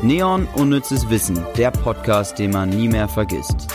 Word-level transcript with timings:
Neon 0.00 0.46
Unnützes 0.54 1.10
Wissen, 1.10 1.44
der 1.56 1.72
Podcast, 1.72 2.38
den 2.38 2.52
man 2.52 2.70
nie 2.70 2.86
mehr 2.86 3.08
vergisst. 3.08 3.66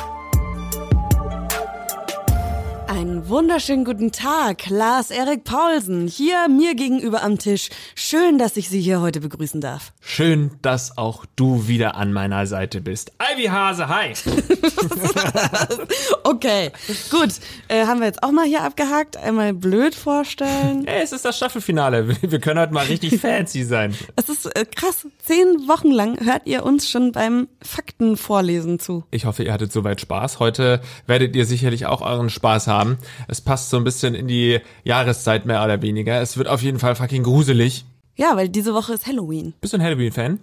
Einen 2.88 3.28
wunderschönen 3.28 3.84
guten 3.84 4.14
Tag, 4.14 4.70
Lars 4.70 5.12
Erik 5.12 5.44
Paulsen, 5.44 6.08
hier 6.08 6.48
mir 6.48 6.76
gegenüber 6.76 7.24
am 7.24 7.40
Tisch. 7.40 7.70
Schön, 7.96 8.38
dass 8.38 8.56
ich 8.56 8.70
Sie 8.70 8.80
hier 8.80 9.02
heute 9.02 9.20
begrüßen 9.20 9.60
darf. 9.60 9.92
Schön, 10.00 10.52
dass 10.62 10.98
auch 10.98 11.26
du 11.36 11.68
wieder 11.68 11.96
an 11.96 12.14
meiner 12.14 12.48
Seite 12.48 12.80
bist. 12.80 13.12
Ivy 13.20 13.48
Hase, 13.48 13.90
hi! 13.90 14.14
okay, 16.24 16.72
gut. 17.10 17.30
Äh, 17.68 17.86
haben 17.86 18.00
wir 18.00 18.08
jetzt 18.08 18.22
auch 18.22 18.32
mal 18.32 18.46
hier 18.46 18.62
abgehakt. 18.62 19.18
Einmal 19.18 19.54
blöd 19.54 19.96
vorstellen. 19.96 20.86
Hey, 20.86 21.04
es 21.04 21.12
ist 21.12 21.26
das 21.26 21.38
Staffelfinale. 21.38 22.08
Wir 22.22 22.40
können 22.40 22.60
heute 22.60 22.74
mal 22.74 22.86
richtig 22.86 23.20
fancy 23.20 23.64
sein. 23.64 23.96
Es 24.16 24.30
ist 24.30 24.46
äh, 24.56 24.66
krass. 24.66 25.08
Zehn 25.26 25.68
Wochen 25.68 25.92
lang 25.92 26.20
hört 26.24 26.46
ihr 26.46 26.64
uns 26.64 26.90
schon 26.90 27.12
beim 27.12 27.48
Faktenvorlesen 27.62 28.80
zu. 28.80 29.04
Ich 29.12 29.26
hoffe, 29.26 29.44
ihr 29.44 29.54
hattet 29.54 29.72
soweit 29.72 30.02
Spaß. 30.02 30.40
Heute 30.40 30.82
werdet 31.08 31.36
ihr 31.36 31.46
sicherlich 31.46 31.86
auch 31.86 32.02
euren 32.02 32.30
Spaß 32.30 32.68
haben 32.68 32.74
haben. 32.74 32.98
Es 33.28 33.42
passt 33.42 33.70
so 33.70 33.78
ein 33.78 33.84
bisschen 33.84 34.16
in 34.16 34.28
die 34.28 34.60
Jahreszeit 34.84 35.46
mehr 35.46 35.64
oder 35.64 35.82
weniger. 35.82 36.22
Es 36.22 36.38
wird 36.38 36.48
auf 36.48 36.62
jeden 36.62 36.80
Fall 36.80 36.96
fucking 36.96 37.24
gruselig. 37.24 37.86
Ja, 38.16 38.36
weil 38.36 38.50
diese 38.50 38.74
Woche 38.74 38.94
ist 38.94 39.08
Halloween. 39.08 39.54
Bist 39.62 39.74
du 39.74 39.78
ein 39.78 39.84
Halloween-Fan? 39.84 40.40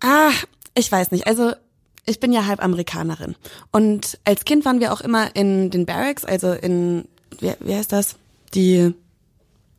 Ah, 0.00 0.30
ich 0.74 0.90
weiß 0.90 1.10
nicht. 1.10 1.26
Also 1.26 1.52
ich 2.06 2.20
bin 2.20 2.32
ja 2.32 2.46
halb 2.46 2.62
Amerikanerin. 2.62 3.36
Und 3.70 4.18
als 4.24 4.44
Kind 4.44 4.64
waren 4.64 4.80
wir 4.80 4.92
auch 4.92 5.00
immer 5.00 5.34
in 5.36 5.70
den 5.70 5.86
Barracks, 5.86 6.24
also 6.24 6.52
in, 6.52 7.06
wie, 7.40 7.52
wie 7.60 7.74
heißt 7.74 7.92
das? 7.92 8.16
Die 8.54 8.94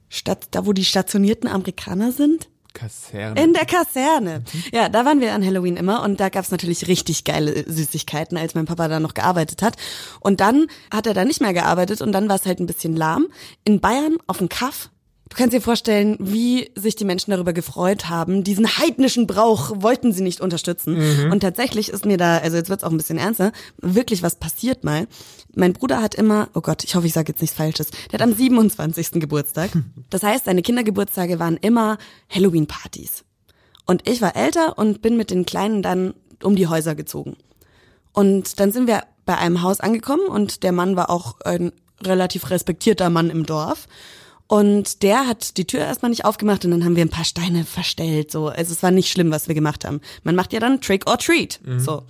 Stadt, 0.09 0.47
da 0.51 0.65
wo 0.65 0.73
die 0.73 0.85
stationierten 0.85 1.49
Amerikaner 1.49 2.11
sind. 2.11 2.47
Kaserne. 2.73 3.41
In 3.41 3.53
der 3.53 3.65
Kaserne. 3.65 4.39
Mhm. 4.39 4.63
Ja, 4.71 4.89
da 4.89 5.05
waren 5.05 5.21
wir 5.21 5.33
an 5.33 5.45
Halloween 5.45 5.77
immer 5.77 6.01
und 6.03 6.19
da 6.19 6.29
gab's 6.29 6.49
natürlich 6.49 6.87
richtig 6.87 7.23
geile 7.23 7.69
Süßigkeiten, 7.71 8.37
als 8.37 8.55
mein 8.55 8.65
Papa 8.65 8.87
da 8.87 8.99
noch 8.99 9.13
gearbeitet 9.13 9.61
hat. 9.61 9.75
Und 10.19 10.39
dann 10.39 10.67
hat 10.91 11.05
er 11.05 11.13
da 11.13 11.23
nicht 11.23 11.41
mehr 11.41 11.53
gearbeitet 11.53 12.01
und 12.01 12.11
dann 12.13 12.29
war 12.29 12.35
es 12.35 12.45
halt 12.45 12.59
ein 12.59 12.65
bisschen 12.65 12.95
lahm. 12.95 13.27
In 13.63 13.79
Bayern 13.79 14.17
auf 14.25 14.39
dem 14.39 14.49
Kaff 14.49 14.89
Du 15.33 15.37
kannst 15.37 15.55
dir 15.55 15.61
vorstellen, 15.61 16.15
wie 16.19 16.69
sich 16.75 16.95
die 16.95 17.05
Menschen 17.05 17.31
darüber 17.31 17.53
gefreut 17.53 18.07
haben. 18.07 18.43
Diesen 18.43 18.77
heidnischen 18.77 19.25
Brauch 19.25 19.81
wollten 19.81 20.13
sie 20.13 20.21
nicht 20.21 20.41
unterstützen. 20.41 20.93
Mhm. 21.25 21.31
Und 21.31 21.39
tatsächlich 21.39 21.89
ist 21.89 22.05
mir 22.05 22.17
da, 22.17 22.37
also 22.37 22.55
jetzt 22.55 22.69
wird's 22.69 22.83
auch 22.83 22.91
ein 22.91 22.97
bisschen 22.97 23.17
ernster, 23.17 23.51
wirklich 23.77 24.21
was 24.21 24.35
passiert 24.35 24.83
mal. 24.83 25.07
Mein 25.55 25.73
Bruder 25.73 26.03
hat 26.03 26.13
immer, 26.13 26.49
oh 26.53 26.61
Gott, 26.61 26.83
ich 26.83 26.93
hoffe, 26.93 27.07
ich 27.07 27.13
sage 27.13 27.31
jetzt 27.31 27.41
nichts 27.41 27.57
Falsches, 27.57 27.89
der 28.11 28.19
hat 28.19 28.21
am 28.21 28.35
27. 28.35 29.13
Geburtstag. 29.13 29.71
Das 30.11 30.21
heißt, 30.21 30.45
seine 30.45 30.61
Kindergeburtstage 30.61 31.39
waren 31.39 31.57
immer 31.57 31.97
Halloween-Partys. 32.29 33.23
Und 33.87 34.07
ich 34.07 34.21
war 34.21 34.35
älter 34.35 34.77
und 34.77 35.01
bin 35.01 35.17
mit 35.17 35.31
den 35.31 35.47
Kleinen 35.47 35.81
dann 35.81 36.13
um 36.43 36.55
die 36.55 36.67
Häuser 36.67 36.93
gezogen. 36.93 37.37
Und 38.11 38.59
dann 38.59 38.71
sind 38.71 38.85
wir 38.85 39.01
bei 39.25 39.35
einem 39.35 39.63
Haus 39.63 39.79
angekommen 39.79 40.27
und 40.27 40.61
der 40.61 40.73
Mann 40.73 40.95
war 40.95 41.09
auch 41.09 41.41
ein 41.41 41.71
relativ 42.03 42.51
respektierter 42.51 43.09
Mann 43.09 43.31
im 43.31 43.47
Dorf. 43.47 43.87
Und 44.47 45.03
der 45.03 45.27
hat 45.27 45.57
die 45.57 45.65
Tür 45.65 45.81
erstmal 45.81 46.09
nicht 46.09 46.25
aufgemacht 46.25 46.65
und 46.65 46.71
dann 46.71 46.83
haben 46.83 46.95
wir 46.95 47.03
ein 47.03 47.09
paar 47.09 47.25
Steine 47.25 47.63
verstellt. 47.63 48.31
So, 48.31 48.47
also 48.47 48.73
es 48.73 48.83
war 48.83 48.91
nicht 48.91 49.11
schlimm, 49.11 49.31
was 49.31 49.47
wir 49.47 49.55
gemacht 49.55 49.85
haben. 49.85 50.01
Man 50.23 50.35
macht 50.35 50.53
ja 50.53 50.59
dann 50.59 50.81
Trick 50.81 51.09
or 51.09 51.17
Treat. 51.17 51.59
Mhm. 51.63 51.79
So. 51.79 52.03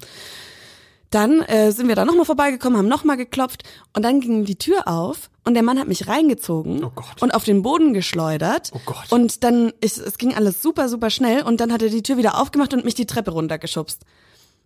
Dann 1.14 1.44
äh, 1.44 1.72
sind 1.72 1.88
wir 1.88 1.96
da 1.96 2.06
nochmal 2.06 2.26
vorbeigekommen, 2.26 2.78
haben 2.78 2.88
nochmal 2.88 3.18
geklopft 3.18 3.64
und 3.96 4.02
dann 4.02 4.20
ging 4.20 4.46
die 4.46 4.58
Tür 4.58 4.88
auf 4.88 5.30
und 5.44 5.54
der 5.54 5.62
Mann 5.62 5.78
hat 5.78 5.88
mich 5.88 6.08
reingezogen 6.08 6.84
oh 6.84 6.92
und 7.22 7.36
auf 7.36 7.44
den 7.44 7.62
Boden 7.62 7.94
geschleudert. 7.94 8.72
Oh 8.74 8.82
Gott. 8.84 9.12
Und 9.12 9.44
dann, 9.44 9.72
ist, 9.80 10.00
es 10.00 10.18
ging 10.18 10.34
alles 10.34 10.64
super, 10.64 10.90
super 10.90 11.12
schnell 11.12 11.44
und 11.44 11.62
dann 11.62 11.72
hat 11.72 11.84
er 11.84 11.90
die 11.90 12.02
Tür 12.02 12.18
wieder 12.18 12.42
aufgemacht 12.42 12.74
und 12.74 12.84
mich 12.84 12.96
die 12.96 13.06
Treppe 13.06 13.30
runtergeschubst. 13.30 14.02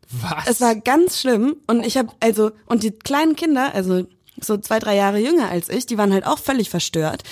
Was? 0.09 0.47
Es 0.47 0.61
war 0.61 0.75
ganz 0.75 1.19
schlimm 1.19 1.57
und 1.67 1.85
ich 1.85 1.97
habe 1.97 2.13
also 2.21 2.51
und 2.65 2.83
die 2.83 2.91
kleinen 2.91 3.35
Kinder, 3.35 3.73
also 3.73 4.05
so 4.41 4.57
zwei, 4.57 4.79
drei 4.79 4.95
Jahre 4.95 5.19
jünger 5.19 5.49
als 5.49 5.69
ich, 5.69 5.85
die 5.85 5.97
waren 5.97 6.13
halt 6.13 6.25
auch 6.25 6.39
völlig 6.39 6.69
verstört. 6.69 7.23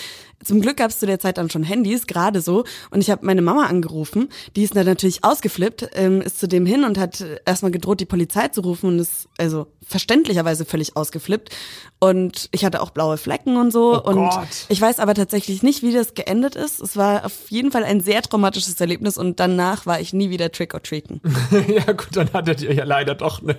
Zum 0.44 0.62
Glück 0.62 0.78
gab 0.78 0.91
es 0.91 1.00
zu 1.00 1.06
der 1.06 1.19
Zeit 1.19 1.38
dann 1.38 1.50
schon 1.50 1.63
Handys, 1.63 2.07
gerade 2.07 2.41
so. 2.41 2.63
Und 2.91 3.01
ich 3.01 3.09
habe 3.09 3.25
meine 3.25 3.41
Mama 3.41 3.66
angerufen. 3.66 4.29
Die 4.56 4.63
ist 4.63 4.75
dann 4.75 4.85
natürlich 4.85 5.23
ausgeflippt, 5.23 5.90
ähm, 5.94 6.22
ist 6.22 6.40
zu 6.40 6.47
dem 6.47 6.66
hin 6.66 6.84
und 6.84 6.97
hat 6.97 7.23
erstmal 7.46 7.72
gedroht, 7.72 8.00
die 8.00 8.06
Polizei 8.06 8.47
zu 8.50 8.62
rufen 8.62 8.90
und 8.90 9.00
ist 9.00 9.28
also 9.38 9.68
verständlicherweise 9.88 10.66
völlig 10.66 10.95
ausgeflippt. 10.97 11.50
Und 12.00 12.50
ich 12.51 12.66
hatte 12.66 12.81
auch 12.81 12.90
blaue 12.90 13.18
Flecken 13.18 13.57
und 13.57 13.72
so. 13.72 14.01
Oh 14.03 14.09
und 14.09 14.29
Gott. 14.29 14.47
ich 14.69 14.81
weiß 14.81 15.00
aber 15.00 15.13
tatsächlich 15.13 15.63
nicht, 15.63 15.81
wie 15.84 15.94
das 15.94 16.13
geendet 16.13 16.56
ist. 16.56 16.79
Es 16.81 16.97
war 16.97 17.25
auf 17.25 17.50
jeden 17.50 17.72
Fall 17.72 17.84
ein 17.84 18.01
sehr 18.01 18.22
traumatisches 18.22 18.79
Erlebnis 18.81 19.18
und 19.18 19.40
danach 19.40 19.85
war 19.85 20.00
ich 20.00 20.13
nie 20.13 20.29
wieder 20.29 20.51
Trick 20.51 20.74
or 20.74 20.81
Treaten. 20.84 21.22
ja 21.68 21.91
gut, 21.94 22.09
dann 22.12 22.31
hattet 22.34 22.62
ihr 22.62 22.74
ja 22.74 22.84
leider 22.84 23.16
doch 23.16 23.41
eine 23.41 23.56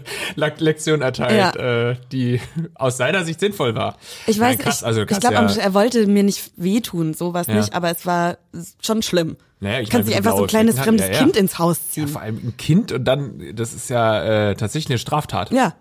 Lektion 0.59 1.01
erteilt, 1.03 1.57
Ja. 1.57 1.91
äh, 1.91 1.97
die 2.13 2.41
aus 2.75 2.97
seiner 2.97 3.25
Sicht 3.25 3.41
sinnvoll 3.41 3.75
war. 3.75 3.97
Ich 4.27 4.39
weiß, 4.39 4.57
Nein, 4.57 4.59
krass, 4.59 4.81
ich, 4.81 4.87
also 4.87 5.03
ich 5.03 5.07
krass, 5.09 5.21
glaube, 5.21 5.35
ja, 5.37 5.57
er 5.57 5.75
wollte 5.75 6.07
mir 6.07 6.23
nicht 6.23 6.53
wehtun, 6.67 7.15
sowas 7.15 7.47
Ja. 7.47 7.55
nicht, 7.55 7.73
aber 7.73 7.91
es 7.91 8.05
war 8.05 8.37
schon 8.83 9.01
schlimm. 9.03 9.37
Naja, 9.61 9.81
ich 9.81 9.89
kannst 9.89 10.09
nicht 10.09 10.19
einfach 10.19 10.33
so 10.33 10.37
ein 10.37 10.41
blaue 10.41 10.49
kleines 10.49 10.79
fremdes 10.79 11.07
ja, 11.07 11.13
ja. 11.15 11.19
Kind 11.19 11.37
ins 11.37 11.59
Haus 11.59 11.79
ja, 11.79 11.91
ziehen. 11.93 12.09
vor 12.09 12.21
allem 12.21 12.37
ein 12.37 12.57
Kind 12.59 12.93
und 12.93 13.05
dann, 13.05 13.41
das 13.55 13.73
ist 13.73 13.89
ja 13.89 14.51
äh, 14.51 14.55
tatsächlich 14.55 14.91
eine 14.91 14.99
Straftat. 14.99 15.51
Ja. 15.51 15.73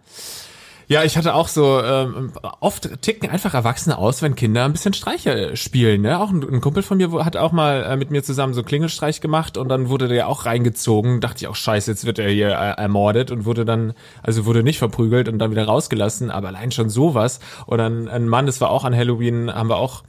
Ja, 0.88 1.04
ich 1.04 1.18
hatte 1.18 1.34
auch 1.34 1.48
so, 1.48 1.82
ähm, 1.82 2.32
oft 2.60 3.02
ticken 3.02 3.30
einfach 3.30 3.56
Erwachsene 3.56 3.98
aus, 3.98 4.22
wenn 4.22 4.36
Kinder 4.36 4.66
ein 4.66 4.72
bisschen 4.72 4.94
Streiche 4.94 5.58
spielen. 5.58 6.04
Ne? 6.04 6.20
Auch 6.20 6.30
ein, 6.30 6.44
ein 6.44 6.62
Kumpel 6.62 6.84
von 6.84 6.98
mir 6.98 7.26
hat 7.26 7.38
auch 7.38 7.52
mal 7.52 7.84
äh, 7.84 7.98
mit 7.98 8.12
mir 8.12 8.24
zusammen 8.24 8.54
so 8.54 8.62
Klingelstreich 8.62 9.20
gemacht 9.20 9.58
und 9.58 9.68
dann 9.68 9.90
wurde 9.90 10.08
der 10.08 10.28
auch 10.28 10.46
reingezogen. 10.46 11.22
Dachte 11.22 11.38
ich 11.40 11.48
auch, 11.48 11.56
scheiße, 11.56 11.90
jetzt 11.90 12.06
wird 12.06 12.20
er 12.20 12.30
hier 12.30 12.50
äh, 12.50 12.82
ermordet 12.82 13.32
und 13.32 13.46
wurde 13.46 13.66
dann, 13.66 13.94
also 14.22 14.46
wurde 14.46 14.62
nicht 14.62 14.78
verprügelt 14.78 15.28
und 15.28 15.40
dann 15.40 15.50
wieder 15.50 15.66
rausgelassen, 15.66 16.30
aber 16.30 16.50
allein 16.50 16.72
schon 16.72 16.90
sowas. 16.90 17.40
Oder 17.66 17.90
ein, 17.90 18.08
ein 18.08 18.28
Mann, 18.28 18.46
das 18.46 18.62
war 18.62 18.70
auch 18.70 18.84
an 18.84 18.96
Halloween, 18.96 19.52
haben 19.52 19.70
wir 19.70 19.78
auch 19.78 20.04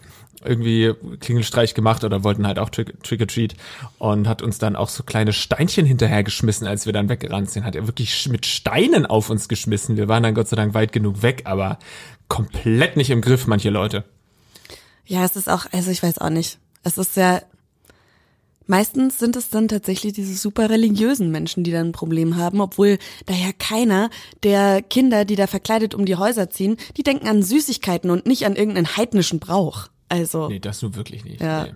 irgendwie 0.44 0.92
Klingelstreich 1.20 1.74
gemacht 1.74 2.04
oder 2.04 2.24
wollten 2.24 2.46
halt 2.46 2.58
auch 2.58 2.70
Trick, 2.70 3.02
Trick 3.02 3.20
or 3.20 3.26
Treat 3.26 3.54
und 3.98 4.28
hat 4.28 4.42
uns 4.42 4.58
dann 4.58 4.76
auch 4.76 4.88
so 4.88 5.02
kleine 5.02 5.32
Steinchen 5.32 5.86
hinterhergeschmissen, 5.86 6.66
als 6.66 6.86
wir 6.86 6.92
dann 6.92 7.08
weggerannt 7.08 7.50
sind. 7.50 7.64
Hat 7.64 7.74
er 7.74 7.86
wirklich 7.86 8.28
mit 8.28 8.46
Steinen 8.46 9.06
auf 9.06 9.30
uns 9.30 9.48
geschmissen. 9.48 9.96
Wir 9.96 10.08
waren 10.08 10.22
dann 10.22 10.34
Gott 10.34 10.48
sei 10.48 10.56
Dank 10.56 10.74
weit 10.74 10.92
genug 10.92 11.22
weg, 11.22 11.42
aber 11.44 11.78
komplett 12.28 12.96
nicht 12.96 13.10
im 13.10 13.20
Griff, 13.20 13.46
manche 13.46 13.70
Leute. 13.70 14.04
Ja, 15.06 15.24
es 15.24 15.36
ist 15.36 15.48
auch, 15.48 15.66
also 15.72 15.90
ich 15.90 16.02
weiß 16.02 16.18
auch 16.18 16.30
nicht. 16.30 16.58
Es 16.82 16.98
ist 16.98 17.16
ja, 17.16 17.40
meistens 18.66 19.18
sind 19.18 19.36
es 19.36 19.50
dann 19.50 19.68
tatsächlich 19.68 20.12
diese 20.12 20.34
super 20.34 20.68
religiösen 20.68 21.30
Menschen, 21.30 21.64
die 21.64 21.70
dann 21.70 21.88
ein 21.88 21.92
Problem 21.92 22.36
haben, 22.36 22.60
obwohl 22.60 22.98
da 23.26 23.34
ja 23.34 23.52
keiner 23.56 24.10
der 24.42 24.82
Kinder, 24.82 25.24
die 25.24 25.36
da 25.36 25.46
verkleidet 25.46 25.94
um 25.94 26.04
die 26.04 26.16
Häuser 26.16 26.50
ziehen, 26.50 26.76
die 26.96 27.04
denken 27.04 27.28
an 27.28 27.42
Süßigkeiten 27.42 28.10
und 28.10 28.26
nicht 28.26 28.46
an 28.46 28.56
irgendeinen 28.56 28.96
heidnischen 28.96 29.38
Brauch. 29.38 29.88
Also, 30.08 30.48
Nee, 30.48 30.60
das 30.60 30.82
nur 30.82 30.94
wirklich 30.94 31.24
nicht. 31.24 31.40
Ja. 31.40 31.64
Nee. 31.64 31.74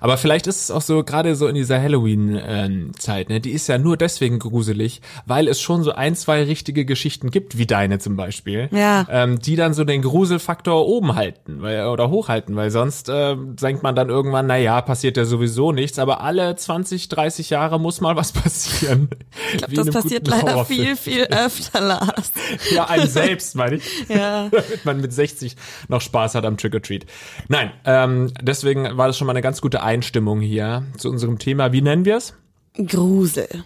Aber 0.00 0.16
vielleicht 0.18 0.46
ist 0.46 0.62
es 0.62 0.70
auch 0.70 0.82
so, 0.82 1.02
gerade 1.04 1.34
so 1.36 1.46
in 1.48 1.54
dieser 1.54 1.80
Halloween-Zeit, 1.80 3.28
ne, 3.28 3.40
die 3.40 3.50
ist 3.52 3.66
ja 3.68 3.78
nur 3.78 3.96
deswegen 3.96 4.38
gruselig, 4.38 5.00
weil 5.26 5.48
es 5.48 5.60
schon 5.60 5.82
so 5.82 5.92
ein, 5.92 6.14
zwei 6.14 6.42
richtige 6.44 6.84
Geschichten 6.84 7.30
gibt, 7.30 7.58
wie 7.58 7.66
deine 7.66 7.98
zum 7.98 8.16
Beispiel, 8.16 8.68
Ja. 8.72 9.06
ähm, 9.10 9.38
die 9.38 9.56
dann 9.56 9.74
so 9.74 9.84
den 9.84 10.02
Gruselfaktor 10.02 10.86
oben 10.86 11.14
halten 11.14 11.62
weil, 11.62 11.86
oder 11.86 12.10
hochhalten, 12.10 12.56
weil 12.56 12.70
sonst 12.70 13.08
äh, 13.08 13.36
denkt 13.36 13.82
man 13.82 13.94
dann 13.94 14.08
irgendwann, 14.08 14.46
na 14.46 14.56
ja, 14.56 14.80
passiert 14.80 15.16
ja 15.16 15.24
sowieso 15.24 15.72
nichts, 15.72 15.98
aber 15.98 16.20
alle 16.20 16.54
20, 16.56 17.08
30 17.08 17.50
Jahre 17.50 17.78
muss 17.80 18.00
mal 18.00 18.16
was 18.16 18.32
passieren. 18.32 19.08
ich 19.52 19.58
glaube, 19.58 19.74
das 19.74 19.90
passiert 19.90 20.26
leider 20.28 20.64
viel, 20.64 20.96
viel 20.96 21.24
öfter, 21.24 21.80
Lars. 21.80 22.32
Ja, 22.74 22.84
einem 22.86 23.06
selbst, 23.06 23.54
meine 23.54 23.76
ich. 23.76 24.08
Ja. 24.08 24.48
Damit 24.50 24.84
man 24.84 25.00
mit 25.00 25.12
60 25.12 25.56
noch 25.88 26.00
Spaß 26.00 26.34
hat 26.34 26.44
am 26.44 26.56
Trick 26.56 26.74
or 26.74 26.82
Treat. 26.82 27.06
Nein, 27.48 27.70
ähm, 27.84 28.32
deswegen 28.42 28.96
war 28.96 29.06
das 29.06 29.16
schon 29.18 29.26
mal 29.26 29.32
eine 29.32 29.42
ganz 29.42 29.55
gute 29.60 29.82
Einstimmung 29.82 30.40
hier 30.40 30.84
zu 30.96 31.10
unserem 31.10 31.38
Thema. 31.38 31.72
Wie 31.72 31.82
nennen 31.82 32.04
wir 32.04 32.16
es? 32.16 32.34
Grusel. 32.74 33.64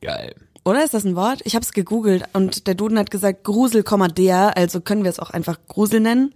Geil. 0.00 0.34
Oder 0.64 0.84
ist 0.84 0.94
das 0.94 1.04
ein 1.04 1.16
Wort? 1.16 1.40
Ich 1.44 1.54
habe 1.54 1.64
es 1.64 1.72
gegoogelt 1.72 2.24
und 2.32 2.66
der 2.66 2.74
Duden 2.74 2.98
hat 2.98 3.10
gesagt 3.10 3.44
Grusel, 3.44 3.82
der, 4.16 4.56
also 4.56 4.80
können 4.80 5.04
wir 5.04 5.10
es 5.10 5.18
auch 5.18 5.30
einfach 5.30 5.58
Grusel 5.68 6.00
nennen. 6.00 6.34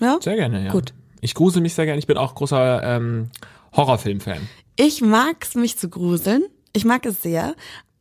Ja? 0.00 0.18
Sehr 0.20 0.36
gerne, 0.36 0.64
ja. 0.64 0.70
Gut. 0.70 0.92
Ich 1.20 1.34
grusel 1.34 1.62
mich 1.62 1.74
sehr 1.74 1.86
gerne. 1.86 1.98
Ich 1.98 2.06
bin 2.06 2.18
auch 2.18 2.34
großer 2.34 2.82
ähm, 2.82 3.30
Horrorfilm-Fan. 3.74 4.46
Ich 4.76 5.00
mag's 5.00 5.54
mich 5.54 5.78
zu 5.78 5.88
gruseln. 5.88 6.44
Ich 6.74 6.84
mag 6.84 7.06
es 7.06 7.22
sehr. 7.22 7.54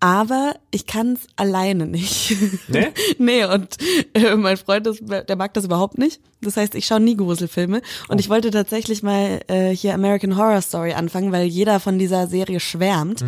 Aber 0.03 0.55
ich 0.69 0.85
kann's 0.85 1.27
alleine 1.37 1.85
nicht. 1.87 2.35
Nee? 2.67 2.87
nee, 3.19 3.45
und 3.45 3.77
äh, 4.13 4.35
mein 4.35 4.57
Freund, 4.57 4.85
ist, 4.85 5.01
der 5.01 5.35
mag 5.37 5.53
das 5.53 5.63
überhaupt 5.63 5.97
nicht. 5.97 6.19
Das 6.41 6.57
heißt, 6.57 6.75
ich 6.75 6.85
schaue 6.85 6.99
nie 6.99 7.15
Gruselfilme. 7.15 7.81
Und 8.09 8.19
ich 8.19 8.29
wollte 8.29 8.51
tatsächlich 8.51 9.01
mal 9.01 9.39
äh, 9.47 9.69
hier 9.69 9.93
American 9.93 10.35
Horror 10.35 10.61
Story 10.61 10.91
anfangen, 10.91 11.31
weil 11.31 11.45
jeder 11.45 11.79
von 11.79 11.99
dieser 11.99 12.27
Serie 12.27 12.59
schwärmt. 12.59 13.23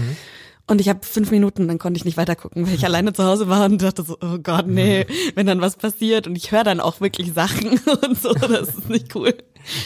Und 0.67 0.81
ich 0.81 0.89
habe 0.89 0.99
fünf 1.03 1.31
Minuten, 1.31 1.69
dann 1.69 1.79
konnte 1.79 1.97
ich 1.97 2.03
nicht 2.03 2.17
weitergucken, 2.17 2.67
weil 2.67 2.75
ich 2.75 2.83
alleine 2.85 3.13
zu 3.13 3.23
Hause 3.23 3.47
war 3.47 3.63
und 3.63 3.81
dachte 3.81 4.03
so, 4.03 4.17
oh 4.19 4.39
Gott, 4.43 4.67
nee, 4.67 5.05
wenn 5.35 5.47
dann 5.47 5.61
was 5.61 5.77
passiert. 5.77 6.27
Und 6.27 6.35
ich 6.35 6.51
höre 6.51 6.65
dann 6.65 6.81
auch 6.81 6.99
wirklich 6.99 7.31
Sachen 7.31 7.79
und 8.05 8.21
so, 8.21 8.33
das 8.33 8.75
ist 8.75 8.89
nicht 8.89 9.15
cool. 9.15 9.33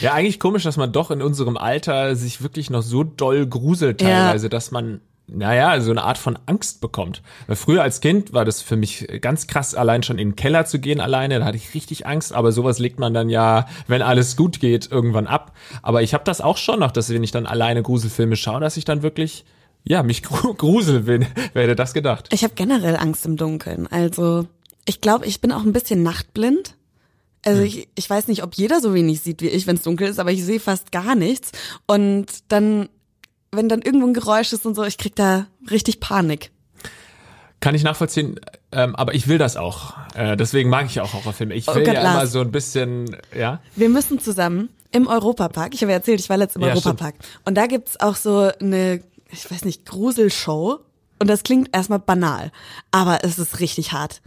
Ja, 0.00 0.14
eigentlich 0.14 0.40
komisch, 0.40 0.64
dass 0.64 0.76
man 0.76 0.90
doch 0.90 1.12
in 1.12 1.22
unserem 1.22 1.56
Alter 1.56 2.16
sich 2.16 2.42
wirklich 2.42 2.68
noch 2.68 2.82
so 2.82 3.04
doll 3.04 3.46
gruselt 3.46 4.00
teilweise, 4.00 4.48
dass 4.48 4.72
man 4.72 5.02
naja, 5.32 5.80
so 5.80 5.90
eine 5.90 6.02
Art 6.02 6.18
von 6.18 6.38
Angst 6.46 6.80
bekommt. 6.80 7.22
Weil 7.46 7.56
früher 7.56 7.82
als 7.82 8.00
Kind 8.00 8.32
war 8.32 8.44
das 8.44 8.62
für 8.62 8.76
mich 8.76 9.06
ganz 9.20 9.46
krass, 9.46 9.74
allein 9.74 10.02
schon 10.02 10.18
in 10.18 10.30
den 10.30 10.36
Keller 10.36 10.66
zu 10.66 10.78
gehen 10.78 11.00
alleine, 11.00 11.38
da 11.38 11.44
hatte 11.44 11.56
ich 11.56 11.74
richtig 11.74 12.06
Angst, 12.06 12.32
aber 12.32 12.52
sowas 12.52 12.78
legt 12.78 12.98
man 12.98 13.14
dann 13.14 13.28
ja, 13.28 13.66
wenn 13.86 14.02
alles 14.02 14.36
gut 14.36 14.60
geht, 14.60 14.90
irgendwann 14.90 15.26
ab. 15.26 15.52
Aber 15.82 16.02
ich 16.02 16.14
habe 16.14 16.24
das 16.24 16.40
auch 16.40 16.56
schon 16.56 16.80
noch, 16.80 16.90
dass 16.90 17.10
wenn 17.10 17.24
ich 17.24 17.30
dann 17.30 17.46
alleine 17.46 17.82
Gruselfilme 17.82 18.36
schaue, 18.36 18.60
dass 18.60 18.76
ich 18.76 18.84
dann 18.84 19.02
wirklich 19.02 19.44
ja, 19.84 20.02
mich 20.02 20.22
grusel 20.56 21.00
bin. 21.00 21.26
Wer 21.52 21.64
hätte 21.64 21.76
das 21.76 21.94
gedacht? 21.94 22.28
Ich 22.32 22.44
habe 22.44 22.54
generell 22.54 22.96
Angst 22.96 23.24
im 23.26 23.36
Dunkeln. 23.36 23.86
Also, 23.86 24.46
ich 24.84 25.00
glaube, 25.00 25.26
ich 25.26 25.40
bin 25.40 25.52
auch 25.52 25.62
ein 25.62 25.72
bisschen 25.72 26.02
nachtblind. 26.02 26.76
Also 27.44 27.60
hm. 27.60 27.66
ich, 27.66 27.88
ich 27.94 28.10
weiß 28.10 28.28
nicht, 28.28 28.42
ob 28.42 28.54
jeder 28.54 28.80
so 28.80 28.92
wenig 28.94 29.20
sieht 29.20 29.40
wie 29.40 29.48
ich, 29.48 29.66
wenn 29.66 29.76
es 29.76 29.82
dunkel 29.82 30.08
ist, 30.08 30.18
aber 30.18 30.30
ich 30.30 30.44
sehe 30.44 30.60
fast 30.60 30.92
gar 30.92 31.14
nichts. 31.14 31.52
Und 31.86 32.26
dann 32.48 32.88
wenn 33.52 33.68
dann 33.68 33.82
irgendwo 33.82 34.06
ein 34.06 34.14
Geräusch 34.14 34.52
ist 34.52 34.64
und 34.66 34.74
so, 34.74 34.84
ich 34.84 34.98
krieg 34.98 35.16
da 35.16 35.46
richtig 35.70 36.00
Panik. 36.00 36.50
Kann 37.60 37.74
ich 37.74 37.82
nachvollziehen, 37.82 38.40
ähm, 38.72 38.96
aber 38.96 39.14
ich 39.14 39.28
will 39.28 39.38
das 39.38 39.56
auch. 39.56 39.94
Äh, 40.14 40.36
deswegen 40.36 40.70
mag 40.70 40.86
ich 40.86 41.00
auch 41.00 41.12
Horrorfilme. 41.12 41.54
Ich 41.54 41.68
oh 41.68 41.74
will 41.74 41.82
oh 41.82 41.84
Gott, 41.84 41.94
ja 41.94 42.02
Lars. 42.02 42.14
immer 42.14 42.26
so 42.26 42.40
ein 42.40 42.52
bisschen, 42.52 43.16
ja. 43.36 43.60
Wir 43.76 43.88
müssen 43.88 44.18
zusammen 44.18 44.70
im 44.92 45.06
Europapark, 45.06 45.74
ich 45.74 45.82
habe 45.82 45.92
ja 45.92 45.98
erzählt, 45.98 46.20
ich 46.20 46.30
war 46.30 46.36
letztens 46.36 46.62
im 46.62 46.68
ja, 46.68 46.74
Europapark. 46.74 47.16
Und 47.44 47.56
da 47.56 47.66
gibt's 47.66 48.00
auch 48.00 48.16
so 48.16 48.50
eine, 48.60 49.02
ich 49.30 49.50
weiß 49.50 49.64
nicht, 49.64 49.84
Gruselshow. 49.84 50.80
Und 51.18 51.28
das 51.28 51.42
klingt 51.42 51.76
erstmal 51.76 51.98
banal, 51.98 52.50
aber 52.92 53.24
es 53.24 53.38
ist 53.38 53.60
richtig 53.60 53.92
hart 53.92 54.22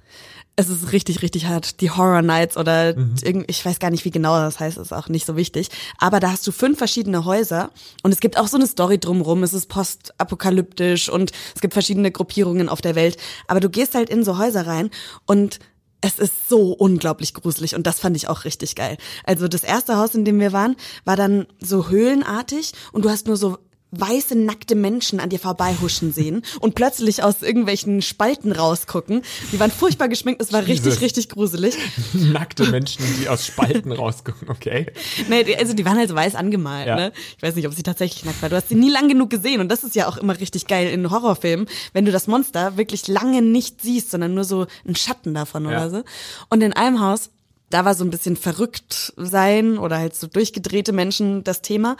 es 0.56 0.70
ist 0.70 0.92
richtig, 0.92 1.22
richtig 1.22 1.48
hart. 1.48 1.82
Die 1.82 1.90
Horror 1.90 2.22
Nights 2.22 2.58
oder 2.58 2.96
mhm. 2.96 3.16
irgend, 3.22 3.50
ich 3.50 3.66
weiß 3.66 3.80
gar 3.80 3.90
nicht, 3.90 4.06
wie 4.06 4.12
genau 4.12 4.36
das 4.36 4.60
heißt, 4.60 4.78
ist 4.78 4.94
auch 4.94 5.10
nicht 5.10 5.26
so 5.26 5.36
wichtig. 5.36 5.70
Aber 5.98 6.20
da 6.20 6.32
hast 6.32 6.46
du 6.46 6.52
fünf 6.52 6.78
verschiedene 6.78 7.26
Häuser 7.26 7.72
und 8.04 8.12
es 8.12 8.20
gibt 8.20 8.38
auch 8.38 8.48
so 8.48 8.58
eine 8.58 8.68
Story 8.68 9.00
drumrum. 9.00 9.42
Es 9.42 9.54
ist 9.54 9.68
postapokalyptisch 9.68 11.10
und 11.10 11.32
es 11.56 11.62
gibt 11.62 11.74
verschiedene 11.74 12.12
Gruppierungen 12.12 12.70
auf 12.70 12.82
der 12.82 12.96
Welt. 12.96 13.18
Aber 13.48 13.60
du 13.60 13.70
gehst 13.70 13.96
halt 13.96 14.10
in 14.10 14.24
so 14.24 14.38
Häuser 14.38 14.68
rein 14.68 14.92
und 15.26 15.60
es 16.02 16.20
ist 16.20 16.50
so 16.50 16.74
unglaublich 16.74 17.34
gruselig 17.34 17.76
und 17.76 17.88
das 17.88 18.00
fand 18.00 18.16
ich 18.16 18.28
auch 18.28 18.44
richtig 18.44 18.76
geil. 18.76 18.98
Also 19.24 19.48
das 19.48 19.64
erste 19.64 19.98
Haus, 19.98 20.14
in 20.14 20.26
dem 20.26 20.40
wir 20.40 20.52
waren, 20.52 20.76
war 21.06 21.16
dann 21.16 21.48
so 21.60 21.90
höhlenartig 21.90 22.74
und 22.92 23.06
du 23.06 23.10
hast 23.10 23.26
nur 23.26 23.38
so 23.38 23.58
weiße, 24.00 24.36
nackte 24.36 24.76
Menschen 24.76 25.20
an 25.20 25.30
dir 25.30 25.40
vorbeihuschen 25.40 26.12
sehen 26.14 26.44
und 26.60 26.76
plötzlich 26.76 27.24
aus 27.24 27.42
irgendwelchen 27.42 28.02
Spalten 28.02 28.52
rausgucken. 28.52 29.22
Die 29.52 29.60
waren 29.60 29.72
furchtbar 29.72 30.08
geschminkt, 30.08 30.42
es 30.42 30.52
war 30.52 30.66
richtig, 30.66 31.02
richtig 31.02 31.30
gruselig. 31.30 31.78
Nackte 32.14 32.66
Menschen, 32.70 33.04
die 33.20 33.30
aus 33.30 33.46
Spalten 33.46 33.92
rausgucken, 33.92 34.50
okay. 34.50 34.88
Nee, 35.30 35.56
also 35.56 35.74
die 35.74 35.86
waren 35.86 35.98
halt 35.98 36.10
so 36.10 36.16
weiß 36.16 36.36
angemalt, 36.36 36.88
ja. 36.88 36.96
ne? 36.96 37.12
Ich 37.38 37.44
weiß 37.44 37.56
nicht, 37.56 37.68
ob 37.68 37.74
sie 37.74 37.84
tatsächlich 37.84 38.26
nackt 38.26 38.42
war. 38.42 38.50
Du 38.50 38.56
hast 38.56 38.70
sie 38.70 38.76
nie 38.76 38.90
lang 38.90 39.08
genug 39.08 39.30
gesehen 39.30 39.62
und 39.62 39.70
das 39.70 39.84
ist 39.84 39.96
ja 39.96 40.08
auch 40.08 40.18
immer 40.18 40.40
richtig 40.40 40.68
geil 40.68 40.90
in 40.90 41.10
Horrorfilmen, 41.10 41.68
wenn 41.94 42.06
du 42.06 42.12
das 42.12 42.28
Monster 42.28 42.78
wirklich 42.78 43.08
lange 43.08 43.42
nicht 43.42 43.82
siehst, 43.82 44.12
sondern 44.12 44.34
nur 44.34 44.44
so 44.44 44.68
einen 44.86 44.96
Schatten 44.96 45.34
davon 45.34 45.66
ja. 45.66 45.72
oder 45.72 45.90
so. 45.90 46.04
Und 46.50 46.62
in 46.62 46.74
einem 46.74 47.00
Haus 47.00 47.30
da 47.74 47.86
war 47.86 47.96
so 47.96 48.04
ein 48.04 48.12
bisschen 48.12 48.36
verrückt 48.38 49.14
sein 49.18 49.80
oder 49.80 49.98
halt 49.98 50.16
so 50.16 50.28
durchgedrehte 50.28 50.94
Menschen 50.94 51.44
das 51.44 51.64
Thema. 51.64 51.98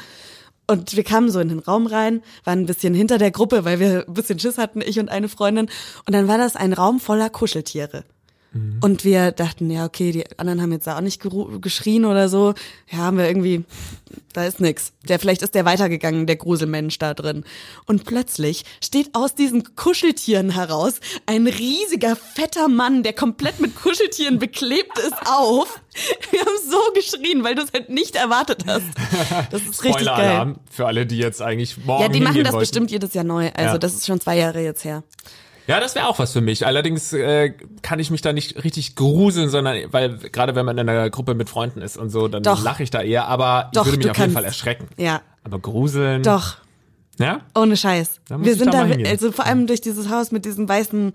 Und 0.68 0.96
wir 0.96 1.04
kamen 1.04 1.30
so 1.30 1.40
in 1.40 1.50
den 1.50 1.60
Raum 1.60 1.88
rein, 1.88 2.22
waren 2.46 2.60
ein 2.60 2.66
bisschen 2.66 2.94
hinter 2.94 3.18
der 3.18 3.32
Gruppe, 3.32 3.66
weil 3.66 3.80
wir 3.80 4.06
ein 4.08 4.14
bisschen 4.14 4.40
Schiss 4.40 4.58
hatten, 4.58 4.82
ich 4.82 5.00
und 5.00 5.10
eine 5.10 5.28
Freundin. 5.30 5.70
Und 6.06 6.14
dann 6.14 6.28
war 6.28 6.38
das 6.38 6.56
ein 6.56 6.74
Raum 6.74 7.00
voller 7.00 7.30
Kuscheltiere. 7.30 8.06
Mhm. 8.54 8.78
Und 8.82 9.04
wir 9.04 9.32
dachten, 9.32 9.70
ja, 9.70 9.86
okay, 9.86 10.12
die 10.12 10.24
anderen 10.38 10.62
haben 10.62 10.72
jetzt 10.72 10.88
da 10.88 10.98
auch 10.98 11.02
nicht 11.02 11.22
geschrien 11.62 12.06
oder 12.06 12.30
so. 12.30 12.54
Ja, 12.92 13.00
haben 13.00 13.18
wir 13.18 13.28
irgendwie, 13.28 13.66
da 14.34 14.46
ist 14.46 14.60
nix. 14.60 14.94
Der, 15.10 15.20
vielleicht 15.20 15.42
ist 15.42 15.56
der 15.56 15.66
weitergegangen, 15.66 16.28
der 16.28 16.36
Gruselmensch 16.36 17.00
da 17.00 17.14
drin. 17.14 17.44
Und 17.86 18.06
plötzlich 18.06 18.64
steht 18.84 19.10
aus 19.14 19.34
diesen 19.36 19.76
Kuscheltieren 19.76 20.52
heraus 20.52 21.00
ein 21.26 21.48
riesiger, 21.48 22.16
fetter 22.16 22.68
Mann, 22.68 23.02
der 23.04 23.14
komplett 23.14 23.60
mit 23.60 23.76
Kuscheltieren 23.76 24.38
beklebt 24.40 24.98
ist, 25.00 25.16
auf. 25.26 25.82
Wir 26.32 26.40
haben 26.42 26.58
so 26.70 26.80
geschrien, 26.96 27.44
weil 27.44 27.56
du 27.56 27.64
es 27.64 27.72
halt 27.74 27.90
nicht 27.90 28.16
erwartet 28.16 28.66
hast. 28.68 28.86
Das 29.52 29.62
ist 29.64 29.84
richtig 29.84 30.06
geil. 30.06 30.56
für 30.70 30.86
alle, 30.86 31.06
die 31.06 31.18
jetzt 31.18 31.42
eigentlich 31.42 31.78
morgen 31.86 32.04
Ja, 32.04 32.10
die 32.10 32.20
machen 32.20 32.44
das 32.44 32.54
wollten. 32.54 32.60
bestimmt 32.62 32.92
jedes 32.92 33.14
Jahr 33.14 33.24
neu. 33.24 33.52
Also 33.56 33.74
ja. 33.74 33.78
das 33.78 33.94
ist 33.94 34.06
schon 34.06 34.20
zwei 34.20 34.38
Jahre 34.38 34.62
jetzt 34.62 34.84
her. 34.86 35.04
Ja, 35.68 35.80
das 35.80 35.96
wäre 35.96 36.08
auch 36.08 36.20
was 36.20 36.34
für 36.34 36.42
mich. 36.42 36.66
Allerdings 36.66 37.14
äh, 37.14 37.54
kann 37.82 38.00
ich 38.00 38.12
mich 38.12 38.22
da 38.22 38.34
nicht 38.34 38.64
richtig 38.64 38.96
gruseln, 38.96 39.50
sondern 39.50 39.78
weil 39.92 40.18
gerade 40.18 40.56
wenn 40.56 40.66
man 40.66 40.78
in 40.78 40.90
einer 40.90 41.10
Gruppe 41.10 41.36
mit 41.36 41.50
Freunden 41.50 41.82
ist 41.82 41.98
und 41.98 42.10
so, 42.10 42.28
dann 42.28 42.44
lache 42.44 42.84
ich 42.84 42.90
da 42.90 43.02
eher, 43.02 43.28
aber 43.28 43.70
Doch, 43.74 43.86
ich 43.86 43.94
würde 43.94 44.00
mich 44.00 44.12
auf 44.12 44.18
jeden 44.18 44.34
Fall 44.34 44.46
erschrecken. 44.46 44.88
Ja. 44.98 45.22
Aber 45.44 45.60
gruseln. 45.60 46.24
Doch. 46.24 46.58
Ja? 47.20 47.42
Ohne 47.56 47.78
Scheiß. 47.78 48.20
Wir 48.30 48.56
sind 48.56 48.74
da, 48.74 48.86
da 48.86 49.10
also 49.10 49.32
vor 49.32 49.46
allem 49.46 49.68
durch 49.68 49.82
dieses 49.82 50.10
Haus 50.10 50.32
mit 50.32 50.46
diesen 50.46 50.68
weißen 50.68 51.14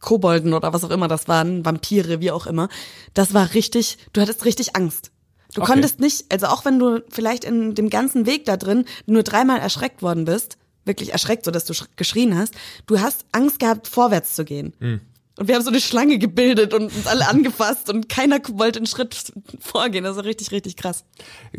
Kobolden 0.00 0.52
oder 0.54 0.72
was 0.72 0.84
auch 0.84 0.90
immer 0.90 1.08
das 1.08 1.28
waren, 1.28 1.64
Vampire, 1.64 2.20
wie 2.20 2.30
auch 2.30 2.46
immer. 2.46 2.68
Das 3.14 3.34
war 3.34 3.54
richtig, 3.54 3.98
du 4.12 4.20
hattest 4.20 4.44
richtig 4.44 4.76
Angst. 4.76 5.10
Du 5.54 5.62
okay. 5.62 5.72
konntest 5.72 6.00
nicht, 6.00 6.32
also 6.32 6.46
auch 6.46 6.64
wenn 6.64 6.78
du 6.78 7.02
vielleicht 7.08 7.44
in 7.44 7.74
dem 7.74 7.90
ganzen 7.90 8.26
Weg 8.26 8.44
da 8.44 8.56
drin 8.56 8.84
nur 9.06 9.22
dreimal 9.22 9.58
erschreckt 9.58 10.02
worden 10.02 10.24
bist, 10.24 10.58
wirklich 10.84 11.12
erschreckt, 11.12 11.44
so 11.44 11.50
dass 11.50 11.64
du 11.64 11.74
geschrien 11.96 12.36
hast. 12.36 12.54
Du 12.86 13.00
hast 13.00 13.24
Angst 13.32 13.58
gehabt, 13.58 13.88
vorwärts 13.88 14.34
zu 14.34 14.44
gehen. 14.44 14.72
Mhm. 14.80 15.00
Und 15.40 15.48
wir 15.48 15.54
haben 15.54 15.62
so 15.62 15.70
eine 15.70 15.80
Schlange 15.80 16.18
gebildet 16.18 16.74
und 16.74 16.94
uns 16.94 17.06
alle 17.06 17.26
angefasst 17.26 17.88
und 17.88 18.10
keiner 18.10 18.40
wollte 18.52 18.78
einen 18.78 18.86
Schritt 18.86 19.32
vorgehen. 19.58 20.04
Das 20.04 20.18
ist 20.18 20.24
richtig, 20.26 20.52
richtig 20.52 20.76
krass. 20.76 21.06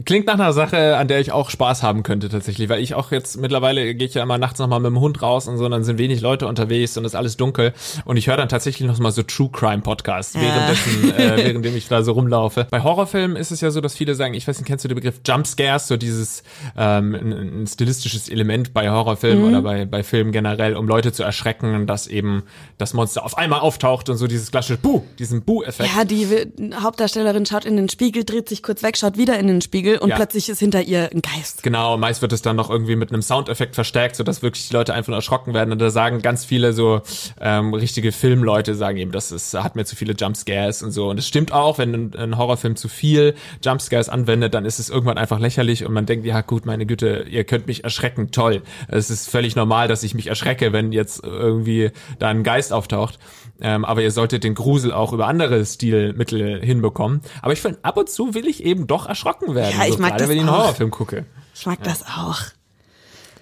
Klingt 0.06 0.28
nach 0.28 0.36
einer 0.36 0.54
Sache, 0.54 0.98
an 0.98 1.08
der 1.08 1.20
ich 1.20 1.32
auch 1.32 1.50
Spaß 1.50 1.82
haben 1.82 2.04
könnte 2.04 2.30
tatsächlich, 2.30 2.70
weil 2.70 2.80
ich 2.80 2.94
auch 2.94 3.12
jetzt 3.12 3.38
mittlerweile 3.38 3.96
gehe 3.96 4.08
ich 4.08 4.14
ja 4.14 4.22
immer 4.22 4.38
nachts 4.38 4.60
nochmal 4.60 4.82
mit 4.82 4.92
dem 4.92 5.00
Hund 5.00 5.24
raus 5.24 5.48
und 5.48 5.58
so, 5.58 5.66
und 5.66 5.72
dann 5.72 5.84
sind 5.84 5.98
wenig 5.98 6.22
Leute 6.22 6.46
unterwegs 6.46 6.96
und 6.96 7.06
ist 7.06 7.16
alles 7.16 7.38
dunkel 7.38 7.74
und 8.06 8.18
ich 8.18 8.28
höre 8.28 8.38
dann 8.38 8.50
tatsächlich 8.50 8.88
noch 8.88 9.00
mal 9.00 9.12
so 9.12 9.24
True 9.24 9.50
Crime 9.52 9.82
Podcasts, 9.82 10.36
ja. 10.36 10.42
währenddessen, 10.42 11.14
äh, 11.18 11.38
währenddem 11.44 11.76
ich 11.76 11.88
da 11.88 12.04
so 12.04 12.12
rumlaufe. 12.12 12.68
Bei 12.70 12.84
Horrorfilmen 12.84 13.36
ist 13.36 13.50
es 13.50 13.62
ja 13.62 13.72
so, 13.72 13.82
dass 13.82 13.96
viele 13.96 14.14
sagen, 14.14 14.36
ich 14.36 14.48
weiß 14.48 14.60
nicht, 14.60 14.68
kennst 14.68 14.86
du 14.86 14.90
den 14.90 14.96
Begriff 14.96 15.22
Jump 15.26 15.48
Scares, 15.48 15.88
so 15.88 15.98
dieses 15.98 16.44
ähm, 16.78 17.16
ein, 17.16 17.62
ein 17.64 17.68
stilistisches 17.68 18.30
Element 18.30 18.76
bei 18.76 18.92
Horrorfilmen 18.92 19.42
mhm. 19.42 19.50
oder 19.50 19.62
bei, 19.64 19.86
bei 19.86 20.04
Filmen 20.04 20.32
generell, 20.32 20.76
um 20.76 20.88
Leute 20.88 21.12
zu 21.12 21.24
erschrecken, 21.24 21.88
dass 21.88 22.06
eben 22.06 22.44
das 22.78 22.94
Monster 22.94 23.26
auf 23.26 23.40
einmal 23.40 23.62
auftaucht 23.72 24.10
und 24.10 24.18
so 24.18 24.28
dieses 24.28 24.52
klassische 24.52 24.78
Buh, 24.78 25.04
diesen 25.18 25.44
Buh-Effekt. 25.44 25.90
Ja, 25.96 26.04
die 26.04 26.28
Hauptdarstellerin 26.76 27.46
schaut 27.46 27.64
in 27.64 27.78
den 27.78 27.88
Spiegel, 27.88 28.26
dreht 28.26 28.50
sich 28.50 28.62
kurz 28.62 28.84
weg, 28.84 28.98
schaut 28.98 29.18
wieder 29.18 29.40
in 29.40 29.48
den 29.48 29.62
Spiegel 29.62 29.98
und 29.98 30.10
ja. 30.10 30.16
plötzlich 30.18 30.50
ist 30.50 30.60
hinter 30.60 30.82
ihr 30.82 31.10
ein 31.12 31.22
Geist. 31.22 31.64
Genau, 31.64 31.98
meist 31.98 32.22
wird 32.22 32.34
es 32.34 32.42
dann 32.42 32.58
noch 32.58 32.70
irgendwie 32.70 32.96
mit 32.96 33.12
einem 33.12 33.22
Soundeffekt 33.22 33.76
verstärkt, 33.76 34.18
sodass 34.18 34.42
wirklich 34.42 34.68
die 34.68 34.74
Leute 34.74 34.94
einfach 34.94 35.14
erschrocken 35.14 35.54
werden. 35.54 35.72
Und 35.72 35.80
da 35.80 35.90
sagen 35.90 36.22
ganz 36.22 36.44
viele 36.44 36.74
so 36.74 37.02
ähm, 37.40 37.74
richtige 37.74 38.12
Filmleute, 38.12 38.76
sagen 38.76 38.98
eben, 38.98 39.12
das 39.12 39.32
ist, 39.32 39.54
hat 39.54 39.76
mir 39.76 39.86
zu 39.86 39.96
viele 39.96 40.14
Jumpscares 40.14 40.84
und 40.84 40.92
so. 40.92 41.10
Und 41.10 41.18
es 41.18 41.28
stimmt 41.28 41.54
auch, 41.54 41.78
wenn 41.78 41.94
ein, 41.94 42.16
ein 42.16 42.38
Horrorfilm 42.38 42.76
zu 42.76 42.90
viel 42.90 43.36
Jumpscares 43.64 44.10
anwendet, 44.10 44.54
dann 44.54 44.66
ist 44.66 44.80
es 44.80 44.90
irgendwann 44.90 45.18
einfach 45.18 45.40
lächerlich 45.40 45.86
und 45.86 45.94
man 45.94 46.06
denkt, 46.06 46.26
ja 46.26 46.42
gut, 46.42 46.66
meine 46.66 46.86
Güte, 46.86 47.26
ihr 47.30 47.44
könnt 47.44 47.68
mich 47.68 47.84
erschrecken, 47.84 48.32
toll. 48.32 48.62
Es 48.88 49.10
ist 49.10 49.30
völlig 49.30 49.56
normal, 49.56 49.88
dass 49.88 50.04
ich 50.04 50.14
mich 50.14 50.28
erschrecke, 50.28 50.74
wenn 50.74 50.92
jetzt 50.92 51.24
irgendwie 51.24 51.92
da 52.20 52.30
ein 52.30 52.44
Geist 52.44 52.74
auftaucht. 52.74 53.20
Ähm, 53.62 53.86
aber 53.86 54.02
ihr 54.02 54.12
solltet 54.12 54.44
den 54.44 54.56
Grusel 54.56 54.92
auch 54.92 55.14
über 55.14 55.28
andere 55.28 55.64
Stilmittel 55.66 56.60
hinbekommen. 56.62 57.22
Aber 57.42 57.54
ich 57.54 57.62
finde, 57.62 57.80
ab 57.84 57.98
und 57.98 58.10
zu 58.10 58.34
will 58.34 58.48
ich 58.48 58.64
eben 58.64 58.88
doch 58.88 59.08
erschrocken 59.08 59.54
werden. 59.54 59.78
Ja, 59.78 59.86
ich 59.86 59.94
so, 59.94 60.00
mag 60.00 60.10
gerade, 60.10 60.24
das 60.24 60.30
wenn 60.30 60.38
ich 60.38 60.44
einen 60.44 60.52
Horrorfilm 60.52 60.92
gucke. 60.92 61.26
Ich 61.54 61.66
mag 61.66 61.80
ja. 61.80 61.86
das 61.86 62.04
auch. 62.04 62.42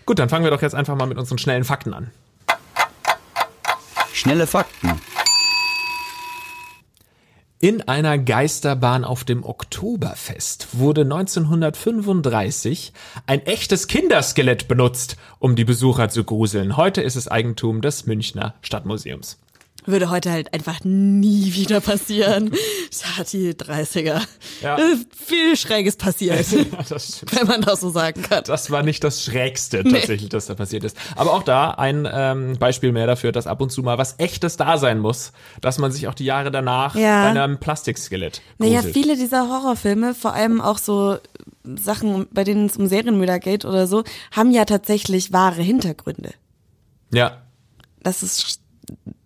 Gut, 0.06 0.20
dann 0.20 0.30
fangen 0.30 0.44
wir 0.44 0.52
doch 0.52 0.62
jetzt 0.62 0.76
einfach 0.76 0.96
mal 0.96 1.08
mit 1.08 1.18
unseren 1.18 1.38
schnellen 1.38 1.64
Fakten 1.64 1.94
an. 1.94 2.12
Schnelle 4.12 4.48
Fakten. 4.48 5.00
In 7.62 7.88
einer 7.88 8.18
Geisterbahn 8.18 9.04
auf 9.04 9.26
dem 9.26 9.44
Oktoberfest 9.44 10.80
wurde 10.80 11.02
1935 11.02 12.94
ein 13.28 13.46
echtes 13.46 13.88
Kinderskelett 13.88 14.68
benutzt, 14.68 15.18
um 15.40 15.56
die 15.56 15.66
Besucher 15.66 16.10
zu 16.10 16.24
gruseln. 16.24 16.78
Heute 16.78 17.02
ist 17.02 17.16
es 17.16 17.28
Eigentum 17.28 17.82
des 17.82 18.06
Münchner 18.06 18.56
Stadtmuseums 18.62 19.38
würde 19.92 20.10
heute 20.10 20.32
halt 20.32 20.54
einfach 20.54 20.84
nie 20.84 21.54
wieder 21.54 21.82
passieren. 21.82 22.52
Ja, 23.18 23.24
die 23.24 23.54
30er. 23.54 24.22
Ja. 24.62 24.78
Viel 25.16 25.56
Schräges 25.56 25.96
passiert. 25.96 26.46
das 26.90 27.24
wenn 27.32 27.48
man 27.48 27.62
das 27.62 27.82
so 27.82 27.90
sagen 27.90 28.24
kann. 28.24 28.44
Das 28.46 28.72
war 28.72 28.84
nicht 28.84 29.04
das 29.04 29.24
Schrägste 29.24 29.84
tatsächlich, 29.84 30.24
nee. 30.24 30.30
das 30.30 30.48
da 30.48 30.56
passiert 30.56 30.84
ist. 30.84 30.98
Aber 31.16 31.34
auch 31.34 31.44
da 31.44 31.72
ein 31.72 32.08
ähm, 32.12 32.58
Beispiel 32.58 32.92
mehr 32.92 33.08
dafür, 33.08 33.32
dass 33.32 33.48
ab 33.48 33.62
und 33.62 33.72
zu 33.72 33.84
mal 33.84 33.98
was 33.98 34.16
Echtes 34.18 34.58
da 34.58 34.78
sein 34.78 35.00
muss, 35.00 35.34
dass 35.62 35.78
man 35.78 35.92
sich 35.92 36.08
auch 36.08 36.14
die 36.14 36.26
Jahre 36.26 36.52
danach 36.52 36.96
ja. 36.96 37.26
bei 37.32 37.42
einem 37.42 37.60
Plastikskelett. 37.60 38.42
Naja, 38.58 38.82
viele 38.82 39.16
dieser 39.16 39.48
Horrorfilme, 39.50 40.14
vor 40.16 40.34
allem 40.34 40.60
auch 40.62 40.78
so 40.78 41.18
Sachen, 41.64 42.28
bei 42.32 42.44
denen 42.44 42.66
es 42.66 42.78
um 42.78 42.88
Serienmörder 42.88 43.40
geht 43.40 43.66
oder 43.66 43.88
so, 43.88 44.04
haben 44.32 44.52
ja 44.52 44.66
tatsächlich 44.66 45.32
wahre 45.32 45.62
Hintergründe. 45.62 46.34
Ja. 47.14 47.42
Das 48.02 48.24
ist 48.24 48.62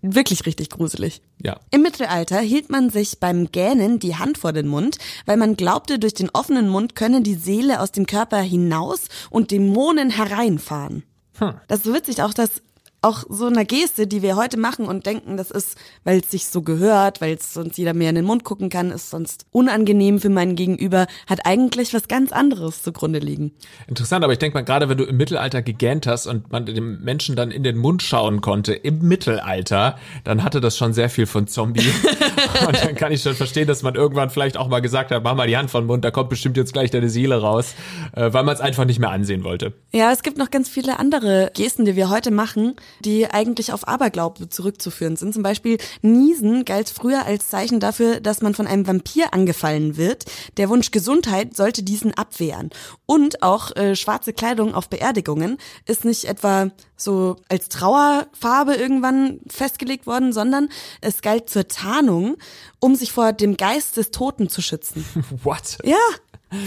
wirklich 0.01 0.45
richtig 0.45 0.69
gruselig. 0.69 1.21
Ja. 1.41 1.59
Im 1.71 1.81
Mittelalter 1.81 2.39
hielt 2.39 2.69
man 2.69 2.89
sich 2.89 3.19
beim 3.19 3.51
Gähnen 3.51 3.99
die 3.99 4.15
Hand 4.15 4.37
vor 4.37 4.53
den 4.53 4.67
Mund, 4.67 4.97
weil 5.25 5.37
man 5.37 5.55
glaubte, 5.55 5.99
durch 5.99 6.13
den 6.13 6.29
offenen 6.29 6.69
Mund 6.69 6.95
könne 6.95 7.21
die 7.21 7.35
Seele 7.35 7.79
aus 7.79 7.91
dem 7.91 8.05
Körper 8.05 8.39
hinaus 8.39 9.05
und 9.29 9.51
Dämonen 9.51 10.09
hereinfahren. 10.09 11.03
Hm. 11.39 11.53
Das 11.67 11.79
ist 11.79 11.85
so 11.85 11.93
witzig, 11.93 12.21
auch 12.21 12.33
dass 12.33 12.61
auch 13.03 13.23
so 13.29 13.47
eine 13.47 13.65
Geste, 13.65 14.07
die 14.07 14.21
wir 14.21 14.35
heute 14.35 14.57
machen 14.57 14.85
und 14.85 15.05
denken, 15.05 15.37
das 15.37 15.51
ist, 15.51 15.77
weil 16.03 16.19
es 16.19 16.31
sich 16.31 16.47
so 16.47 16.61
gehört, 16.61 17.21
weil 17.21 17.35
es 17.35 17.53
sonst 17.53 17.77
jeder 17.77 17.93
mehr 17.93 18.09
in 18.09 18.15
den 18.15 18.25
Mund 18.25 18.43
gucken 18.43 18.69
kann, 18.69 18.91
ist 18.91 19.09
sonst 19.09 19.45
unangenehm 19.51 20.19
für 20.19 20.29
meinen 20.29 20.55
Gegenüber, 20.55 21.07
hat 21.27 21.45
eigentlich 21.45 21.93
was 21.93 22.07
ganz 22.07 22.31
anderes 22.31 22.81
zugrunde 22.81 23.19
liegen. 23.19 23.51
Interessant, 23.87 24.23
aber 24.23 24.33
ich 24.33 24.39
denke 24.39 24.57
mal, 24.57 24.63
gerade 24.63 24.87
wenn 24.87 24.97
du 24.97 25.03
im 25.03 25.17
Mittelalter 25.17 25.61
gegähnt 25.61 26.07
hast 26.07 26.27
und 26.27 26.51
man 26.51 26.65
dem 26.65 27.03
Menschen 27.03 27.35
dann 27.35 27.51
in 27.51 27.63
den 27.63 27.77
Mund 27.77 28.01
schauen 28.01 28.41
konnte, 28.41 28.73
im 28.73 28.99
Mittelalter, 28.99 29.97
dann 30.23 30.43
hatte 30.43 30.61
das 30.61 30.77
schon 30.77 30.93
sehr 30.93 31.09
viel 31.09 31.25
von 31.25 31.47
Zombie. 31.47 31.81
und 32.67 32.83
dann 32.83 32.95
kann 32.95 33.11
ich 33.11 33.21
schon 33.21 33.35
verstehen, 33.35 33.67
dass 33.67 33.83
man 33.83 33.95
irgendwann 33.95 34.29
vielleicht 34.29 34.55
auch 34.55 34.69
mal 34.69 34.79
gesagt 34.79 35.11
hat, 35.11 35.23
mach 35.23 35.35
mal 35.35 35.47
die 35.47 35.57
Hand 35.57 35.69
vom 35.69 35.85
Mund, 35.85 36.05
da 36.05 36.11
kommt 36.11 36.29
bestimmt 36.29 36.55
jetzt 36.55 36.71
gleich 36.71 36.89
deine 36.91 37.09
Seele 37.09 37.41
raus, 37.41 37.75
äh, 38.15 38.31
weil 38.31 38.43
man 38.43 38.55
es 38.55 38.61
einfach 38.61 38.85
nicht 38.85 38.99
mehr 38.99 39.11
ansehen 39.11 39.43
wollte. 39.43 39.73
Ja, 39.91 40.11
es 40.11 40.23
gibt 40.23 40.37
noch 40.37 40.51
ganz 40.51 40.69
viele 40.69 40.99
andere 40.99 41.51
Gesten, 41.53 41.83
die 41.83 41.97
wir 41.97 42.09
heute 42.09 42.31
machen, 42.31 42.75
die 43.01 43.29
eigentlich 43.29 43.73
auf 43.73 43.87
Aberglaube 43.87 44.49
zurückzuführen 44.49 45.15
sind. 45.15 45.33
Zum 45.33 45.43
Beispiel 45.43 45.77
Niesen 46.01 46.65
galt 46.65 46.89
früher 46.89 47.25
als 47.25 47.49
Zeichen 47.49 47.79
dafür, 47.79 48.19
dass 48.19 48.41
man 48.41 48.55
von 48.55 48.67
einem 48.67 48.87
Vampir 48.87 49.33
angefallen 49.33 49.97
wird. 49.97 50.25
Der 50.57 50.69
Wunsch 50.69 50.91
Gesundheit 50.91 51.55
sollte 51.55 51.83
diesen 51.83 52.13
abwehren. 52.13 52.69
Und 53.05 53.43
auch 53.43 53.75
äh, 53.75 53.95
schwarze 53.95 54.33
Kleidung 54.33 54.75
auf 54.75 54.89
Beerdigungen 54.89 55.57
ist 55.85 56.05
nicht 56.05 56.25
etwa 56.25 56.71
so 56.95 57.35
als 57.49 57.69
Trauerfarbe 57.69 58.75
irgendwann 58.75 59.39
festgelegt 59.47 60.07
worden, 60.07 60.33
sondern 60.33 60.69
es 61.01 61.21
galt 61.21 61.49
zur 61.49 61.67
Tarnung, 61.67 62.37
um 62.79 62.95
sich 62.95 63.11
vor 63.11 63.33
dem 63.33 63.57
Geist 63.57 63.97
des 63.97 64.11
Toten 64.11 64.49
zu 64.49 64.61
schützen. 64.61 65.05
What? 65.43 65.77
Ja, 65.83 65.97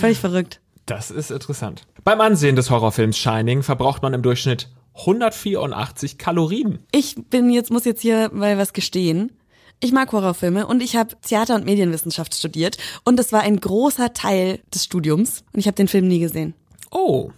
völlig 0.00 0.18
verrückt. 0.18 0.60
Das 0.86 1.10
ist 1.10 1.30
interessant. 1.30 1.82
Beim 2.04 2.20
Ansehen 2.20 2.54
des 2.54 2.70
Horrorfilms 2.70 3.18
Shining 3.18 3.64
verbraucht 3.64 4.02
man 4.02 4.14
im 4.14 4.22
Durchschnitt 4.22 4.68
184 4.98 6.18
Kalorien. 6.18 6.78
Ich 6.92 7.16
bin 7.30 7.50
jetzt, 7.50 7.70
muss 7.70 7.84
jetzt 7.84 8.00
hier 8.00 8.30
mal 8.32 8.58
was 8.58 8.72
gestehen. 8.72 9.32
Ich 9.80 9.92
mag 9.92 10.10
Horrorfilme 10.10 10.66
und 10.66 10.82
ich 10.82 10.96
habe 10.96 11.16
Theater- 11.20 11.54
und 11.54 11.66
Medienwissenschaft 11.66 12.34
studiert 12.34 12.78
und 13.04 13.16
das 13.18 13.32
war 13.32 13.42
ein 13.42 13.60
großer 13.60 14.14
Teil 14.14 14.60
des 14.74 14.84
Studiums 14.84 15.44
und 15.52 15.60
ich 15.60 15.66
habe 15.66 15.74
den 15.74 15.88
Film 15.88 16.08
nie 16.08 16.18
gesehen. 16.18 16.54
Oh. 16.90 17.30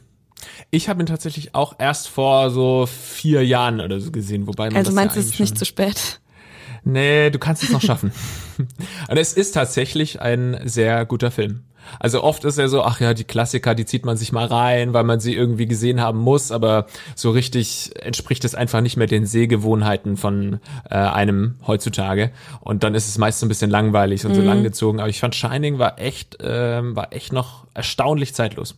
Ich 0.71 0.89
habe 0.89 1.03
ihn 1.03 1.07
tatsächlich 1.07 1.57
auch 1.57 1.75
erst 1.81 2.09
vor 2.09 2.51
so 2.51 2.87
vier 2.87 3.45
Jahren 3.45 3.81
oder 3.81 3.99
so 4.01 4.13
gesehen, 4.13 4.47
wobei 4.47 4.67
man 4.67 4.77
Also 4.77 4.91
das 4.91 4.95
meinst 4.95 5.17
ja 5.17 5.23
du, 5.23 5.27
es 5.27 5.35
ist 5.35 5.41
nicht 5.41 5.59
zu 5.59 5.65
spät? 5.65 6.21
Nee, 6.85 7.31
du 7.31 7.41
kannst 7.41 7.65
es 7.65 7.71
noch 7.71 7.83
schaffen. 7.83 8.13
Und 9.09 9.17
es 9.17 9.33
ist 9.33 9.53
tatsächlich 9.53 10.21
ein 10.21 10.61
sehr 10.65 11.05
guter 11.07 11.33
Film. 11.33 11.65
Also 11.99 12.23
oft 12.23 12.45
ist 12.45 12.59
er 12.59 12.69
so, 12.69 12.83
ach 12.83 13.01
ja, 13.01 13.15
die 13.15 13.25
Klassiker, 13.25 13.75
die 13.75 13.87
zieht 13.87 14.05
man 14.05 14.17
sich 14.17 14.33
mal 14.33 14.47
rein, 14.47 14.93
weil 14.93 15.05
man 15.05 15.21
sie 15.21 15.35
irgendwie 15.35 15.67
gesehen 15.67 16.01
haben 16.01 16.19
muss, 16.19 16.53
aber 16.53 16.87
so 17.15 17.31
richtig 17.31 17.93
entspricht 18.01 18.45
es 18.45 18.55
einfach 18.55 18.81
nicht 18.81 18.97
mehr 18.97 19.07
den 19.07 19.27
Sehgewohnheiten 19.27 20.17
von 20.17 20.61
äh, 20.91 20.95
einem 20.95 21.57
heutzutage. 21.67 22.31
Und 22.61 22.83
dann 22.85 22.95
ist 22.95 23.09
es 23.09 23.19
meist 23.19 23.41
so 23.41 23.47
ein 23.47 23.49
bisschen 23.49 23.71
langweilig 23.71 24.25
und 24.27 24.35
so 24.35 24.43
langgezogen. 24.43 25.01
Aber 25.01 25.09
ich 25.09 25.21
fand 25.21 25.35
Shining 25.35 25.79
war 25.79 25.99
echt, 25.99 26.39
ähm, 26.41 26.97
war 26.97 27.13
echt 27.13 27.33
noch 27.33 27.67
erstaunlich 27.75 28.35
zeitlos. 28.35 28.75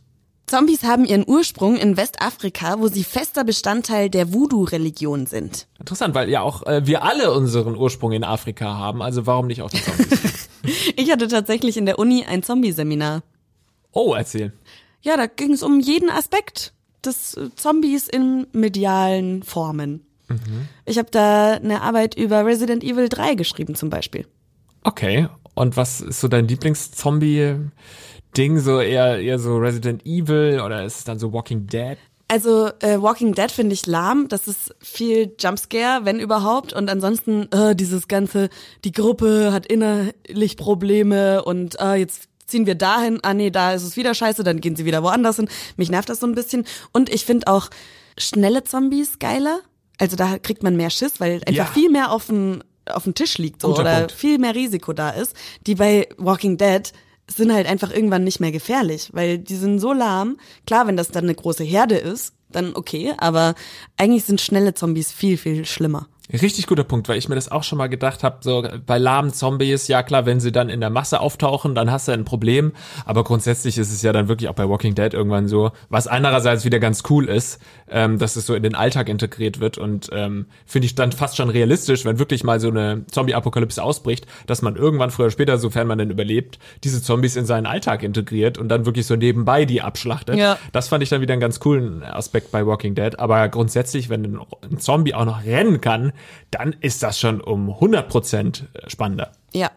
Zombies 0.51 0.83
haben 0.83 1.05
ihren 1.05 1.25
Ursprung 1.29 1.77
in 1.77 1.97
Westafrika, 1.97 2.81
wo 2.81 2.89
sie 2.89 3.05
fester 3.05 3.45
Bestandteil 3.45 4.11
der 4.11 4.33
Voodoo-Religion 4.33 5.27
sind. 5.27 5.69
Interessant, 5.79 6.13
weil 6.17 6.29
ja 6.29 6.41
auch 6.41 6.67
äh, 6.67 6.85
wir 6.85 7.05
alle 7.05 7.33
unseren 7.33 7.77
Ursprung 7.77 8.11
in 8.11 8.25
Afrika 8.25 8.77
haben, 8.77 9.01
also 9.01 9.27
warum 9.27 9.47
nicht 9.47 9.63
auch 9.63 9.71
die 9.71 9.81
Zombies? 9.81 10.09
Ich 10.97 11.11
hatte 11.11 11.29
tatsächlich 11.29 11.77
in 11.77 11.87
der 11.87 11.99
Uni 11.99 12.25
ein 12.25 12.43
Zombie-Seminar. 12.43 13.23
oh, 13.93 14.15
erzähl. 14.15 14.53
Ja, 15.03 15.17
da 15.17 15.27
ging 15.27 15.53
es 15.53 15.63
um 15.63 15.81
jeden 15.81 16.11
Aspekt 16.11 16.73
des 17.05 17.37
Zombies 17.57 18.09
in 18.09 18.47
medialen 18.53 19.43
Formen. 19.43 20.05
Ich 20.85 20.99
habe 20.99 21.11
da 21.11 21.55
eine 21.55 21.83
Arbeit 21.83 22.17
über 22.17 22.47
Resident 22.47 22.85
Evil 22.85 23.09
3 23.09 23.35
geschrieben 23.35 23.75
zum 23.75 23.91
Beispiel. 23.91 24.27
Okay, 24.85 25.27
und 25.55 25.77
was 25.77 26.01
ist 26.01 26.21
so 26.21 26.29
dein 26.29 26.47
Lieblings-Zombie-Ding? 26.47 28.61
So 28.61 28.81
eher, 28.81 29.19
eher 29.19 29.41
so 29.41 29.57
Resident 29.57 30.07
Evil 30.07 30.61
oder 30.65 30.85
ist 30.85 30.99
es 30.99 31.05
dann 31.05 31.19
so 31.19 31.33
Walking 31.33 31.67
Dead? 31.67 31.99
Also 32.31 32.69
äh, 32.79 33.03
Walking 33.03 33.35
Dead 33.35 33.51
finde 33.51 33.75
ich 33.75 33.87
lahm. 33.87 34.29
Das 34.29 34.47
ist 34.47 34.73
viel 34.79 35.35
Jumpscare, 35.41 36.05
wenn 36.05 36.21
überhaupt. 36.21 36.73
Und 36.73 36.89
ansonsten 36.89 37.51
äh, 37.51 37.75
dieses 37.75 38.07
ganze, 38.07 38.51
die 38.85 38.93
Gruppe 38.93 39.51
hat 39.53 39.67
innerlich 39.67 40.57
Probleme 40.57 41.43
und 41.43 41.79
äh, 41.81 41.95
jetzt 41.95 42.29
ziehen 42.47 42.67
wir 42.67 42.77
dahin. 42.77 43.19
Ah 43.23 43.35
nee, 43.35 43.51
da 43.51 43.73
ist 43.73 43.83
es 43.83 43.97
wieder 43.97 44.15
scheiße, 44.15 44.45
dann 44.45 44.61
gehen 44.61 44.77
sie 44.77 44.85
wieder 44.85 45.03
woanders 45.03 45.37
hin. 45.37 45.49
Mich 45.77 45.91
nervt 45.91 46.09
das 46.09 46.21
so 46.21 46.27
ein 46.29 46.37
bisschen. 46.37 46.67
Und 46.93 47.09
ich 47.13 47.25
finde 47.25 47.49
auch 47.49 47.69
schnelle 48.17 48.63
Zombies 48.63 49.19
geiler. 49.19 49.59
Also 49.99 50.15
da 50.17 50.39
kriegt 50.39 50.63
man 50.63 50.77
mehr 50.77 50.91
Schiss, 50.91 51.19
weil 51.19 51.35
einfach 51.47 51.53
Ja. 51.53 51.65
viel 51.67 51.91
mehr 51.91 52.13
auf 52.13 52.27
dem 52.27 52.63
auf 52.91 53.05
dem 53.05 53.15
Tisch 53.15 53.39
liegt 53.39 53.63
so, 53.63 53.77
oder 53.77 53.99
Punkt. 53.99 54.13
viel 54.13 54.39
mehr 54.39 54.55
Risiko 54.55 54.93
da 54.93 55.11
ist. 55.11 55.37
Die 55.67 55.75
bei 55.77 56.09
Walking 56.17 56.57
Dead 56.59 56.91
sind 57.37 57.53
halt 57.53 57.67
einfach 57.67 57.91
irgendwann 57.91 58.25
nicht 58.25 58.41
mehr 58.41 58.53
gefährlich, 58.53 59.11
weil 59.13 59.39
die 59.39 59.57
sind 59.57 59.79
so 59.79 59.93
lahm. 59.93 60.39
Klar, 60.67 60.87
wenn 60.87 60.97
das 60.97 61.11
dann 61.11 61.25
eine 61.25 61.35
große 61.35 61.65
Herde 61.65 61.97
ist, 61.97 62.35
dann 62.51 62.75
okay, 62.75 63.15
aber 63.19 63.55
eigentlich 63.97 64.25
sind 64.25 64.41
schnelle 64.41 64.75
Zombies 64.75 65.13
viel, 65.13 65.37
viel 65.37 65.65
schlimmer. 65.65 66.09
Richtig 66.33 66.67
guter 66.67 66.85
Punkt, 66.85 67.09
weil 67.09 67.19
ich 67.19 67.29
mir 67.29 67.35
das 67.35 67.51
auch 67.51 67.63
schon 67.63 67.79
mal 67.79 67.89
gedacht 67.89 68.23
habe, 68.23 68.39
so 68.41 68.67
bei 68.87 68.99
lahmen 68.99 69.33
Zombies, 69.33 69.89
ja 69.89 70.03
klar, 70.03 70.27
wenn 70.27 70.41
sie 70.41 70.53
dann 70.53 70.69
in 70.69 70.81
der 70.81 70.91
Masse 70.91 71.21
auftauchen, 71.21 71.75
dann 71.75 71.91
hast 71.91 72.09
du 72.09 72.13
ein 72.13 72.25
Problem, 72.25 72.73
aber 73.05 73.25
grundsätzlich 73.25 73.79
ist 73.79 73.93
es 73.93 74.03
ja 74.03 74.13
dann 74.13 74.29
wirklich 74.29 74.49
auch 74.49 74.55
bei 74.55 74.69
Walking 74.69 74.95
Dead 74.95 75.13
irgendwann 75.13 75.49
so, 75.49 75.73
was 75.89 76.07
einerseits 76.07 76.65
wieder 76.65 76.79
ganz 76.79 77.03
cool 77.11 77.29
ist, 77.29 77.61
ähm, 77.89 78.19
dass 78.19 78.37
es 78.37 78.47
so 78.47 78.55
in 78.55 78.63
den 78.63 78.75
Alltag 78.75 79.09
integriert 79.09 79.61
wird 79.61 79.79
und 79.79 80.11
ähm, 80.13 80.47
finde 80.67 80.87
ich 80.87 80.95
dann 80.95 81.13
fast 81.13 81.37
schon 81.37 81.51
realistisch, 81.51 82.05
wenn 82.05 82.19
wirklich 82.19 82.45
mal 82.45 82.61
so 82.61 82.69
eine 82.69 83.05
Zombie-Apokalypse 83.11 83.83
ausbricht, 83.83 84.27
dass 84.47 84.63
man 84.63 84.77
irgendwann 84.77 85.11
früher 85.11 85.27
oder 85.27 85.33
später, 85.33 85.59
sofern 85.59 85.87
man 85.87 85.99
denn 85.99 86.11
überlebt, 86.11 86.59
diese 86.85 87.03
Zombies 87.03 87.37
in 87.37 87.47
seinen 87.47 87.67
Alltag 87.67 88.03
integriert 88.03 88.59
und 88.59 88.69
dann 88.69 88.87
wirklich 88.87 89.07
so 89.07 89.17
nebenbei 89.17 89.65
die 89.65 89.83
abschlachtet. 89.83 90.37
Ja. 90.37 90.59
Das 90.73 90.89
fand 90.89 91.03
ich 91.03 91.09
dann 91.09 91.21
wieder 91.21 91.33
einen 91.33 91.41
ganz 91.41 91.61
coolen 91.61 92.03
Aspekt 92.03 92.51
bei 92.51 92.67
Walking 92.67 92.95
Dead. 92.95 93.19
Aber 93.19 93.49
grundsätzlich, 93.49 94.09
wenn 94.09 94.25
ein, 94.25 94.41
ein 94.63 94.79
Zombie 94.79 95.15
auch 95.15 95.25
noch 95.25 95.45
rennen 95.45 95.81
kann, 95.81 96.13
dann 96.51 96.75
ist 96.81 97.03
das 97.03 97.19
schon 97.19 97.41
um 97.41 97.71
100% 97.71 98.65
spannender. 98.89 99.33
Ja. 99.53 99.71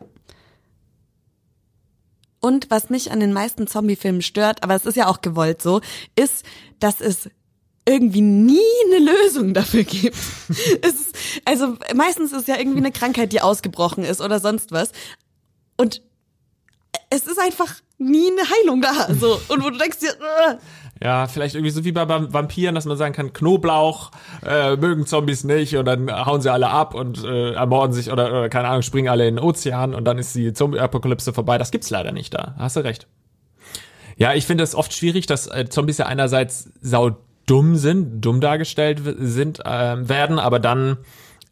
Und 2.39 2.69
was 2.69 2.89
mich 2.89 3.11
an 3.11 3.19
den 3.19 3.31
meisten 3.31 3.67
Zombie-Filmen 3.67 4.21
stört, 4.21 4.63
aber 4.63 4.75
es 4.75 4.85
ist 4.85 4.97
ja 4.97 5.07
auch 5.07 5.21
gewollt 5.21 5.61
so, 5.61 5.81
ist, 6.15 6.43
dass 6.79 6.99
es 6.99 7.29
irgendwie 7.85 8.21
nie 8.21 8.59
eine 8.87 9.11
Lösung 9.11 9.53
dafür 9.53 9.83
gibt. 9.83 10.15
es 10.81 10.93
ist, 10.93 11.15
also 11.45 11.77
meistens 11.95 12.31
ist 12.31 12.47
ja 12.47 12.57
irgendwie 12.57 12.79
eine 12.79 12.91
Krankheit, 12.91 13.31
die 13.31 13.41
ausgebrochen 13.41 14.03
ist 14.03 14.21
oder 14.21 14.39
sonst 14.39 14.71
was. 14.71 14.91
Und 15.77 16.01
es 17.09 17.25
ist 17.25 17.39
einfach 17.39 17.75
nie 17.97 18.31
eine 18.31 18.49
Heilung 18.49 18.81
da. 18.81 19.13
So. 19.13 19.39
Und 19.49 19.63
wo 19.63 19.69
du 19.69 19.77
denkst 19.77 19.99
dir, 19.99 20.09
äh, 20.09 20.57
Ja, 21.03 21.27
vielleicht 21.27 21.55
irgendwie 21.55 21.71
so 21.71 21.83
wie 21.83 21.91
bei 21.91 22.03
Vam- 22.03 22.31
Vampiren, 22.31 22.75
dass 22.75 22.85
man 22.85 22.95
sagen 22.95 23.13
kann, 23.13 23.33
Knoblauch 23.33 24.11
äh, 24.45 24.77
mögen 24.77 25.05
Zombies 25.05 25.43
nicht 25.43 25.75
und 25.75 25.83
dann 25.83 26.09
hauen 26.09 26.39
sie 26.39 26.49
alle 26.49 26.69
ab 26.69 26.95
und 26.95 27.23
äh, 27.25 27.51
ermorden 27.51 27.91
sich 27.93 28.09
oder, 28.09 28.29
oder 28.29 28.47
keine 28.47 28.69
Ahnung, 28.69 28.83
springen 28.83 29.09
alle 29.09 29.27
in 29.27 29.35
den 29.35 29.43
Ozean 29.43 29.93
und 29.95 30.05
dann 30.05 30.17
ist 30.17 30.33
die 30.33 30.53
Zombie-Apokalypse 30.53 31.33
vorbei. 31.33 31.57
Das 31.57 31.71
gibt's 31.71 31.89
leider 31.89 32.13
nicht 32.13 32.33
da. 32.33 32.55
Hast 32.57 32.77
du 32.77 32.85
recht. 32.85 33.07
Ja, 34.15 34.33
ich 34.33 34.45
finde 34.45 34.63
es 34.63 34.75
oft 34.75 34.93
schwierig, 34.93 35.25
dass 35.25 35.47
äh, 35.47 35.65
Zombies 35.67 35.97
ja 35.97 36.05
einerseits 36.05 36.71
sau 36.81 37.17
dumm 37.47 37.75
sind, 37.75 38.21
dumm 38.21 38.39
dargestellt 38.39 39.01
sind, 39.19 39.59
ähm, 39.65 40.07
werden, 40.07 40.39
aber 40.39 40.59
dann 40.59 40.99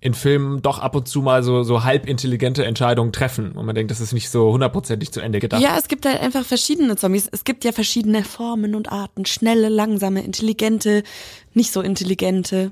in 0.04 0.16
Filmen 0.16 0.64
doch 0.64 0.80
ab 0.80 0.96
und 0.96 1.08
zu 1.08 1.22
mal 1.22 1.44
so, 1.44 1.62
so 1.62 1.84
halb 1.84 2.08
intelligente 2.08 2.66
Entscheidungen 2.66 3.14
treffen. 3.14 3.52
Und 3.52 3.68
man 3.68 3.76
denkt, 3.76 3.92
das 3.92 4.02
ist 4.02 4.14
nicht 4.14 4.32
so 4.32 4.52
hundertprozentig 4.52 5.12
zu 5.12 5.22
Ende 5.22 5.40
gedacht. 5.40 5.62
Ja, 5.62 5.78
es 5.78 5.88
gibt 5.88 6.08
halt 6.08 6.20
einfach 6.20 6.44
verschiedene 6.44 6.96
Zombies. 6.96 7.30
Es 7.32 7.44
gibt 7.44 7.64
ja 7.64 7.72
verschiedene 7.72 8.24
Formen 8.24 8.74
und 8.74 8.92
Arten. 8.92 9.26
Schnelle, 9.26 9.70
langsame, 9.70 10.24
intelligente, 10.24 11.04
nicht 11.54 11.72
so 11.72 11.82
intelligente. 11.82 12.72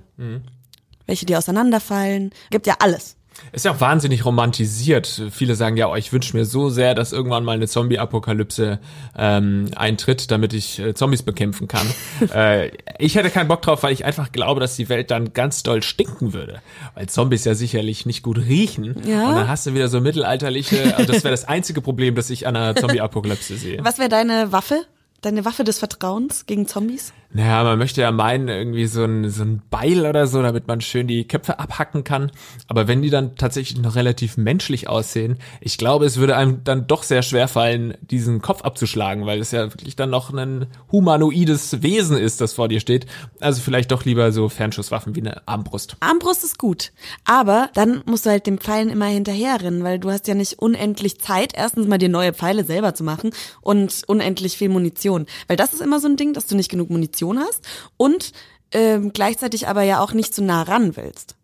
Welche, 1.06 1.28
die 1.28 1.36
auseinanderfallen. 1.36 2.32
Gibt 2.50 2.66
ja 2.66 2.78
alles. 2.80 3.16
Ist 3.52 3.66
ja 3.66 3.72
auch 3.72 3.82
wahnsinnig 3.82 4.26
romantisiert. 4.26 5.24
Viele 5.32 5.56
sagen 5.56 5.78
ja, 5.78 5.90
oh, 5.90 5.96
ich 5.96 6.14
wünsche 6.14 6.36
mir 6.36 6.46
so 6.46 6.70
sehr, 6.70 6.94
dass 6.94 7.14
irgendwann 7.14 7.44
mal 7.44 7.54
eine 7.54 7.68
Zombie-Apokalypse 7.68 8.80
ähm, 9.18 9.70
eintritt, 9.76 10.30
damit 10.32 10.54
ich 10.54 10.80
äh, 10.80 10.94
Zombies 10.94 11.24
bekämpfen 11.24 11.68
kann. 11.68 11.88
äh, 12.34 12.72
ich 13.00 13.16
hätte 13.16 13.30
keinen 13.30 13.48
Bock 13.48 13.62
drauf, 13.62 13.84
weil 13.84 13.94
ich 13.94 14.06
einfach 14.06 14.32
glaube, 14.32 14.60
dass 14.60 14.76
die 14.76 14.90
Welt 14.90 15.12
dann 15.12 15.34
ganz 15.34 15.64
doll 15.64 15.82
stinken 15.82 16.34
würde. 16.34 16.62
Weil 16.96 17.08
Zombies 17.08 17.46
ja 17.46 17.56
sicherlich 17.56 18.06
nicht 18.06 18.24
gut 18.24 18.38
riechen. 18.38 18.96
Ja. 19.08 19.30
Und 19.30 19.36
dann 19.36 19.48
hast 19.48 19.66
du 19.66 19.74
wieder 19.74 19.88
so 19.88 20.02
mittelalterliche, 20.02 20.96
also 20.98 21.12
das 21.12 21.24
wäre 21.24 21.32
das 21.32 21.46
einzige 21.46 21.82
Problem, 21.82 22.16
das 22.16 22.30
ich 22.30 22.46
an 22.46 22.56
einer 22.56 22.76
Zombie-Apokalypse 22.80 23.58
sehe. 23.58 23.84
Was 23.84 23.98
wäre 23.98 24.10
deine 24.10 24.52
Waffe? 24.52 24.86
Deine 25.22 25.44
Waffe 25.44 25.64
des 25.64 25.80
Vertrauens 25.80 26.46
gegen 26.46 26.68
Zombies? 26.68 27.14
Naja, 27.32 27.64
man 27.64 27.78
möchte 27.78 28.02
ja 28.02 28.12
meinen, 28.12 28.48
irgendwie 28.48 28.88
so 28.88 29.04
ein, 29.04 29.30
so 29.30 29.44
ein 29.44 29.62
Beil 29.70 30.08
oder 30.08 30.26
so, 30.26 30.42
damit 30.42 30.68
man 30.68 30.82
schön 30.82 31.06
die 31.06 31.28
Köpfe 31.28 31.60
abhacken 31.60 32.04
kann. 32.04 32.32
Aber 32.68 32.88
wenn 32.88 33.04
die 33.04 33.12
dann 33.12 33.36
tatsächlich 33.36 33.80
noch 33.80 33.96
relativ 33.96 34.36
menschlich 34.36 34.90
aussehen, 34.90 35.38
ich 35.62 35.78
glaube, 35.78 36.08
es 36.08 36.18
würde 36.18 36.36
einem 36.36 36.64
dann 36.64 36.88
doch 36.88 37.04
sehr 37.04 37.22
schwer 37.22 37.48
fallen, 37.48 37.94
diesen 38.02 38.42
Kopf 38.42 38.64
abzuschlagen, 38.64 39.28
weil 39.28 39.40
es 39.40 39.52
ja 39.52 39.72
wirklich 39.72 39.96
dann 39.96 40.10
noch 40.10 40.34
ein 40.34 40.66
humanoides 40.92 41.84
Wesen 41.84 42.18
ist, 42.18 42.42
das 42.42 42.54
vor 42.54 42.68
dir 42.68 42.80
steht. 42.80 43.06
Also 43.40 43.62
vielleicht 43.62 43.92
doch 43.92 44.06
lieber 44.06 44.32
so 44.32 44.50
Fernschusswaffen 44.50 45.16
wie 45.16 45.22
eine 45.22 45.48
Armbrust. 45.48 45.98
Armbrust 46.00 46.44
ist 46.44 46.58
gut. 46.58 46.92
Aber 47.26 47.70
dann 47.76 48.02
musst 48.08 48.26
du 48.26 48.32
halt 48.32 48.48
dem 48.48 48.58
Pfeilen 48.58 48.90
immer 48.90 49.06
hinterherrennen, 49.06 49.84
weil 49.84 50.00
du 50.00 50.10
hast 50.10 50.28
ja 50.28 50.34
nicht 50.34 50.58
unendlich 50.58 51.20
Zeit, 51.20 51.54
erstens 51.56 51.88
mal 51.88 52.00
dir 52.00 52.10
neue 52.10 52.34
Pfeile 52.34 52.64
selber 52.64 52.96
zu 52.96 53.04
machen 53.04 53.30
und 53.62 54.02
unendlich 54.08 54.58
viel 54.58 54.70
Munition. 54.70 55.28
Weil 55.48 55.58
das 55.58 55.74
ist 55.74 55.82
immer 55.82 56.00
so 56.00 56.08
ein 56.08 56.18
Ding, 56.18 56.34
dass 56.34 56.48
du 56.48 56.56
nicht 56.56 56.70
genug 56.70 56.90
Munition 56.90 57.19
Position 57.20 57.40
hast 57.40 57.68
und 57.98 58.32
ähm, 58.72 59.12
gleichzeitig 59.14 59.68
aber 59.68 59.84
ja 59.84 60.00
auch 60.00 60.14
nicht 60.14 60.34
zu 60.34 60.44
nah 60.44 60.64
ran 60.64 60.96
willst. 60.96 61.36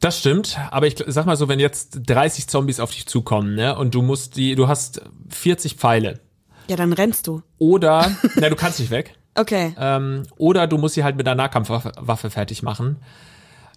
Das 0.00 0.18
stimmt, 0.18 0.58
aber 0.70 0.86
ich 0.86 0.96
sag 1.06 1.26
mal 1.26 1.36
so, 1.36 1.48
wenn 1.48 1.60
jetzt 1.60 2.00
30 2.06 2.48
Zombies 2.48 2.80
auf 2.80 2.90
dich 2.90 3.06
zukommen, 3.06 3.54
ne, 3.54 3.76
und 3.76 3.94
du 3.94 4.02
musst 4.02 4.36
die, 4.36 4.54
du 4.54 4.66
hast 4.66 5.02
40 5.28 5.74
Pfeile. 5.74 6.20
Ja, 6.68 6.76
dann 6.76 6.92
rennst 6.92 7.26
du. 7.26 7.42
Oder, 7.58 8.10
na, 8.36 8.48
du 8.48 8.56
kannst 8.56 8.80
nicht 8.80 8.90
weg. 8.90 9.14
Okay. 9.34 9.74
Ähm, 9.78 10.22
oder 10.38 10.66
du 10.66 10.78
musst 10.78 10.94
sie 10.94 11.04
halt 11.04 11.16
mit 11.16 11.28
einer 11.28 11.36
Nahkampfwaffe 11.36 12.30
fertig 12.30 12.62
machen. 12.62 12.96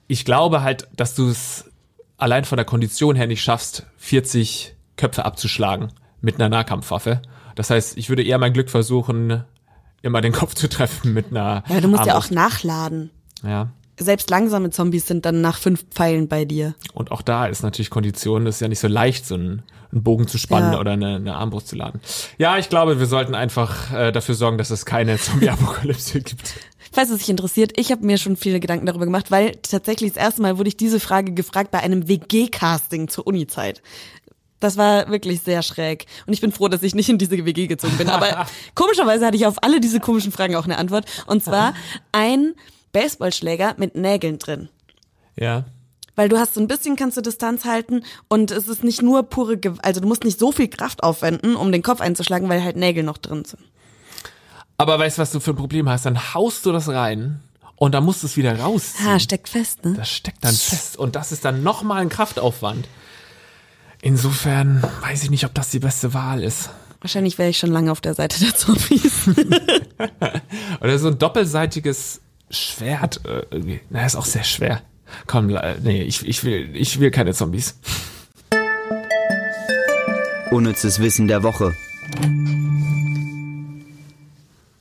Ich 0.08 0.25
glaube 0.25 0.62
halt, 0.62 0.88
dass 0.96 1.13
du 1.13 1.30
es 1.30 1.65
allein 2.18 2.46
von 2.46 2.58
der 2.58 2.65
Kondition 2.65 3.15
her 3.15 3.27
nicht 3.27 3.44
schaffst, 3.44 3.86
40 3.98 4.75
Köpfe 4.96 5.25
abzuschlagen 5.25 5.89
mit 6.22 6.36
einer 6.36 6.50
Nahkampfwaffe. 6.50 7.22
Das 7.56 7.70
heißt, 7.70 7.98
ich 7.98 8.10
würde 8.10 8.24
eher 8.24 8.38
mein 8.38 8.53
Glück 8.53 8.70
versuchen, 8.70 9.44
immer 10.03 10.22
den 10.22 10.33
Kopf 10.33 10.53
zu 10.53 10.69
treffen 10.69 11.13
mit 11.13 11.31
einer. 11.31 11.63
Ja, 11.67 11.81
du 11.81 11.88
musst 11.88 12.01
Armbrust. 12.01 12.07
ja 12.07 12.17
auch 12.17 12.29
nachladen. 12.29 13.10
Ja. 13.41 13.69
Selbst 14.00 14.29
langsame 14.29 14.69
Zombies 14.69 15.07
sind 15.07 15.25
dann 15.25 15.41
nach 15.41 15.57
fünf 15.57 15.86
Pfeilen 15.89 16.27
bei 16.27 16.45
dir. 16.45 16.75
Und 16.93 17.12
auch 17.12 17.22
da 17.22 17.45
ist 17.45 17.63
natürlich 17.63 17.89
Kondition, 17.89 18.45
das 18.45 18.55
ist 18.55 18.62
ja 18.62 18.67
nicht 18.67 18.79
so 18.79 18.88
leicht, 18.88 19.25
so 19.25 19.36
einen, 19.36 19.63
einen 19.91 20.03
Bogen 20.03 20.27
zu 20.27 20.38
spannen 20.38 20.74
ja. 20.74 20.79
oder 20.79 20.91
eine, 20.91 21.15
eine 21.15 21.36
Armbrust 21.36 21.67
zu 21.67 21.75
laden. 21.75 22.01
Ja, 22.38 22.57
ich 22.57 22.69
glaube, 22.69 23.00
wir 23.00 23.05
sollten 23.05 23.36
einfach 23.36 23.93
äh, 23.93 24.12
dafür 24.12 24.36
sorgen, 24.36 24.57
dass 24.57 24.72
es 24.72 24.86
keine 24.86 25.17
Zombie-Apokalypse 25.19 26.22
gibt. 26.22 26.53
Falls 26.91 27.10
es 27.10 27.19
sich 27.19 27.29
interessiert, 27.29 27.74
ich 27.75 27.91
habe 27.91 28.05
mir 28.05 28.17
schon 28.17 28.36
viele 28.36 28.60
Gedanken 28.60 28.86
darüber 28.86 29.05
gemacht, 29.05 29.31
weil 29.31 29.53
tatsächlich 29.63 30.13
das 30.13 30.24
erste 30.24 30.41
Mal 30.41 30.57
wurde 30.57 30.67
ich 30.67 30.77
diese 30.77 31.00
Frage 31.00 31.31
gefragt 31.31 31.72
bei 31.72 31.79
einem 31.79 32.07
WG-Casting 32.07 33.07
zur 33.07 33.25
Uni-Zeit. 33.25 33.81
Das 34.63 34.77
war 34.77 35.10
wirklich 35.10 35.41
sehr 35.41 35.62
schräg. 35.62 36.05
Und 36.25 36.32
ich 36.32 36.39
bin 36.39 36.53
froh, 36.53 36.70
dass 36.70 36.84
ich 36.84 36.96
nicht 36.96 37.10
in 37.10 37.17
diese 37.17 37.46
WG 37.46 37.67
gezogen 37.67 37.98
bin. 37.98 38.08
Aber 38.08 38.48
komischerweise 38.75 39.25
hatte 39.25 39.36
ich 39.36 39.46
auf 39.46 39.62
alle 39.62 39.82
diese 39.82 40.00
komischen 40.00 40.32
Fragen 40.32 40.55
auch 40.55 40.63
eine 40.63 40.77
Antwort. 40.77 41.05
Und 41.25 41.43
zwar 41.43 41.74
ein 42.13 42.53
Baseballschläger 42.93 43.75
mit 43.77 43.96
Nägeln 43.96 44.39
drin. 44.39 44.70
Ja. 45.36 45.65
Weil 46.15 46.29
du 46.29 46.38
hast 46.38 46.53
so 46.53 46.62
ein 46.62 46.70
bisschen 46.70 46.96
kannst 46.96 47.17
du 47.17 47.22
Distanz 47.22 47.65
halten 47.65 48.03
und 48.29 48.51
es 48.51 48.70
ist 48.70 48.86
nicht 48.86 49.01
nur 49.01 49.24
pure, 49.24 49.58
Ge 49.58 49.74
also 49.82 50.00
du 50.00 50.08
musst 50.08 50.24
nicht 50.24 50.39
so 50.39 50.53
viel 50.53 50.70
Kraft 50.70 51.03
aufwenden, 51.03 51.58
um 51.58 51.72
den 51.74 51.82
Kopf 51.82 52.00
einzuschlagen, 52.00 52.48
weil 52.48 52.63
halt 52.63 52.77
Nägel 52.77 53.03
noch 53.03 53.17
drin 53.17 53.43
sind. 53.43 53.63
Aber 54.77 54.98
weißt 54.98 55.17
du, 55.17 55.24
was 55.24 55.32
du 55.32 55.41
für 55.41 55.51
ein 55.51 55.58
Problem 55.58 55.89
hast? 55.89 56.05
Dann 56.05 56.34
haust 56.34 56.65
du 56.65 56.72
das 56.72 56.88
rein 56.88 57.41
und 57.75 57.93
dann 57.93 58.05
musst 58.05 58.24
du 58.24 58.27
es 58.27 58.38
wieder 58.38 58.58
rausziehen. 58.58 59.10
Ah, 59.10 59.20
steckt 59.20 59.50
fest, 59.50 59.84
ne? 59.84 59.96
Das 59.96 60.10
steckt 60.10 60.43
dann 60.46 60.55
fest 60.55 60.96
und 60.96 61.17
das 61.17 61.34
ist 61.34 61.43
dann 61.43 61.63
nochmal 61.63 62.01
ein 62.01 62.10
Kraftaufwand. 62.10 62.88
Insofern 64.05 64.83
weiß 65.00 65.24
ich 65.24 65.29
nicht, 65.29 65.45
ob 65.45 65.53
das 65.53 65.69
die 65.69 65.79
beste 65.79 66.13
Wahl 66.13 66.43
ist. 66.43 66.69
Wahrscheinlich 67.00 67.38
wäre 67.38 67.50
ich 67.50 67.57
schon 67.57 67.72
lange 67.72 67.89
auf 67.89 68.01
der 68.01 68.13
Seite 68.13 68.38
der 68.38 68.53
Zombies. 68.53 69.29
Oder 70.81 71.00
so 71.00 71.07
ein 71.07 71.17
doppelseitiges 71.17 72.19
Schwert 72.50 73.22
äh, 73.24 73.45
irgendwie. 73.50 73.79
Na, 73.89 74.05
ist 74.05 74.17
auch 74.17 74.25
sehr 74.25 74.43
schwer. 74.43 74.81
Komm, 75.25 75.57
nee, 75.83 76.01
ich, 76.01 76.27
ich, 76.27 76.43
will, 76.43 76.75
ich 76.75 77.00
will 77.00 77.12
keine 77.12 77.33
Zombies. 77.33 77.79
Unnützes 80.51 81.00
Wissen 81.00 81.29
der 81.29 81.41
Woche. 81.43 81.74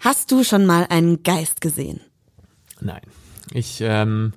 Hast 0.00 0.32
du 0.32 0.42
schon 0.42 0.66
mal 0.66 0.88
einen 0.90 1.22
Geist 1.22 1.60
gesehen? 1.60 2.00
Nein. 2.80 3.02
Ich 3.52 3.80
ähm, 3.82 4.32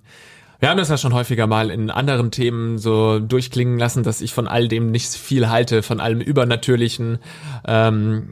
wir 0.60 0.70
haben 0.70 0.78
das 0.78 0.90
ja 0.90 0.98
schon 0.98 1.14
häufiger 1.14 1.48
mal 1.48 1.70
in 1.70 1.90
anderen 1.90 2.32
Themen 2.32 2.78
so 2.78 3.20
durchklingen 3.20 3.78
lassen, 3.78 4.04
dass 4.04 4.22
ich 4.22 4.34
von 4.34 4.48
all 4.48 4.68
dem 4.68 4.92
nicht 4.92 5.14
viel 5.14 5.50
halte, 5.50 5.84
von 5.84 6.00
allem 6.00 6.22
Übernatürlichen, 6.22 7.20
ähm, 7.68 8.30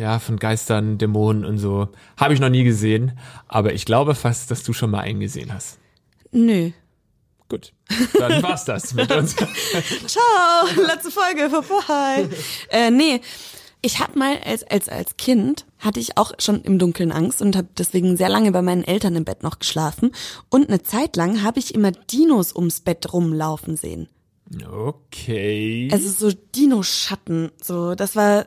ja, 0.00 0.18
von 0.18 0.38
Geistern, 0.38 0.98
Dämonen 0.98 1.44
und 1.44 1.58
so. 1.58 1.88
Habe 2.16 2.34
ich 2.34 2.40
noch 2.40 2.48
nie 2.48 2.64
gesehen, 2.64 3.18
aber 3.48 3.72
ich 3.72 3.84
glaube 3.84 4.14
fast, 4.14 4.50
dass 4.50 4.62
du 4.62 4.72
schon 4.72 4.90
mal 4.90 5.00
einen 5.00 5.20
gesehen 5.20 5.52
hast. 5.52 5.78
Nö. 6.32 6.70
Gut, 7.48 7.72
dann 8.18 8.42
war's 8.42 8.64
das 8.64 8.92
mit 8.94 9.10
uns. 9.12 9.36
Ciao, 9.36 10.84
letzte 10.86 11.10
Folge, 11.10 11.48
vorbei. 11.50 12.28
äh, 12.70 12.90
nee, 12.90 13.20
ich 13.86 14.00
habe 14.00 14.18
mal 14.18 14.38
als, 14.44 14.64
als, 14.64 14.88
als 14.88 15.16
Kind 15.16 15.64
hatte 15.78 16.00
ich 16.00 16.18
auch 16.18 16.32
schon 16.38 16.62
im 16.62 16.78
Dunkeln 16.78 17.12
Angst 17.12 17.40
und 17.40 17.56
habe 17.56 17.68
deswegen 17.78 18.16
sehr 18.16 18.28
lange 18.28 18.50
bei 18.50 18.60
meinen 18.60 18.82
Eltern 18.82 19.14
im 19.14 19.24
Bett 19.24 19.44
noch 19.44 19.60
geschlafen. 19.60 20.10
Und 20.50 20.68
eine 20.68 20.82
Zeit 20.82 21.16
lang 21.16 21.42
habe 21.42 21.60
ich 21.60 21.74
immer 21.74 21.92
Dinos 21.92 22.54
ums 22.54 22.80
Bett 22.80 23.12
rumlaufen 23.12 23.76
sehen. 23.76 24.08
Okay. 24.68 25.88
Also 25.92 26.10
so 26.10 26.36
Dino-Schatten, 26.54 27.50
so, 27.62 27.94
das 27.94 28.16
war. 28.16 28.46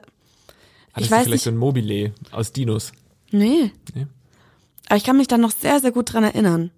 Hattest 0.93 0.95
ich 0.95 1.01
weiß 1.01 1.07
vielleicht 1.07 1.29
nicht, 1.29 1.43
so 1.43 1.51
ein 1.51 1.57
Mobile 1.57 2.13
aus 2.31 2.51
Dinos? 2.51 2.91
Nee. 3.31 3.71
nee. 3.95 4.07
Aber 4.87 4.97
ich 4.97 5.03
kann 5.03 5.17
mich 5.17 5.27
da 5.27 5.37
noch 5.37 5.51
sehr, 5.51 5.79
sehr 5.79 5.91
gut 5.91 6.13
dran 6.13 6.23
erinnern. 6.23 6.71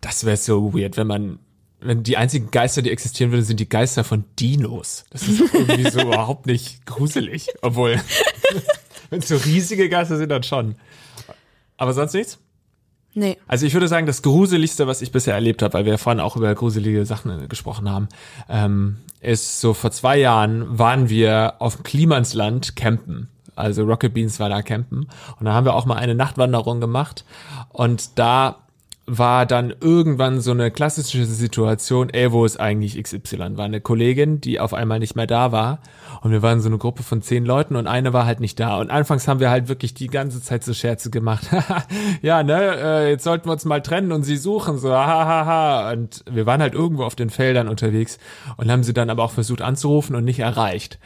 Das 0.00 0.24
wäre 0.24 0.36
so 0.36 0.74
weird, 0.74 0.96
wenn 0.96 1.06
man 1.06 1.38
die 1.82 2.16
einzigen 2.16 2.50
Geister, 2.50 2.82
die 2.82 2.90
existieren 2.90 3.32
würden, 3.32 3.44
sind 3.44 3.60
die 3.60 3.68
Geister 3.68 4.04
von 4.04 4.24
Dinos. 4.38 5.04
Das 5.10 5.22
ist 5.22 5.40
irgendwie 5.40 5.90
so 5.90 6.00
überhaupt 6.02 6.46
nicht 6.46 6.84
gruselig. 6.86 7.48
Obwohl, 7.62 8.00
wenn 9.10 9.20
es 9.20 9.28
so 9.28 9.36
riesige 9.36 9.88
Geister 9.88 10.16
sind, 10.16 10.28
dann 10.28 10.42
schon. 10.42 10.76
Aber 11.76 11.92
sonst 11.92 12.14
nichts? 12.14 12.38
Nee. 13.14 13.38
Also 13.48 13.66
ich 13.66 13.72
würde 13.72 13.88
sagen, 13.88 14.06
das 14.06 14.22
Gruseligste, 14.22 14.86
was 14.86 15.02
ich 15.02 15.10
bisher 15.10 15.34
erlebt 15.34 15.62
habe, 15.62 15.74
weil 15.74 15.84
wir 15.84 15.98
vorhin 15.98 16.20
auch 16.20 16.36
über 16.36 16.54
gruselige 16.54 17.04
Sachen 17.06 17.48
gesprochen 17.48 17.90
haben, 17.90 18.08
ähm, 18.48 18.98
ist 19.20 19.60
so 19.60 19.74
vor 19.74 19.90
zwei 19.90 20.18
Jahren 20.18 20.78
waren 20.78 21.08
wir 21.08 21.54
auf 21.58 21.82
Klimansland 21.82 22.76
campen. 22.76 23.28
Also 23.56 23.84
Rocket 23.84 24.14
Beans 24.14 24.38
war 24.38 24.48
da 24.48 24.62
campen. 24.62 25.08
Und 25.38 25.46
da 25.46 25.52
haben 25.52 25.64
wir 25.64 25.74
auch 25.74 25.86
mal 25.86 25.96
eine 25.96 26.14
Nachtwanderung 26.14 26.80
gemacht. 26.80 27.24
Und 27.70 28.18
da 28.18 28.60
war 29.18 29.44
dann 29.44 29.74
irgendwann 29.80 30.40
so 30.40 30.52
eine 30.52 30.70
klassische 30.70 31.24
Situation, 31.24 32.10
ey, 32.10 32.30
wo 32.30 32.44
ist 32.44 32.60
eigentlich 32.60 33.02
XY? 33.02 33.56
War 33.56 33.64
eine 33.64 33.80
Kollegin, 33.80 34.40
die 34.40 34.60
auf 34.60 34.72
einmal 34.72 35.00
nicht 35.00 35.16
mehr 35.16 35.26
da 35.26 35.50
war 35.50 35.80
und 36.22 36.30
wir 36.30 36.42
waren 36.42 36.60
so 36.60 36.68
eine 36.68 36.78
Gruppe 36.78 37.02
von 37.02 37.20
zehn 37.20 37.44
Leuten 37.44 37.74
und 37.74 37.88
eine 37.88 38.12
war 38.12 38.24
halt 38.24 38.38
nicht 38.38 38.60
da 38.60 38.78
und 38.78 38.90
anfangs 38.90 39.26
haben 39.26 39.40
wir 39.40 39.50
halt 39.50 39.68
wirklich 39.68 39.94
die 39.94 40.06
ganze 40.06 40.40
Zeit 40.40 40.62
so 40.62 40.72
Scherze 40.72 41.10
gemacht. 41.10 41.48
ja, 42.22 42.44
ne, 42.44 42.76
äh, 42.76 43.10
jetzt 43.10 43.24
sollten 43.24 43.48
wir 43.48 43.52
uns 43.52 43.64
mal 43.64 43.82
trennen 43.82 44.12
und 44.12 44.22
sie 44.22 44.36
suchen, 44.36 44.78
so, 44.78 44.92
hahaha. 44.92 45.90
Und 45.92 46.24
wir 46.30 46.46
waren 46.46 46.60
halt 46.60 46.74
irgendwo 46.74 47.02
auf 47.02 47.16
den 47.16 47.30
Feldern 47.30 47.68
unterwegs 47.68 48.18
und 48.58 48.70
haben 48.70 48.84
sie 48.84 48.94
dann 48.94 49.10
aber 49.10 49.24
auch 49.24 49.32
versucht 49.32 49.62
anzurufen 49.62 50.14
und 50.14 50.24
nicht 50.24 50.38
erreicht. 50.38 51.00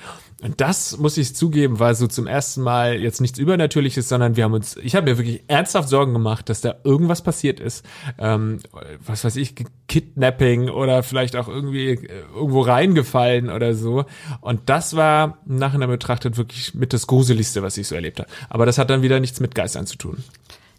Und 0.45 0.61
das 0.61 0.99
muss 0.99 1.17
ich 1.17 1.35
zugeben, 1.35 1.79
war 1.79 1.95
so 1.95 2.07
zum 2.07 2.27
ersten 2.27 2.61
Mal 2.61 3.01
jetzt 3.01 3.23
nichts 3.23 3.39
Übernatürliches, 3.39 4.11
sondern 4.11 4.37
wir 4.37 4.45
haben 4.45 4.53
uns, 4.53 4.77
ich 4.77 4.95
habe 4.95 5.11
mir 5.11 5.17
wirklich 5.17 5.43
ernsthaft 5.49 5.89
Sorgen 5.89 6.13
gemacht, 6.13 6.51
dass 6.51 6.61
da 6.61 6.75
irgendwas 6.85 7.23
passiert 7.23 7.61
ist. 7.61 7.83
Ähm, 8.19 8.59
was 9.07 9.25
weiß 9.25 9.37
ich, 9.37 9.55
Kidnapping 9.89 10.69
oder 10.69 11.03
vielleicht 11.03 11.35
auch 11.37 11.49
irgendwie 11.49 11.93
äh, 11.93 12.25
irgendwo 12.35 12.61
reingefallen 12.61 13.49
oder 13.49 13.75
so. 13.75 14.05
Und 14.43 14.69
das 14.69 14.95
war 14.95 15.39
nachher 15.47 15.87
betrachtet 15.87 16.37
wirklich 16.37 16.75
mit 16.75 16.93
das 16.93 17.07
Gruseligste, 17.07 17.63
was 17.63 17.79
ich 17.79 17.89
so 17.89 17.95
erlebt 17.95 18.19
habe. 18.19 18.29
Aber 18.51 18.67
das 18.67 18.77
hat 18.77 18.91
dann 18.91 19.01
wieder 19.01 19.21
nichts 19.21 19.41
mit 19.41 19.55
Geistern 19.55 19.87
zu 19.87 19.97
tun. 19.97 20.25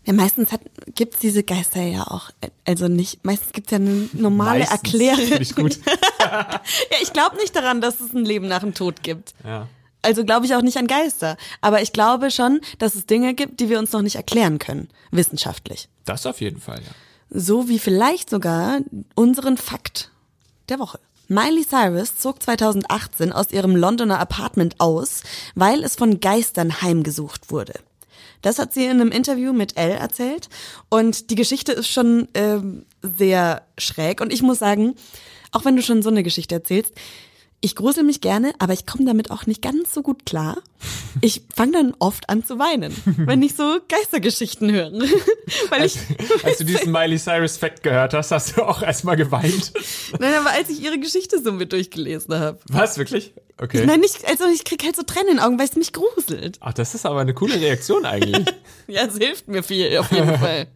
Ja, 0.05 0.13
meistens 0.13 0.51
hat, 0.51 0.61
gibt's 0.93 1.19
diese 1.19 1.43
Geister 1.43 1.81
ja 1.81 2.03
auch. 2.03 2.29
Also 2.63 2.87
nicht, 2.87 3.25
meistens 3.25 3.51
gibt's 3.53 3.71
ja 3.71 3.77
eine 3.77 4.07
normale 4.13 4.59
meistens, 4.59 4.77
Erklärung. 4.77 5.41
Ich 5.41 5.55
gut. 5.55 5.79
ja, 6.19 6.61
ich 7.01 7.11
glaube 7.11 7.37
nicht 7.37 7.55
daran, 7.55 7.81
dass 7.81 7.99
es 7.99 8.13
ein 8.13 8.23
Leben 8.23 8.47
nach 8.47 8.59
dem 8.59 8.75
Tod 8.75 9.01
gibt. 9.01 9.33
Ja. 9.43 9.67
Also 10.03 10.23
glaube 10.23 10.45
ich 10.45 10.53
auch 10.53 10.61
nicht 10.61 10.77
an 10.77 10.85
Geister. 10.85 11.37
Aber 11.61 11.81
ich 11.81 11.91
glaube 11.91 12.29
schon, 12.29 12.61
dass 12.77 12.93
es 12.93 13.07
Dinge 13.07 13.33
gibt, 13.33 13.59
die 13.59 13.69
wir 13.69 13.79
uns 13.79 13.91
noch 13.91 14.03
nicht 14.03 14.15
erklären 14.15 14.59
können, 14.59 14.89
wissenschaftlich. 15.09 15.89
Das 16.05 16.27
auf 16.27 16.39
jeden 16.39 16.61
Fall, 16.61 16.81
ja. 16.81 16.91
So 17.31 17.67
wie 17.67 17.79
vielleicht 17.79 18.29
sogar 18.29 18.79
unseren 19.15 19.57
Fakt 19.57 20.11
der 20.69 20.77
Woche. 20.77 20.99
Miley 21.27 21.65
Cyrus 21.67 22.17
zog 22.17 22.43
2018 22.43 23.31
aus 23.31 23.51
ihrem 23.51 23.75
Londoner 23.75 24.19
Apartment 24.19 24.75
aus, 24.79 25.23
weil 25.55 25.83
es 25.83 25.95
von 25.95 26.19
Geistern 26.19 26.83
heimgesucht 26.83 27.49
wurde. 27.49 27.73
Das 28.41 28.59
hat 28.59 28.73
sie 28.73 28.85
in 28.85 28.91
einem 28.91 29.11
Interview 29.11 29.53
mit 29.53 29.77
Elle 29.77 29.95
erzählt. 29.95 30.49
Und 30.89 31.29
die 31.29 31.35
Geschichte 31.35 31.71
ist 31.71 31.87
schon 31.87 32.27
äh, 32.33 32.59
sehr 33.01 33.63
schräg. 33.77 34.21
Und 34.21 34.31
ich 34.31 34.41
muss 34.41 34.59
sagen, 34.59 34.95
auch 35.51 35.65
wenn 35.65 35.75
du 35.75 35.81
schon 35.81 36.03
so 36.03 36.09
eine 36.09 36.23
Geschichte 36.23 36.55
erzählst, 36.55 36.93
ich 37.61 37.75
grusel 37.75 38.03
mich 38.03 38.21
gerne, 38.21 38.53
aber 38.59 38.73
ich 38.73 38.85
komme 38.85 39.05
damit 39.05 39.31
auch 39.31 39.45
nicht 39.45 39.61
ganz 39.61 39.93
so 39.93 40.01
gut 40.01 40.25
klar, 40.25 40.57
Ich 41.21 41.43
fange 41.55 41.71
dann 41.73 41.95
oft 41.99 42.29
an 42.29 42.43
zu 42.43 42.59
weinen, 42.59 42.95
wenn 43.17 43.41
ich 43.41 43.55
so 43.55 43.79
Geistergeschichten 43.87 44.71
höre. 44.71 44.91
Weil 45.69 45.81
als, 45.81 45.95
ich, 45.95 46.45
als 46.45 46.57
du 46.57 46.65
diesen 46.65 46.91
Miley 46.91 47.17
Cyrus 47.17 47.57
Fact 47.57 47.83
gehört 47.83 48.13
hast, 48.13 48.31
hast 48.31 48.57
du 48.57 48.63
auch 48.63 48.81
erstmal 48.81 49.15
geweint. 49.15 49.71
Nein, 50.19 50.33
aber 50.33 50.51
als 50.51 50.69
ich 50.69 50.81
ihre 50.81 50.99
Geschichte 50.99 51.41
so 51.41 51.51
mit 51.51 51.71
durchgelesen 51.71 52.35
habe. 52.37 52.59
Was, 52.67 52.97
wirklich? 52.97 53.33
Okay. 53.57 53.85
Nein, 53.85 54.01
nicht, 54.01 54.25
also 54.27 54.45
ich 54.53 54.65
krieg 54.65 54.83
halt 54.83 54.97
so 54.97 55.03
Tränen 55.03 55.29
in 55.29 55.37
den 55.37 55.43
Augen, 55.45 55.57
weil 55.57 55.65
es 55.65 55.77
mich 55.77 55.93
gruselt. 55.93 56.57
Ach, 56.59 56.73
das 56.73 56.93
ist 56.93 57.05
aber 57.05 57.21
eine 57.21 57.33
coole 57.33 57.55
Reaktion 57.55 58.05
eigentlich. 58.05 58.45
ja, 58.87 59.05
es 59.05 59.17
hilft 59.17 59.47
mir 59.47 59.63
viel, 59.63 59.97
auf 59.97 60.11
jeden 60.11 60.35
Fall. 60.39 60.67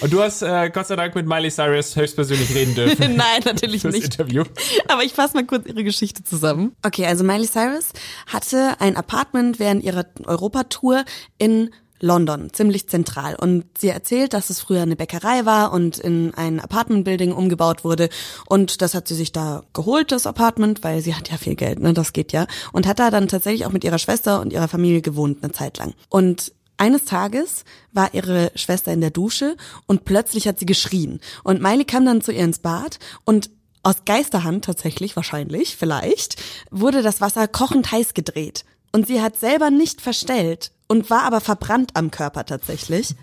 Und 0.00 0.12
du 0.12 0.22
hast 0.22 0.42
äh, 0.42 0.70
Gott 0.72 0.86
sei 0.86 0.94
Dank 0.94 1.16
mit 1.16 1.26
Miley 1.26 1.50
Cyrus 1.50 1.96
höchstpersönlich 1.96 2.54
reden 2.54 2.76
dürfen. 2.76 3.16
Nein, 3.16 3.42
natürlich 3.44 3.82
nicht. 3.82 4.04
Interview. 4.04 4.44
Aber 4.86 5.02
ich 5.02 5.14
fasse 5.14 5.34
mal 5.34 5.46
kurz 5.46 5.66
ihre 5.66 5.82
Geschichte 5.82 6.22
zusammen. 6.22 6.76
Okay, 6.84 7.06
also 7.06 7.24
Miley 7.24 7.48
Cyrus 7.48 7.88
hatte 8.28 8.76
ein 8.78 8.96
Apartment 8.96 9.57
während 9.58 9.82
ihrer 9.82 10.06
Europatour 10.24 11.04
in 11.38 11.70
London, 12.00 12.52
ziemlich 12.52 12.88
zentral. 12.88 13.34
Und 13.34 13.64
sie 13.76 13.88
erzählt, 13.88 14.32
dass 14.32 14.50
es 14.50 14.60
früher 14.60 14.82
eine 14.82 14.96
Bäckerei 14.96 15.44
war 15.44 15.72
und 15.72 15.98
in 15.98 16.32
ein 16.34 16.60
Apartmentbuilding 16.60 17.32
umgebaut 17.32 17.84
wurde. 17.84 18.08
Und 18.46 18.82
das 18.82 18.94
hat 18.94 19.08
sie 19.08 19.14
sich 19.14 19.32
da 19.32 19.64
geholt, 19.72 20.12
das 20.12 20.26
Apartment, 20.26 20.84
weil 20.84 21.00
sie 21.00 21.14
hat 21.14 21.30
ja 21.30 21.36
viel 21.36 21.56
Geld, 21.56 21.80
ne, 21.80 21.92
das 21.92 22.12
geht 22.12 22.32
ja. 22.32 22.46
Und 22.72 22.86
hat 22.86 22.98
da 22.98 23.10
dann 23.10 23.28
tatsächlich 23.28 23.66
auch 23.66 23.72
mit 23.72 23.84
ihrer 23.84 23.98
Schwester 23.98 24.40
und 24.40 24.52
ihrer 24.52 24.68
Familie 24.68 25.02
gewohnt 25.02 25.42
eine 25.42 25.52
Zeit 25.52 25.78
lang. 25.78 25.94
Und 26.08 26.52
eines 26.76 27.04
Tages 27.04 27.64
war 27.92 28.14
ihre 28.14 28.52
Schwester 28.54 28.92
in 28.92 29.00
der 29.00 29.10
Dusche 29.10 29.56
und 29.86 30.04
plötzlich 30.04 30.46
hat 30.46 30.60
sie 30.60 30.66
geschrien. 30.66 31.20
Und 31.42 31.60
Miley 31.60 31.84
kam 31.84 32.06
dann 32.06 32.22
zu 32.22 32.30
ihr 32.32 32.44
ins 32.44 32.60
Bad 32.60 33.00
und 33.24 33.50
aus 33.82 34.04
Geisterhand 34.04 34.64
tatsächlich, 34.64 35.16
wahrscheinlich, 35.16 35.76
vielleicht, 35.76 36.36
wurde 36.70 37.02
das 37.02 37.20
Wasser 37.20 37.48
kochend 37.48 37.90
heiß 37.90 38.14
gedreht. 38.14 38.64
Und 38.92 39.06
sie 39.06 39.20
hat 39.20 39.36
selber 39.38 39.70
nicht 39.70 40.00
verstellt 40.00 40.72
und 40.88 41.10
war 41.10 41.22
aber 41.22 41.40
verbrannt 41.40 41.90
am 41.94 42.10
Körper 42.10 42.46
tatsächlich. 42.46 43.14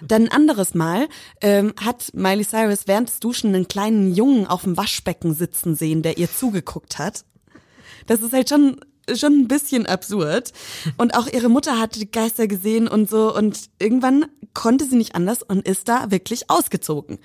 Dann 0.00 0.24
ein 0.24 0.32
anderes 0.32 0.74
Mal 0.74 1.08
ähm, 1.40 1.74
hat 1.82 2.10
Miley 2.14 2.44
Cyrus 2.44 2.86
während 2.86 3.08
des 3.08 3.20
Duschen 3.20 3.54
einen 3.54 3.68
kleinen 3.68 4.14
Jungen 4.14 4.46
auf 4.46 4.62
dem 4.62 4.76
Waschbecken 4.76 5.34
sitzen 5.34 5.74
sehen, 5.74 6.02
der 6.02 6.18
ihr 6.18 6.30
zugeguckt 6.30 6.98
hat. 6.98 7.24
Das 8.06 8.22
ist 8.22 8.32
halt 8.32 8.48
schon 8.48 8.80
schon 9.16 9.32
ein 9.32 9.48
bisschen 9.48 9.86
absurd. 9.86 10.52
Und 10.96 11.16
auch 11.16 11.26
ihre 11.26 11.48
Mutter 11.48 11.78
hat 11.78 11.96
die 11.96 12.10
Geister 12.10 12.46
gesehen 12.46 12.88
und 12.88 13.08
so. 13.08 13.34
Und 13.34 13.70
irgendwann 13.78 14.26
konnte 14.54 14.84
sie 14.84 14.96
nicht 14.96 15.14
anders 15.14 15.42
und 15.42 15.66
ist 15.66 15.88
da 15.88 16.10
wirklich 16.10 16.50
ausgezogen. 16.50 17.18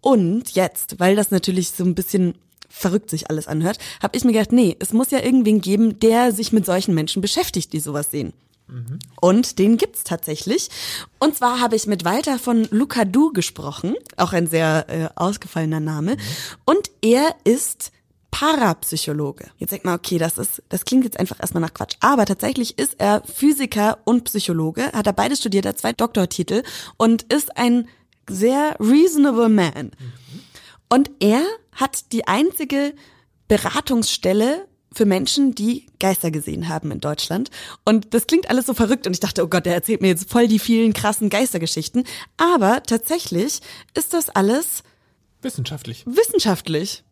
Und 0.00 0.50
jetzt, 0.56 0.98
weil 0.98 1.14
das 1.14 1.30
natürlich 1.30 1.70
so 1.70 1.84
ein 1.84 1.94
bisschen 1.94 2.34
verrückt 2.72 3.10
sich 3.10 3.28
alles 3.30 3.46
anhört, 3.46 3.78
habe 4.02 4.16
ich 4.16 4.24
mir 4.24 4.32
gedacht, 4.32 4.52
nee, 4.52 4.76
es 4.80 4.92
muss 4.92 5.10
ja 5.10 5.20
irgendwen 5.20 5.60
geben, 5.60 6.00
der 6.00 6.32
sich 6.32 6.52
mit 6.52 6.66
solchen 6.66 6.94
Menschen 6.94 7.22
beschäftigt, 7.22 7.72
die 7.72 7.80
sowas 7.80 8.10
sehen. 8.10 8.32
Mhm. 8.66 8.98
Und 9.20 9.58
den 9.58 9.76
gibt's 9.76 10.04
tatsächlich. 10.04 10.70
Und 11.18 11.36
zwar 11.36 11.60
habe 11.60 11.76
ich 11.76 11.86
mit 11.86 12.04
Walter 12.04 12.38
von 12.38 12.66
Lucadou 12.70 13.32
gesprochen, 13.32 13.94
auch 14.16 14.32
ein 14.32 14.46
sehr 14.46 14.86
äh, 14.88 15.08
ausgefallener 15.14 15.80
Name. 15.80 16.12
Mhm. 16.12 16.18
Und 16.64 16.90
er 17.02 17.34
ist 17.44 17.92
Parapsychologe. 18.30 19.50
Jetzt 19.58 19.72
denkt 19.72 19.84
man, 19.84 19.94
okay, 19.94 20.16
das 20.16 20.38
ist, 20.38 20.62
das 20.70 20.86
klingt 20.86 21.04
jetzt 21.04 21.20
einfach 21.20 21.38
erstmal 21.38 21.60
nach 21.60 21.74
Quatsch. 21.74 21.96
Aber 22.00 22.24
tatsächlich 22.24 22.78
ist 22.78 22.94
er 22.98 23.22
Physiker 23.24 23.98
und 24.04 24.24
Psychologe, 24.24 24.90
hat 24.92 25.06
er 25.06 25.12
beide 25.12 25.36
studiert, 25.36 25.66
hat 25.66 25.78
zwei 25.78 25.92
Doktortitel 25.92 26.62
und 26.96 27.24
ist 27.32 27.56
ein 27.58 27.88
sehr 28.28 28.76
reasonable 28.80 29.50
man. 29.50 29.84
Mhm. 29.84 29.92
Und 30.88 31.10
er 31.20 31.42
hat 31.72 32.12
die 32.12 32.26
einzige 32.26 32.94
Beratungsstelle 33.48 34.68
für 34.94 35.06
Menschen, 35.06 35.54
die 35.54 35.86
Geister 35.98 36.30
gesehen 36.30 36.68
haben 36.68 36.90
in 36.90 37.00
Deutschland. 37.00 37.50
Und 37.84 38.14
das 38.14 38.26
klingt 38.26 38.50
alles 38.50 38.66
so 38.66 38.74
verrückt 38.74 39.06
und 39.06 39.14
ich 39.14 39.20
dachte, 39.20 39.42
oh 39.42 39.48
Gott, 39.48 39.66
der 39.66 39.74
erzählt 39.74 40.02
mir 40.02 40.08
jetzt 40.08 40.30
voll 40.30 40.48
die 40.48 40.58
vielen 40.58 40.92
krassen 40.92 41.30
Geistergeschichten. 41.30 42.04
Aber 42.36 42.82
tatsächlich 42.82 43.60
ist 43.94 44.12
das 44.12 44.28
alles 44.28 44.82
wissenschaftlich. 45.40 46.04
Wissenschaftlich. 46.06 47.04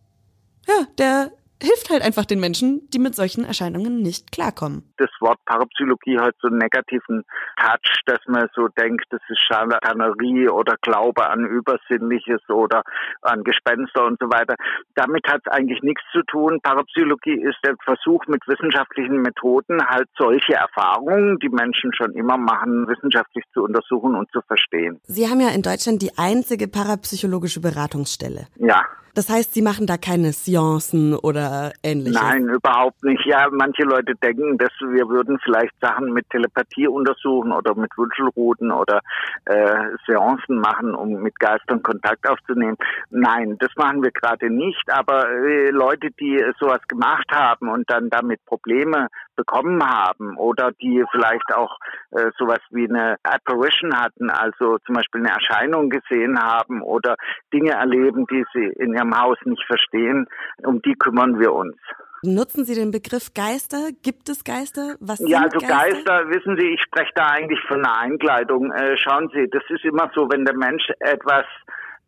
Ja, 0.68 0.86
der 0.98 1.32
hilft 1.62 1.90
halt 1.90 2.02
einfach 2.02 2.24
den 2.24 2.40
Menschen, 2.40 2.88
die 2.90 2.98
mit 2.98 3.14
solchen 3.14 3.44
Erscheinungen 3.44 4.02
nicht 4.02 4.32
klarkommen. 4.32 4.92
Das 4.96 5.10
Wort 5.20 5.38
Parapsychologie 5.46 6.18
hat 6.18 6.34
so 6.40 6.48
einen 6.48 6.58
negativen 6.58 7.24
Touch, 7.58 8.00
dass 8.06 8.18
man 8.26 8.48
so 8.54 8.68
denkt, 8.68 9.04
das 9.10 9.20
ist 9.28 9.40
Scharlatanerie 9.46 10.48
oder 10.48 10.76
Glaube 10.82 11.28
an 11.28 11.44
Übersinnliches 11.44 12.40
oder 12.48 12.82
an 13.22 13.44
Gespenster 13.44 14.06
und 14.06 14.18
so 14.20 14.26
weiter. 14.26 14.54
Damit 14.94 15.26
hat 15.28 15.42
es 15.44 15.52
eigentlich 15.52 15.82
nichts 15.82 16.02
zu 16.12 16.22
tun. 16.22 16.60
Parapsychologie 16.62 17.40
ist 17.40 17.58
der 17.64 17.74
Versuch 17.84 18.26
mit 18.26 18.46
wissenschaftlichen 18.46 19.22
Methoden 19.22 19.84
halt 19.86 20.08
solche 20.18 20.54
Erfahrungen, 20.54 21.38
die 21.38 21.48
Menschen 21.48 21.92
schon 21.94 22.12
immer 22.14 22.36
machen, 22.36 22.88
wissenschaftlich 22.88 23.44
zu 23.52 23.62
untersuchen 23.62 24.14
und 24.14 24.30
zu 24.32 24.40
verstehen. 24.42 25.00
Sie 25.04 25.28
haben 25.28 25.40
ja 25.40 25.50
in 25.50 25.62
Deutschland 25.62 26.02
die 26.02 26.16
einzige 26.16 26.68
parapsychologische 26.68 27.60
Beratungsstelle. 27.60 28.46
Ja. 28.56 28.84
Das 29.14 29.28
heißt, 29.28 29.54
Sie 29.54 29.62
machen 29.62 29.86
da 29.86 29.96
keine 29.96 30.32
Seancen 30.32 31.14
oder 31.14 31.72
ähnliches? 31.82 32.20
Nein, 32.20 32.48
überhaupt 32.48 33.02
nicht. 33.04 33.24
Ja, 33.26 33.48
manche 33.50 33.82
Leute 33.82 34.14
denken, 34.16 34.58
dass 34.58 34.70
wir 34.80 35.08
würden 35.08 35.38
vielleicht 35.44 35.72
Sachen 35.80 36.12
mit 36.12 36.28
Telepathie 36.30 36.86
untersuchen 36.86 37.52
oder 37.52 37.74
mit 37.74 37.90
Wünschelruten 37.96 38.70
oder 38.70 39.00
äh, 39.46 39.96
Seancen 40.06 40.58
machen, 40.58 40.94
um 40.94 41.22
mit 41.22 41.38
Geistern 41.40 41.82
Kontakt 41.82 42.28
aufzunehmen. 42.28 42.76
Nein, 43.10 43.56
das 43.58 43.70
machen 43.76 44.02
wir 44.02 44.10
gerade 44.10 44.50
nicht. 44.50 44.90
Aber 44.90 45.28
äh, 45.28 45.70
Leute, 45.70 46.10
die 46.20 46.42
sowas 46.58 46.80
gemacht 46.88 47.26
haben 47.32 47.68
und 47.68 47.90
dann 47.90 48.10
damit 48.10 48.44
Probleme 48.46 49.08
bekommen 49.40 49.82
haben 49.82 50.36
oder 50.36 50.72
die 50.72 51.04
vielleicht 51.10 51.54
auch 51.54 51.78
äh, 52.10 52.30
sowas 52.38 52.60
wie 52.70 52.88
eine 52.88 53.16
Apparition 53.22 53.96
hatten, 53.96 54.30
also 54.30 54.78
zum 54.84 54.94
Beispiel 54.94 55.22
eine 55.22 55.34
Erscheinung 55.34 55.88
gesehen 55.88 56.38
haben 56.38 56.82
oder 56.82 57.16
Dinge 57.52 57.72
erleben, 57.72 58.26
die 58.30 58.44
sie 58.52 58.66
in 58.82 58.94
ihrem 58.94 59.18
Haus 59.18 59.38
nicht 59.44 59.64
verstehen, 59.66 60.26
um 60.64 60.82
die 60.82 60.94
kümmern 60.94 61.38
wir 61.38 61.52
uns. 61.52 61.76
Nutzen 62.22 62.66
Sie 62.66 62.74
den 62.74 62.90
Begriff 62.90 63.32
Geister? 63.32 63.88
Gibt 64.02 64.28
es 64.28 64.44
Geister? 64.44 64.96
Was 65.00 65.20
ja, 65.20 65.40
also 65.40 65.58
Geister? 65.58 65.74
Geister? 65.74 66.28
wissen 66.28 66.56
Sie, 66.58 66.66
ich 66.74 66.82
spreche 66.82 67.12
da 67.14 67.28
eigentlich 67.28 67.60
von 67.66 67.78
einer 67.78 67.98
Einkleidung. 67.98 68.70
Äh, 68.72 68.98
schauen 68.98 69.30
Sie, 69.32 69.48
das 69.50 69.62
ist 69.70 69.84
immer 69.84 70.10
so, 70.14 70.28
wenn 70.30 70.44
der 70.44 70.54
Mensch 70.54 70.84
etwas 70.98 71.46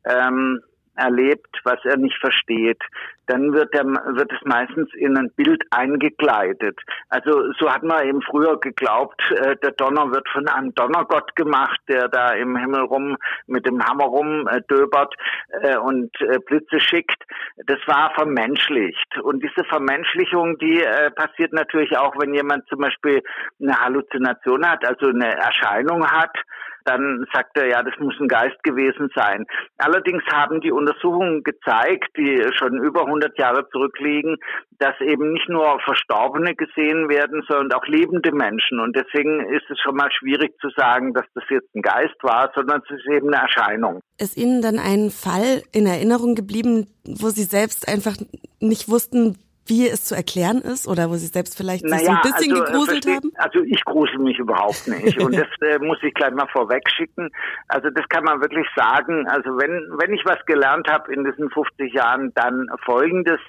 ähm, 0.04 0.60
erlebt, 0.96 1.60
was 1.64 1.78
er 1.84 1.96
nicht 1.96 2.18
versteht, 2.18 2.82
dann 3.26 3.52
wird, 3.52 3.74
er, 3.74 3.84
wird 3.84 4.32
es 4.32 4.40
meistens 4.44 4.92
in 4.94 5.16
ein 5.16 5.30
Bild 5.30 5.62
eingekleidet. 5.70 6.78
Also 7.08 7.52
so 7.58 7.72
hat 7.72 7.82
man 7.82 8.06
eben 8.06 8.20
früher 8.22 8.58
geglaubt, 8.60 9.22
äh, 9.30 9.56
der 9.56 9.72
Donner 9.72 10.10
wird 10.10 10.28
von 10.28 10.48
einem 10.48 10.74
Donnergott 10.74 11.34
gemacht, 11.36 11.80
der 11.88 12.08
da 12.08 12.32
im 12.32 12.56
Himmel 12.56 12.82
rum 12.82 13.16
mit 13.46 13.64
dem 13.66 13.82
Hammer 13.82 14.04
rumdöbert 14.04 15.14
äh, 15.62 15.76
und 15.76 16.10
äh, 16.20 16.38
Blitze 16.46 16.80
schickt. 16.80 17.22
Das 17.66 17.78
war 17.86 18.12
vermenschlicht. 18.14 19.18
Und 19.22 19.42
diese 19.42 19.64
Vermenschlichung, 19.64 20.58
die 20.58 20.82
äh, 20.82 21.10
passiert 21.12 21.52
natürlich 21.52 21.96
auch, 21.96 22.14
wenn 22.18 22.34
jemand 22.34 22.66
zum 22.68 22.80
Beispiel 22.80 23.22
eine 23.60 23.80
Halluzination 23.80 24.66
hat, 24.68 24.84
also 24.84 25.06
eine 25.06 25.34
Erscheinung 25.36 26.06
hat, 26.06 26.36
dann 26.84 27.24
sagt 27.32 27.56
er, 27.56 27.66
ja, 27.66 27.82
das 27.82 27.94
muss 27.98 28.14
ein 28.20 28.28
Geist 28.28 28.62
gewesen 28.62 29.08
sein. 29.14 29.46
Allerdings 29.78 30.22
haben 30.32 30.60
die 30.60 30.72
Untersuchungen 30.72 31.42
gezeigt, 31.42 32.08
die 32.16 32.42
schon 32.56 32.78
über 32.82 33.06
100 33.06 33.38
Jahre 33.38 33.68
zurückliegen, 33.70 34.36
dass 34.78 34.98
eben 35.00 35.32
nicht 35.32 35.48
nur 35.48 35.78
Verstorbene 35.84 36.54
gesehen 36.54 37.08
werden, 37.08 37.42
sondern 37.48 37.78
auch 37.78 37.86
lebende 37.86 38.32
Menschen. 38.32 38.80
Und 38.80 38.96
deswegen 38.96 39.40
ist 39.52 39.68
es 39.70 39.78
schon 39.80 39.96
mal 39.96 40.10
schwierig 40.12 40.58
zu 40.60 40.70
sagen, 40.76 41.14
dass 41.14 41.26
das 41.34 41.44
jetzt 41.50 41.74
ein 41.74 41.82
Geist 41.82 42.16
war, 42.22 42.50
sondern 42.54 42.82
es 42.84 42.96
ist 42.98 43.06
eben 43.08 43.32
eine 43.32 43.42
Erscheinung. 43.42 44.00
Ist 44.18 44.36
Ihnen 44.36 44.62
dann 44.62 44.78
ein 44.78 45.10
Fall 45.10 45.62
in 45.72 45.86
Erinnerung 45.86 46.34
geblieben, 46.34 46.86
wo 47.04 47.28
Sie 47.28 47.44
selbst 47.44 47.88
einfach 47.88 48.16
nicht 48.60 48.88
wussten, 48.88 49.38
wie 49.66 49.88
es 49.88 50.04
zu 50.04 50.14
erklären 50.14 50.58
ist 50.58 50.88
oder 50.88 51.08
wo 51.10 51.14
Sie 51.14 51.26
selbst 51.26 51.56
vielleicht 51.56 51.84
naja, 51.84 51.98
sich 51.98 52.06
so 52.06 52.12
ein 52.12 52.20
bisschen 52.22 52.52
also, 52.52 52.62
äh, 52.62 52.66
gegruselt 52.66 53.04
versteht, 53.04 53.14
haben? 53.14 53.32
Also 53.36 53.60
ich 53.62 53.84
grusel 53.84 54.18
mich 54.18 54.38
überhaupt 54.38 54.88
nicht 54.88 55.20
und 55.22 55.36
das 55.36 55.48
äh, 55.60 55.78
muss 55.78 55.98
ich 56.02 56.12
gleich 56.14 56.32
mal 56.32 56.48
vorweg 56.48 56.82
schicken. 56.90 57.30
Also 57.68 57.90
das 57.90 58.08
kann 58.08 58.24
man 58.24 58.40
wirklich 58.40 58.66
sagen. 58.74 59.28
Also 59.28 59.50
wenn 59.58 59.70
wenn 59.98 60.12
ich 60.14 60.24
was 60.24 60.44
gelernt 60.46 60.88
habe 60.88 61.12
in 61.12 61.24
diesen 61.24 61.50
50 61.50 61.92
Jahren, 61.92 62.32
dann 62.34 62.66
Folgendes: 62.84 63.40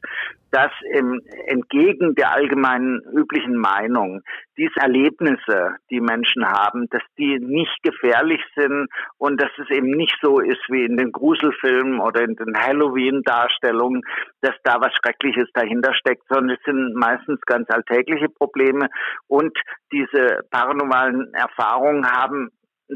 dass 0.54 0.72
im, 0.94 1.20
entgegen 1.48 2.14
der 2.14 2.32
allgemeinen 2.32 3.02
üblichen 3.12 3.56
Meinung 3.56 4.22
diese 4.56 4.80
Erlebnisse, 4.80 5.78
die 5.90 6.00
Menschen 6.00 6.46
haben, 6.46 6.88
dass 6.92 7.02
die 7.18 7.40
nicht 7.40 7.76
gefährlich 7.82 8.40
sind 8.56 8.88
und 9.18 9.42
dass 9.42 9.50
es 9.58 9.68
eben 9.76 9.90
nicht 9.90 10.16
so 10.22 10.40
ist 10.40 10.62
wie 10.70 10.86
in 10.86 10.96
den 10.96 11.12
Gruselfilmen 11.12 12.00
oder 12.00 12.22
in 12.22 12.36
den 12.36 12.56
Halloween-Darstellungen, 12.56 14.04
dass 14.42 14.54
da 14.64 14.80
was 14.80 14.94
Schreckliches 14.94 15.50
dahinter 15.56 15.96
steckt, 15.96 16.24
sondern 16.30 16.56
es 16.56 16.64
sind 16.66 16.94
meistens 16.94 17.42
ganz 17.48 17.68
alltägliche 17.72 18.30
Probleme. 18.30 18.90
Und 19.28 19.58
diese 19.92 20.42
paranormalen 20.52 21.34
Erfahrungen 21.34 22.06
haben 22.06 22.52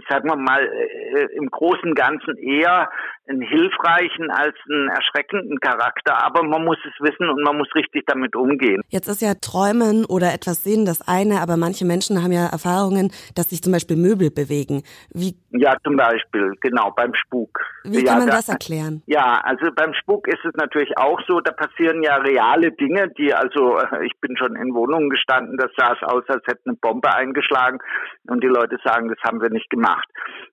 sagen 0.09 0.29
wir 0.29 0.35
mal, 0.35 0.63
äh, 0.63 1.27
im 1.35 1.49
Großen 1.49 1.93
Ganzen 1.95 2.37
eher 2.37 2.89
einen 3.27 3.41
hilfreichen 3.41 4.31
als 4.31 4.55
einen 4.69 4.89
erschreckenden 4.89 5.59
Charakter, 5.59 6.23
aber 6.23 6.43
man 6.43 6.63
muss 6.63 6.77
es 6.85 6.93
wissen 6.99 7.29
und 7.29 7.43
man 7.43 7.57
muss 7.57 7.67
richtig 7.75 8.05
damit 8.07 8.35
umgehen. 8.35 8.81
Jetzt 8.89 9.07
ist 9.07 9.21
ja 9.21 9.33
Träumen 9.35 10.05
oder 10.05 10.33
etwas 10.33 10.63
sehen 10.63 10.85
das 10.85 11.07
eine, 11.07 11.41
aber 11.41 11.57
manche 11.57 11.85
Menschen 11.85 12.23
haben 12.23 12.31
ja 12.31 12.47
Erfahrungen, 12.47 13.11
dass 13.35 13.49
sich 13.49 13.61
zum 13.61 13.73
Beispiel 13.73 13.97
Möbel 13.97 14.31
bewegen. 14.31 14.83
Wie 15.13 15.35
ja, 15.51 15.75
zum 15.83 15.95
Beispiel, 15.95 16.53
genau, 16.61 16.91
beim 16.91 17.13
Spuk. 17.15 17.59
Wie 17.83 18.03
ja, 18.03 18.11
kann 18.11 18.19
man 18.19 18.27
da, 18.27 18.35
das 18.35 18.49
erklären? 18.49 19.01
Ja, 19.07 19.41
also 19.43 19.71
beim 19.75 19.93
Spuk 19.93 20.27
ist 20.27 20.43
es 20.45 20.53
natürlich 20.55 20.97
auch 20.97 21.19
so, 21.27 21.39
da 21.39 21.51
passieren 21.51 22.03
ja 22.03 22.17
reale 22.17 22.71
Dinge, 22.71 23.09
die 23.17 23.33
also, 23.33 23.79
ich 24.03 24.13
bin 24.19 24.37
schon 24.37 24.55
in 24.55 24.73
Wohnungen 24.73 25.09
gestanden, 25.09 25.57
das 25.57 25.71
sah 25.77 25.93
es 25.93 26.03
aus, 26.03 26.23
als 26.27 26.45
hätte 26.45 26.61
eine 26.65 26.75
Bombe 26.75 27.13
eingeschlagen 27.13 27.79
und 28.27 28.43
die 28.43 28.47
Leute 28.47 28.77
sagen, 28.83 29.09
das 29.09 29.17
haben 29.23 29.41
wir 29.41 29.49
nicht 29.49 29.69
gemacht. 29.69 30.07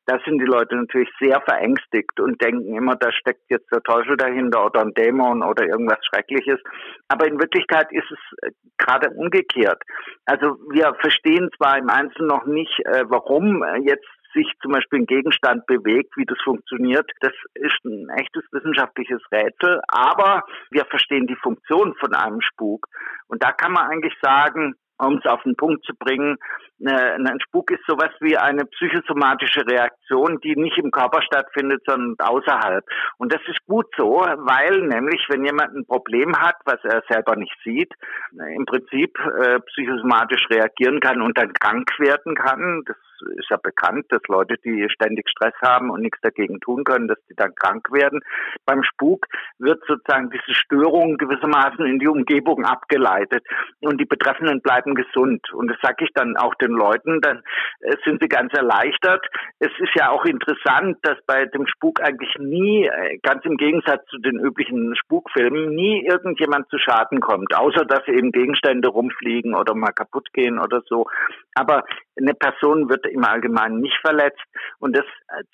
Da 0.06 0.18
sind 0.24 0.38
die 0.38 0.46
Leute 0.46 0.76
natürlich 0.76 1.10
sehr 1.20 1.40
verängstigt 1.40 2.20
und 2.20 2.40
denken 2.42 2.63
immer, 2.68 2.96
da 2.96 3.12
steckt 3.12 3.42
jetzt 3.48 3.70
der 3.72 3.82
Teufel 3.82 4.16
dahinter 4.16 4.64
oder 4.64 4.82
ein 4.82 4.94
Dämon 4.94 5.42
oder 5.42 5.66
irgendwas 5.66 5.98
Schreckliches. 6.06 6.60
Aber 7.08 7.26
in 7.26 7.38
Wirklichkeit 7.38 7.92
ist 7.92 8.10
es 8.10 8.18
äh, 8.42 8.50
gerade 8.78 9.10
umgekehrt. 9.10 9.82
Also 10.24 10.56
wir 10.70 10.94
verstehen 11.00 11.50
zwar 11.56 11.78
im 11.78 11.88
Einzelnen 11.88 12.28
noch 12.28 12.46
nicht, 12.46 12.80
äh, 12.86 13.04
warum 13.08 13.62
äh, 13.62 13.78
jetzt 13.78 14.08
sich 14.34 14.46
zum 14.62 14.72
Beispiel 14.72 15.00
ein 15.00 15.06
Gegenstand 15.06 15.64
bewegt, 15.66 16.16
wie 16.16 16.26
das 16.26 16.38
funktioniert, 16.42 17.08
das 17.20 17.32
ist 17.54 17.84
ein 17.84 18.08
echtes 18.18 18.42
wissenschaftliches 18.50 19.22
Rätsel. 19.32 19.80
Aber 19.88 20.42
wir 20.70 20.84
verstehen 20.86 21.26
die 21.26 21.36
Funktion 21.36 21.94
von 22.00 22.14
einem 22.14 22.40
Spuk. 22.40 22.86
Und 23.28 23.42
da 23.42 23.52
kann 23.52 23.72
man 23.72 23.86
eigentlich 23.86 24.14
sagen, 24.20 24.74
um 24.98 25.18
es 25.18 25.26
auf 25.26 25.42
den 25.42 25.56
Punkt 25.56 25.84
zu 25.84 25.94
bringen, 25.96 26.36
ein 26.82 27.40
Spuk 27.40 27.70
ist 27.70 27.84
sowas 27.86 28.10
wie 28.20 28.36
eine 28.36 28.64
psychosomatische 28.64 29.66
Reaktion, 29.66 30.40
die 30.40 30.56
nicht 30.56 30.76
im 30.78 30.90
Körper 30.90 31.22
stattfindet, 31.22 31.82
sondern 31.86 32.16
außerhalb. 32.18 32.84
Und 33.18 33.32
das 33.32 33.40
ist 33.46 33.64
gut 33.66 33.86
so, 33.96 34.20
weil 34.20 34.82
nämlich, 34.82 35.24
wenn 35.28 35.44
jemand 35.44 35.74
ein 35.74 35.86
Problem 35.86 36.36
hat, 36.36 36.56
was 36.64 36.82
er 36.84 37.02
selber 37.08 37.36
nicht 37.36 37.56
sieht, 37.64 37.92
äh, 38.38 38.54
im 38.56 38.66
Prinzip 38.66 39.18
äh, 39.18 39.60
psychosomatisch 39.60 40.46
reagieren 40.50 41.00
kann 41.00 41.22
und 41.22 41.38
dann 41.38 41.52
krank 41.52 41.90
werden 41.98 42.34
kann. 42.34 42.82
Das 42.86 42.96
ist 43.36 43.48
ja 43.50 43.56
bekannt, 43.56 44.06
dass 44.10 44.22
Leute, 44.28 44.56
die 44.64 44.86
ständig 44.90 45.28
Stress 45.28 45.54
haben 45.62 45.90
und 45.90 46.02
nichts 46.02 46.20
dagegen 46.20 46.60
tun 46.60 46.84
können, 46.84 47.08
dass 47.08 47.18
die 47.30 47.34
dann 47.34 47.54
krank 47.54 47.90
werden. 47.92 48.20
Beim 48.66 48.82
Spuk 48.82 49.26
wird 49.58 49.82
sozusagen 49.86 50.30
diese 50.30 50.54
Störung 50.54 51.16
gewissermaßen 51.16 51.86
in 51.86 51.98
die 51.98 52.08
Umgebung 52.08 52.64
abgeleitet 52.64 53.46
und 53.80 54.00
die 54.00 54.04
Betreffenden 54.04 54.60
bleiben 54.60 54.94
gesund. 54.94 55.52
Und 55.52 55.68
das 55.68 55.78
sage 55.82 56.04
ich 56.04 56.10
dann 56.14 56.36
auch 56.36 56.54
den 56.66 56.76
Leuten, 56.76 57.20
dann 57.20 57.42
äh, 57.80 57.96
sind 58.04 58.20
sie 58.20 58.28
ganz 58.28 58.52
erleichtert. 58.54 59.24
Es 59.58 59.70
ist 59.78 59.94
ja 59.94 60.10
auch 60.10 60.24
interessant, 60.24 60.98
dass 61.02 61.18
bei 61.26 61.46
dem 61.46 61.66
Spuk 61.66 62.00
eigentlich 62.00 62.34
nie, 62.38 62.86
äh, 62.86 63.18
ganz 63.22 63.44
im 63.44 63.56
Gegensatz 63.56 64.04
zu 64.06 64.18
den 64.18 64.38
üblichen 64.38 64.94
Spukfilmen, 64.96 65.74
nie 65.74 66.06
irgendjemand 66.06 66.68
zu 66.68 66.78
Schaden 66.78 67.20
kommt, 67.20 67.54
außer 67.56 67.84
dass 67.84 68.06
eben 68.08 68.32
Gegenstände 68.32 68.88
rumfliegen 68.88 69.54
oder 69.54 69.74
mal 69.74 69.92
kaputt 69.92 70.28
gehen 70.32 70.58
oder 70.58 70.82
so. 70.88 71.06
Aber 71.54 71.84
eine 72.16 72.34
Person 72.34 72.88
wird 72.88 73.06
im 73.06 73.24
Allgemeinen 73.24 73.80
nicht 73.80 73.98
verletzt. 74.00 74.42
Und 74.78 74.96
das 74.96 75.04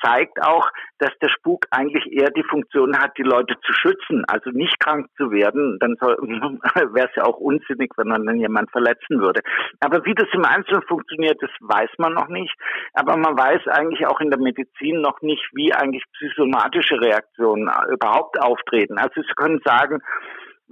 zeigt 0.03 0.42
auch, 0.42 0.68
dass 0.99 1.11
der 1.23 1.29
Spuk 1.29 1.66
eigentlich 1.70 2.07
eher 2.12 2.31
die 2.31 2.42
Funktion 2.42 2.99
hat, 2.99 3.16
die 3.16 3.23
Leute 3.23 3.55
zu 3.64 3.73
schützen, 3.73 4.25
also 4.29 4.51
nicht 4.51 4.79
krank 4.81 5.07
zu 5.16 5.31
werden. 5.31 5.79
Dann 5.81 5.92
wäre 6.01 7.09
es 7.09 7.16
ja 7.16 7.25
auch 7.25 7.38
unsinnig, 7.38 7.92
wenn 7.96 8.09
man 8.09 8.27
dann 8.27 8.38
jemand 8.38 8.70
verletzen 8.70 9.20
würde. 9.20 9.40
Aber 9.81 10.05
wie 10.05 10.14
das 10.14 10.29
im 10.33 10.44
Einzelnen 10.44 10.83
funktioniert, 10.83 11.00
das 11.41 11.51
weiß 11.61 11.91
man 11.99 12.15
noch 12.15 12.29
nicht. 12.29 12.55
Aber 12.95 13.17
man 13.17 13.37
weiß 13.37 13.67
eigentlich 13.69 14.07
auch 14.07 14.21
in 14.21 14.31
der 14.31 14.41
Medizin 14.41 15.01
noch 15.01 15.21
nicht, 15.23 15.45
wie 15.53 15.73
eigentlich 15.73 16.05
psychosomatische 16.15 17.01
Reaktionen 17.01 17.71
überhaupt 17.93 18.41
auftreten. 18.41 18.99
Also 18.99 19.23
Sie 19.23 19.35
können 19.37 19.61
sagen, 19.65 20.01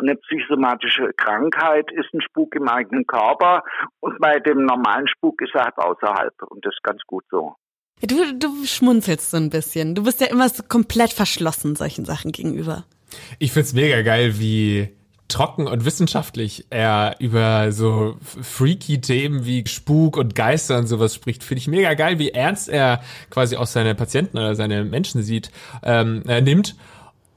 eine 0.01 0.17
psychosomatische 0.17 1.13
Krankheit 1.17 1.91
ist 1.93 2.13
ein 2.15 2.21
Spuk 2.21 2.55
im 2.55 2.69
eigenen 2.69 3.07
Körper 3.07 3.65
und 4.01 4.19
bei 4.21 4.39
dem 4.39 4.65
normalen 4.65 5.09
Spuk 5.09 5.41
ist 5.43 5.55
er 5.55 5.65
halt 5.65 5.79
außerhalb 5.79 6.35
und 6.49 6.65
das 6.65 6.75
ist 6.75 6.83
ganz 6.83 7.03
gut 7.07 7.25
so. 7.31 7.55
Du, 8.01 8.33
du 8.39 8.65
schmunzelst 8.65 9.31
so 9.31 9.37
ein 9.37 9.51
bisschen. 9.51 9.97
Du 9.97 10.05
bist 10.05 10.21
ja 10.21 10.29
immer 10.29 10.49
so 10.49 10.63
komplett 10.63 11.13
verschlossen 11.13 11.75
solchen 11.75 12.05
Sachen 12.05 12.31
gegenüber. 12.31 12.85
Ich 13.41 13.53
find's 13.53 13.73
mega 13.73 14.03
geil, 14.03 14.35
wie 14.39 14.98
trocken 15.29 15.67
und 15.67 15.85
wissenschaftlich 15.85 16.65
er 16.71 17.17
über 17.19 17.71
so 17.71 18.17
freaky 18.21 19.01
Themen 19.01 19.45
wie 19.45 19.67
Spuk 19.67 20.17
und 20.17 20.35
Geister 20.35 20.79
und 20.79 20.87
sowas 20.87 21.15
spricht, 21.15 21.45
finde 21.45 21.61
ich 21.61 21.69
mega 21.69 21.95
geil, 21.95 22.19
wie 22.19 22.31
ernst 22.31 22.69
er 22.69 23.03
quasi 23.31 23.57
auch 23.57 23.67
seine 23.67 23.95
Patienten 23.95 24.39
oder 24.39 24.55
seine 24.55 24.85
Menschen 24.85 25.23
sieht, 25.23 25.51
ähm, 25.83 26.23
er 26.27 26.41
nimmt 26.41 26.77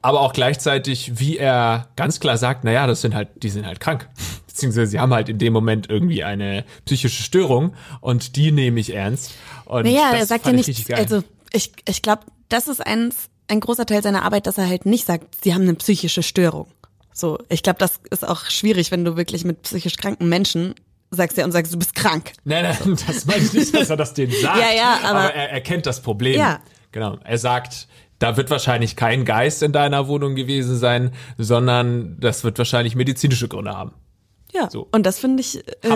aber 0.01 0.21
auch 0.21 0.33
gleichzeitig, 0.33 1.19
wie 1.19 1.37
er 1.37 1.87
ganz 1.95 2.19
klar 2.19 2.37
sagt, 2.37 2.63
naja, 2.63 2.87
das 2.87 3.01
sind 3.01 3.13
halt, 3.13 3.29
die 3.43 3.49
sind 3.49 3.65
halt 3.65 3.79
krank. 3.79 4.09
Beziehungsweise 4.47 4.91
sie 4.91 4.99
haben 4.99 5.13
halt 5.13 5.29
in 5.29 5.37
dem 5.37 5.53
Moment 5.53 5.89
irgendwie 5.89 6.23
eine 6.23 6.65
psychische 6.85 7.23
Störung 7.23 7.73
und 7.99 8.35
die 8.35 8.51
nehme 8.51 8.79
ich 8.79 8.93
ernst. 8.93 9.33
Und 9.65 9.83
naja, 9.83 10.11
er 10.13 10.25
sagt 10.25 10.45
ja 10.45 10.53
nicht, 10.53 10.93
also 10.93 11.23
ich, 11.53 11.71
ich 11.87 12.01
glaube, 12.01 12.23
das 12.49 12.67
ist 12.67 12.85
eins, 12.85 13.29
ein 13.47 13.59
großer 13.59 13.85
Teil 13.85 14.03
seiner 14.03 14.23
Arbeit, 14.23 14.47
dass 14.47 14.57
er 14.57 14.67
halt 14.67 14.85
nicht 14.85 15.05
sagt, 15.05 15.43
sie 15.43 15.53
haben 15.53 15.63
eine 15.63 15.75
psychische 15.75 16.23
Störung. 16.23 16.67
So, 17.13 17.39
ich 17.49 17.63
glaube, 17.63 17.79
das 17.79 17.99
ist 18.09 18.27
auch 18.27 18.45
schwierig, 18.45 18.91
wenn 18.91 19.05
du 19.05 19.17
wirklich 19.17 19.43
mit 19.45 19.63
psychisch 19.63 19.97
kranken 19.97 20.29
Menschen 20.29 20.75
sagst 21.11 21.37
ja 21.37 21.43
und 21.43 21.51
sagst, 21.51 21.73
du 21.73 21.77
bist 21.77 21.93
krank. 21.93 22.31
Nein, 22.45 22.63
nein, 22.63 22.97
das 23.07 23.25
meine 23.25 23.43
ich 23.43 23.53
nicht, 23.53 23.75
dass 23.75 23.89
er 23.89 23.97
das 23.97 24.13
denen 24.13 24.31
sagt. 24.31 24.57
ja, 24.57 24.71
ja, 24.73 24.99
aber, 25.03 25.19
aber 25.19 25.33
er 25.33 25.51
erkennt 25.51 25.85
das 25.85 26.01
Problem. 26.01 26.39
Ja. 26.39 26.61
Genau. 26.91 27.17
Er 27.23 27.37
sagt, 27.37 27.87
da 28.19 28.37
wird 28.37 28.49
wahrscheinlich 28.49 28.95
kein 28.95 29.25
Geist 29.25 29.63
in 29.63 29.71
deiner 29.71 30.07
Wohnung 30.07 30.35
gewesen 30.35 30.77
sein, 30.77 31.11
sondern 31.37 32.17
das 32.19 32.43
wird 32.43 32.57
wahrscheinlich 32.57 32.95
medizinische 32.95 33.47
Gründe 33.47 33.75
haben. 33.75 33.93
Ja, 34.53 34.69
so. 34.69 34.87
und 34.91 35.05
das 35.05 35.19
finde 35.19 35.41
ich 35.41 35.65
äh, 35.83 35.89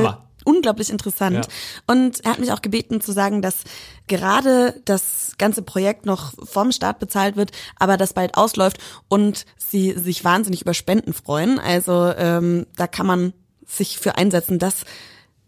unglaublich 0.46 0.90
interessant. 0.90 1.36
Ja. 1.36 1.94
Und 1.94 2.24
er 2.24 2.32
hat 2.32 2.40
mich 2.40 2.54
auch 2.54 2.62
gebeten 2.62 3.02
zu 3.02 3.12
sagen, 3.12 3.42
dass 3.42 3.64
gerade 4.08 4.82
das 4.86 5.34
ganze 5.38 5.62
Projekt 5.62 6.06
noch 6.06 6.34
vorm 6.44 6.72
Start 6.72 7.00
bezahlt 7.00 7.36
wird, 7.36 7.52
aber 7.78 7.98
das 7.98 8.14
bald 8.14 8.38
ausläuft 8.38 8.78
und 9.10 9.46
sie 9.58 9.92
sich 9.92 10.24
wahnsinnig 10.24 10.62
über 10.62 10.74
Spenden 10.74 11.14
freuen. 11.14 11.60
Also 11.60 12.14
ähm, 12.16 12.66
da 12.78 12.88
kann 12.88 13.06
man 13.06 13.34
sich 13.66 13.98
für 13.98 14.16
einsetzen, 14.16 14.60
dass 14.60 14.86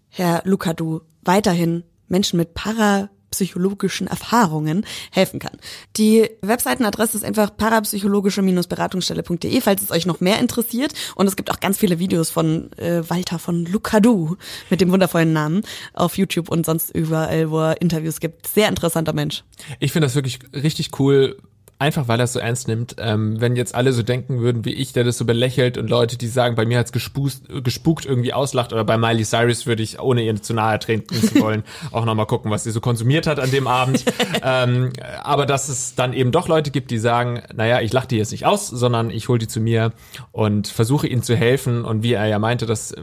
Herr 0.10 0.42
Lukadu 0.44 1.02
weiterhin 1.22 1.84
Menschen 2.08 2.38
mit 2.38 2.54
Para 2.54 3.10
psychologischen 3.32 4.08
Erfahrungen 4.08 4.86
helfen 5.12 5.40
kann. 5.40 5.58
Die 5.98 6.30
Webseitenadresse 6.42 7.18
ist 7.18 7.24
einfach 7.24 7.56
parapsychologische-beratungsstelle.de, 7.56 9.62
falls 9.62 9.82
es 9.82 9.92
euch 9.92 10.06
noch 10.06 10.20
mehr 10.20 10.40
interessiert. 10.40 10.94
Und 11.16 11.28
es 11.28 11.36
gibt 11.36 11.52
auch 11.52 11.60
ganz 11.60 11.78
viele 11.78 12.00
Videos 12.00 12.30
von 12.30 12.72
äh, 12.74 13.08
Walter 13.10 13.40
von 13.40 13.66
Lucadou 13.66 14.36
mit 14.70 14.82
dem 14.82 14.92
wundervollen 14.92 15.34
Namen 15.34 15.62
auf 15.94 16.18
YouTube 16.18 16.50
und 16.50 16.66
sonst 16.66 16.96
überall, 16.96 17.52
wo 17.52 17.60
er 17.60 17.82
Interviews 17.82 18.20
gibt. 18.20 18.48
Sehr 18.48 18.70
interessanter 18.70 19.14
Mensch. 19.14 19.44
Ich 19.80 19.92
finde 19.92 20.08
das 20.08 20.16
wirklich 20.16 20.40
richtig 20.54 21.00
cool, 21.00 21.38
einfach 21.80 22.08
weil 22.08 22.20
er 22.20 22.24
es 22.24 22.34
so 22.34 22.40
ernst 22.40 22.68
nimmt. 22.68 22.96
Ähm, 23.00 23.40
wenn 23.40 23.56
jetzt 23.56 23.76
alle 23.76 23.94
so 23.94 24.04
denken 24.04 24.40
würden 24.40 24.66
wie 24.66 24.74
ich, 24.74 24.94
der 24.94 25.04
das 25.04 25.18
so 25.18 25.26
belächelt 25.26 25.78
und 25.78 25.90
Leute, 25.90 26.18
die 26.18 26.28
sagen, 26.28 26.56
bei 26.56 26.66
mir 26.66 26.80
hat's 26.80 26.92
gespukt, 26.92 27.42
gespukt 27.64 28.06
irgendwie 28.06 28.34
auslacht 28.34 28.74
oder 28.74 28.84
bei 28.84 28.98
Miley 28.98 29.24
Cyrus 29.24 29.66
würde 29.66 29.84
ich, 29.84 30.00
ohne 30.00 30.24
ihr 30.24 30.42
zu 30.42 30.54
nahe 30.54 30.80
treten 30.80 31.16
zu 31.16 31.40
wollen, 31.40 31.64
auch 31.92 32.06
nochmal 32.06 32.26
gucken, 32.26 32.50
was 32.52 32.64
sie 32.64 32.72
so 32.72 32.82
konsumiert 32.82 33.28
hat 33.28 33.40
an 33.40 33.52
dem 33.52 33.68
Abend. 33.68 34.06
ähm, 34.44 34.92
aber 35.22 35.46
dass 35.46 35.70
es 35.70 35.96
dann 35.96 36.14
eben 36.14 36.32
doch 36.32 36.48
Leute 36.48 36.72
gibt, 36.72 36.92
die 36.92 36.98
sagen, 37.00 37.44
naja, 37.54 37.82
ich 37.82 37.94
lache 37.94 38.08
die 38.08 38.18
jetzt 38.18 38.32
nicht 38.32 38.46
aus, 38.46 38.68
sondern 38.68 39.10
ich 39.10 39.28
hole 39.30 39.40
die 39.40 39.48
zu 39.48 39.60
mir 39.60 39.94
und 40.32 40.68
versuche 40.68 41.08
ihnen 41.08 41.22
zu 41.22 41.36
helfen 41.36 41.86
und 41.86 42.04
wie 42.04 42.14
er 42.14 42.26
ja 42.26 42.40
meinte, 42.40 42.66
dass 42.66 42.96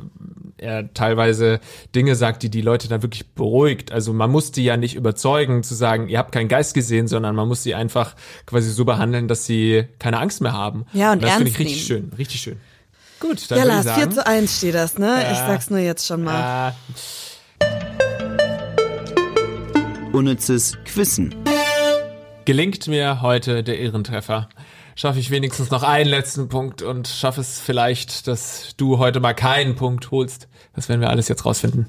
er 0.57 0.93
teilweise 0.95 1.61
Dinge 1.95 2.17
sagt, 2.17 2.43
die 2.43 2.51
die 2.51 2.63
Leute 2.63 2.89
dann 2.89 3.03
wirklich 3.03 3.35
beruhigt. 3.35 3.93
Also 3.93 4.13
man 4.13 4.31
muss 4.31 4.53
die 4.53 4.65
ja 4.65 4.77
nicht 4.77 4.95
überzeugen 4.95 5.63
zu 5.63 5.75
sagen, 5.75 6.09
ihr 6.09 6.19
habt 6.19 6.33
keinen 6.33 6.49
Geist 6.49 6.75
gesehen, 6.75 7.07
sondern 7.07 7.37
man 7.37 7.49
muss 7.49 7.63
sie 7.63 7.75
einfach 7.75 8.15
quasi 8.47 8.64
so 8.71 8.85
behandeln, 8.85 9.29
dass 9.29 9.47
sie 9.47 9.85
keine 9.99 10.19
Angst 10.19 10.41
mehr 10.41 10.53
haben. 10.53 10.87
Ja, 10.93 11.13
und, 11.13 11.19
und 11.19 11.25
das 11.25 11.35
finde 11.35 11.51
ich 11.51 11.59
richtig 11.59 11.89
nehmen. 11.89 12.09
schön, 12.09 12.13
richtig 12.17 12.41
schön. 12.41 12.57
Gut, 13.21 13.51
dann 13.51 13.59
ja, 13.59 13.65
Lars, 13.65 13.91
4 13.91 14.11
zu 14.11 14.27
1 14.27 14.59
steht 14.59 14.75
das, 14.75 14.99
ne? 14.99 15.25
Äh, 15.25 15.33
ich 15.33 15.39
sag's 15.39 15.71
nur 15.71 15.79
jetzt 15.79 16.07
schon 16.07 16.25
mal. 16.25 16.75
Äh, 17.61 17.67
Unnützes 20.13 20.77
Quissen. 20.85 21.35
Gelingt 22.45 22.87
mir 22.89 23.23
heute 23.23 23.63
der 23.65 23.79
Ehrentreffer 23.79 24.49
schaffe 24.97 25.19
ich 25.19 25.31
wenigstens 25.31 25.71
noch 25.71 25.83
einen 25.83 26.09
letzten 26.09 26.49
Punkt 26.49 26.83
und 26.83 27.09
schaffe 27.09 27.41
es 27.41 27.61
vielleicht, 27.61 28.29
dass 28.29 28.75
du 28.77 28.99
heute 28.99 29.21
mal 29.21 29.35
keinen 29.35 29.75
Punkt 29.75 30.11
holst. 30.11 30.49
Das 30.75 30.89
werden 30.89 31.01
wir 31.01 31.11
alles 31.11 31.29
jetzt 31.29 31.45
rausfinden. 31.45 31.87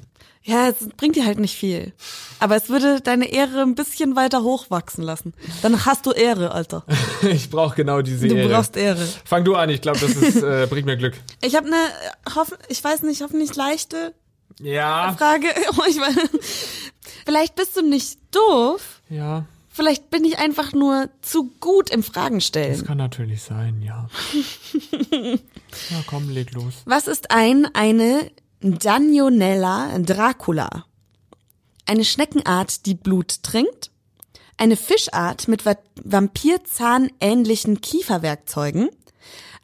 Ja, 0.47 0.67
es 0.67 0.75
bringt 0.95 1.15
dir 1.15 1.25
halt 1.25 1.39
nicht 1.39 1.55
viel. 1.55 1.91
Aber 2.38 2.55
es 2.55 2.69
würde 2.69 3.01
deine 3.01 3.31
Ehre 3.31 3.63
ein 3.63 3.73
bisschen 3.73 4.15
weiter 4.15 4.43
hochwachsen 4.43 5.03
lassen. 5.03 5.34
Dann 5.63 5.88
hast 5.88 6.05
du 6.05 6.12
Ehre, 6.12 6.51
Alter. 6.51 6.86
ich 7.23 7.49
brauche 7.49 7.75
genau 7.75 8.03
diese 8.03 8.27
du 8.27 8.36
Ehre. 8.36 8.47
Du 8.47 8.53
brauchst 8.53 8.77
Ehre. 8.77 9.08
Fang 9.25 9.43
du 9.43 9.55
an, 9.55 9.71
ich 9.71 9.81
glaube, 9.81 9.99
das 9.99 10.12
ist, 10.12 10.43
äh, 10.43 10.67
bringt 10.69 10.86
mir 10.86 10.97
Glück. 10.97 11.15
Ich 11.41 11.55
habe 11.55 11.65
eine, 11.65 12.36
hoff, 12.36 12.55
ich 12.69 12.84
weiß 12.84 13.01
nicht, 13.01 13.23
hoffentlich 13.23 13.55
leichte 13.55 14.13
ja. 14.60 15.15
Frage. 15.17 15.47
Oh, 15.77 15.84
ich 15.89 15.97
meine, 15.97 16.21
vielleicht 17.25 17.55
bist 17.55 17.75
du 17.75 17.81
nicht 17.81 18.19
doof. 18.31 19.01
Ja. 19.10 19.45
Vielleicht 19.69 20.12
bin 20.12 20.23
ich 20.23 20.38
einfach 20.38 20.73
nur 20.73 21.10
zu 21.21 21.51
gut 21.60 21.89
im 21.89 22.03
Fragen 22.03 22.39
stellen. 22.39 22.77
Das 22.77 22.86
kann 22.86 22.99
natürlich 22.99 23.41
sein, 23.41 23.81
ja. 23.81 24.08
ja, 25.12 26.03
komm, 26.05 26.29
leg 26.29 26.53
los. 26.53 26.75
Was 26.86 27.08
ist 27.08 27.31
ein, 27.31 27.67
eine 27.73 28.31
Danionella 28.65 29.99
dracula? 29.99 30.86
Eine 31.86 32.04
Schneckenart, 32.04 32.88
die 32.88 32.95
Blut 32.95 33.43
trinkt? 33.43 33.91
Eine 34.58 34.75
Fischart 34.75 35.47
mit 35.47 35.65
Va 35.65 35.75
Vampirzahn-ähnlichen 36.04 37.82
Kieferwerkzeugen? 37.82 38.89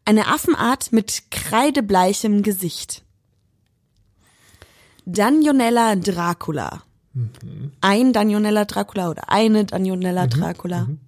Eine 0.05 0.27
Affenart 0.27 0.91
mit 0.91 1.31
kreidebleichem 1.31 2.43
Gesicht? 2.43 3.03
Danionella 5.05 5.95
dracula. 5.95 6.83
Mhm. 7.13 7.71
Ein 7.81 8.13
Danionella 8.13 8.65
dracula 8.65 9.09
oder 9.09 9.29
eine 9.31 9.65
Danionella 9.65 10.25
mhm. 10.25 10.29
dracula. 10.29 10.81
Mhm. 10.85 10.99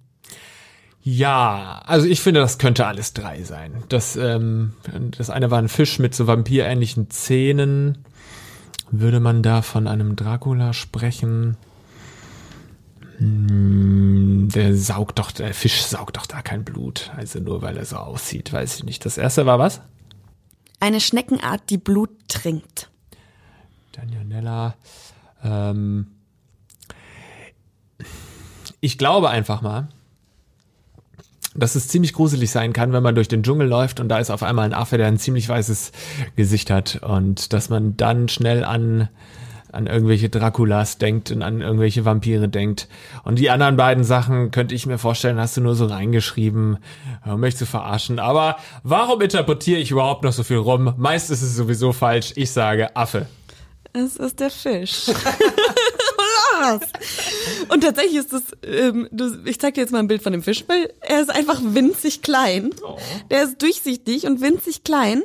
Ja, 1.06 1.82
also 1.84 2.06
ich 2.06 2.22
finde, 2.22 2.40
das 2.40 2.56
könnte 2.56 2.86
alles 2.86 3.12
drei 3.12 3.42
sein. 3.42 3.84
Das, 3.90 4.16
ähm, 4.16 4.72
das 5.18 5.28
eine 5.28 5.50
war 5.50 5.58
ein 5.58 5.68
Fisch 5.68 5.98
mit 5.98 6.14
so 6.14 6.26
vampirähnlichen 6.26 7.10
Zähnen. 7.10 7.98
Würde 8.90 9.20
man 9.20 9.42
da 9.42 9.60
von 9.60 9.86
einem 9.86 10.16
Dracula 10.16 10.72
sprechen? 10.72 11.58
Hm, 13.18 14.48
der 14.54 14.74
saugt 14.74 15.18
doch, 15.18 15.30
der 15.30 15.52
Fisch 15.52 15.82
saugt 15.82 16.16
doch 16.16 16.24
da 16.24 16.40
kein 16.40 16.64
Blut. 16.64 17.10
Also 17.14 17.38
nur 17.38 17.60
weil 17.60 17.76
er 17.76 17.84
so 17.84 17.96
aussieht, 17.96 18.50
weiß 18.50 18.76
ich 18.76 18.84
nicht. 18.84 19.04
Das 19.04 19.18
erste 19.18 19.44
war 19.44 19.58
was? 19.58 19.82
Eine 20.80 21.02
Schneckenart, 21.02 21.68
die 21.68 21.78
Blut 21.78 22.10
trinkt. 22.28 22.88
Daniela. 23.92 24.74
Ähm, 25.42 26.06
ich 28.80 28.96
glaube 28.96 29.28
einfach 29.28 29.60
mal, 29.60 29.88
dass 31.54 31.74
es 31.74 31.88
ziemlich 31.88 32.12
gruselig 32.12 32.50
sein 32.50 32.72
kann, 32.72 32.92
wenn 32.92 33.02
man 33.02 33.14
durch 33.14 33.28
den 33.28 33.42
Dschungel 33.42 33.68
läuft 33.68 34.00
und 34.00 34.08
da 34.08 34.18
ist 34.18 34.30
auf 34.30 34.42
einmal 34.42 34.64
ein 34.64 34.74
Affe, 34.74 34.98
der 34.98 35.06
ein 35.06 35.18
ziemlich 35.18 35.48
weißes 35.48 35.92
Gesicht 36.36 36.70
hat 36.70 37.00
und 37.02 37.52
dass 37.52 37.68
man 37.68 37.96
dann 37.96 38.28
schnell 38.28 38.64
an 38.64 39.08
an 39.74 39.86
irgendwelche 39.86 40.28
Draculas 40.28 40.98
denkt 40.98 41.30
und 41.30 41.42
an 41.42 41.60
irgendwelche 41.60 42.04
Vampire 42.04 42.48
denkt. 42.48 42.88
Und 43.24 43.38
die 43.38 43.50
anderen 43.50 43.76
beiden 43.76 44.04
Sachen 44.04 44.50
könnte 44.50 44.74
ich 44.74 44.86
mir 44.86 44.98
vorstellen, 44.98 45.38
hast 45.38 45.56
du 45.56 45.60
nur 45.60 45.74
so 45.74 45.86
reingeschrieben, 45.86 46.78
um 47.26 47.40
mich 47.40 47.56
zu 47.56 47.66
verarschen. 47.66 48.18
Aber 48.18 48.56
warum 48.84 49.20
interpretiere 49.20 49.80
ich 49.80 49.90
überhaupt 49.90 50.22
noch 50.22 50.32
so 50.32 50.44
viel 50.44 50.58
rum? 50.58 50.94
Meist 50.96 51.30
ist 51.30 51.42
es 51.42 51.56
sowieso 51.56 51.92
falsch. 51.92 52.32
Ich 52.36 52.52
sage 52.52 52.94
Affe. 52.96 53.26
Es 53.92 54.16
ist 54.16 54.40
der 54.40 54.50
Fisch. 54.50 55.06
Und 57.68 57.82
tatsächlich 57.82 58.16
ist 58.16 58.32
das, 58.32 58.42
ähm, 58.66 59.08
du, 59.10 59.30
ich 59.44 59.58
zeig 59.60 59.74
dir 59.74 59.80
jetzt 59.82 59.90
mal 59.92 59.98
ein 59.98 60.08
Bild 60.08 60.22
von 60.22 60.32
dem 60.32 60.42
Fisch, 60.42 60.64
weil 60.66 60.92
er 61.00 61.20
ist 61.20 61.30
einfach 61.30 61.60
winzig 61.62 62.22
klein. 62.22 62.70
Oh. 62.86 62.96
Der 63.30 63.44
ist 63.44 63.60
durchsichtig 63.62 64.26
und 64.26 64.40
winzig 64.40 64.84
klein. 64.84 65.22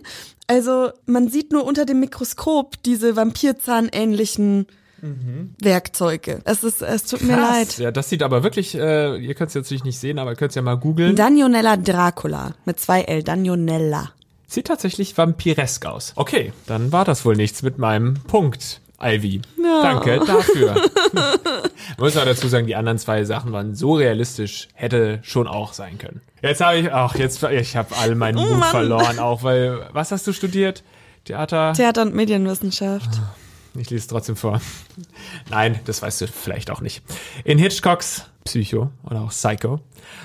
Also 0.47 0.89
man 1.05 1.29
sieht 1.29 1.51
nur 1.51 1.63
unter 1.65 1.85
dem 1.85 1.99
Mikroskop 1.99 2.81
diese 2.83 3.15
Vampirzahn-ähnlichen 3.15 4.67
Mhm. 5.01 5.51
Werkzeuge. 5.61 6.41
Es 6.43 6.63
ist, 6.65 6.81
es 6.81 7.03
tut 7.05 7.19
Krass. 7.19 7.27
mir 7.29 7.37
leid. 7.37 7.77
Ja, 7.77 7.89
das 7.91 8.09
sieht 8.09 8.21
aber 8.21 8.43
wirklich, 8.43 8.75
äh, 8.75 9.15
ihr 9.17 9.33
könnt 9.33 9.47
es 9.47 9.53
jetzt 9.53 9.71
nicht 9.85 9.97
sehen, 9.97 10.19
aber 10.19 10.31
ihr 10.31 10.35
könnt 10.35 10.51
es 10.51 10.55
ja 10.55 10.61
mal 10.61 10.75
googeln. 10.75 11.15
Danionella 11.15 11.77
Dracula 11.77 12.53
mit 12.65 12.81
zwei 12.81 13.03
L. 13.03 13.23
Danionella. 13.23 14.11
Sieht 14.47 14.67
tatsächlich 14.67 15.17
vampiresk 15.17 15.85
aus. 15.85 16.11
Okay, 16.17 16.51
dann 16.67 16.91
war 16.91 17.05
das 17.05 17.23
wohl 17.23 17.37
nichts 17.37 17.61
mit 17.61 17.77
meinem 17.77 18.15
Punkt. 18.27 18.81
Ivy. 19.01 19.41
Ja. 19.61 19.81
Danke 19.81 20.19
dafür. 20.27 20.75
Muss 21.97 22.15
man 22.15 22.25
dazu 22.25 22.47
sagen, 22.47 22.67
die 22.67 22.75
anderen 22.75 22.97
zwei 22.97 23.23
Sachen 23.23 23.51
waren 23.51 23.75
so 23.75 23.95
realistisch, 23.95 24.67
hätte 24.73 25.19
schon 25.21 25.47
auch 25.47 25.73
sein 25.73 25.97
können. 25.97 26.21
Jetzt 26.41 26.61
habe 26.61 26.77
ich, 26.77 26.93
ach, 26.93 27.15
jetzt, 27.15 27.43
ich 27.43 27.75
habe 27.75 27.95
all 27.97 28.15
meinen 28.15 28.37
oh, 28.37 28.45
Mut 28.45 28.59
Mann. 28.59 28.69
verloren, 28.69 29.19
auch 29.19 29.43
weil, 29.43 29.87
was 29.91 30.11
hast 30.11 30.27
du 30.27 30.33
studiert? 30.33 30.83
Theater? 31.25 31.73
Theater 31.73 32.03
und 32.03 32.15
Medienwissenschaft. 32.15 33.09
Ich 33.75 33.89
lese 33.89 34.07
trotzdem 34.07 34.35
vor. 34.35 34.61
Nein, 35.49 35.79
das 35.85 36.01
weißt 36.01 36.21
du 36.21 36.27
vielleicht 36.27 36.71
auch 36.71 36.81
nicht. 36.81 37.03
In 37.43 37.57
Hitchcocks 37.57 38.25
Psycho 38.45 38.89
oder 39.03 39.21
auch 39.21 39.29
Psycho 39.29 39.79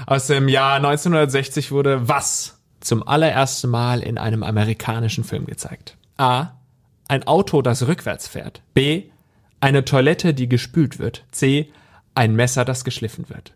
aus 0.07 0.27
dem 0.29 0.49
Jahr 0.49 0.77
1960 0.77 1.71
wurde 1.71 2.09
was 2.09 2.59
zum 2.81 3.07
allerersten 3.07 3.71
Mal 3.71 4.01
in 4.01 4.19
einem 4.19 4.43
amerikanischen 4.43 5.25
Film 5.25 5.47
gezeigt? 5.47 5.97
A. 6.17 6.49
Ein 7.09 7.27
Auto, 7.27 7.63
das 7.63 7.87
rückwärts 7.87 8.29
fährt. 8.29 8.63
B. 8.75 9.05
Eine 9.61 9.85
Toilette, 9.85 10.35
die 10.35 10.49
gespült 10.49 10.99
wird. 10.99 11.25
C. 11.31 11.71
Ein 12.15 12.35
Messer, 12.35 12.65
das 12.65 12.85
geschliffen 12.85 13.29
wird. 13.29 13.53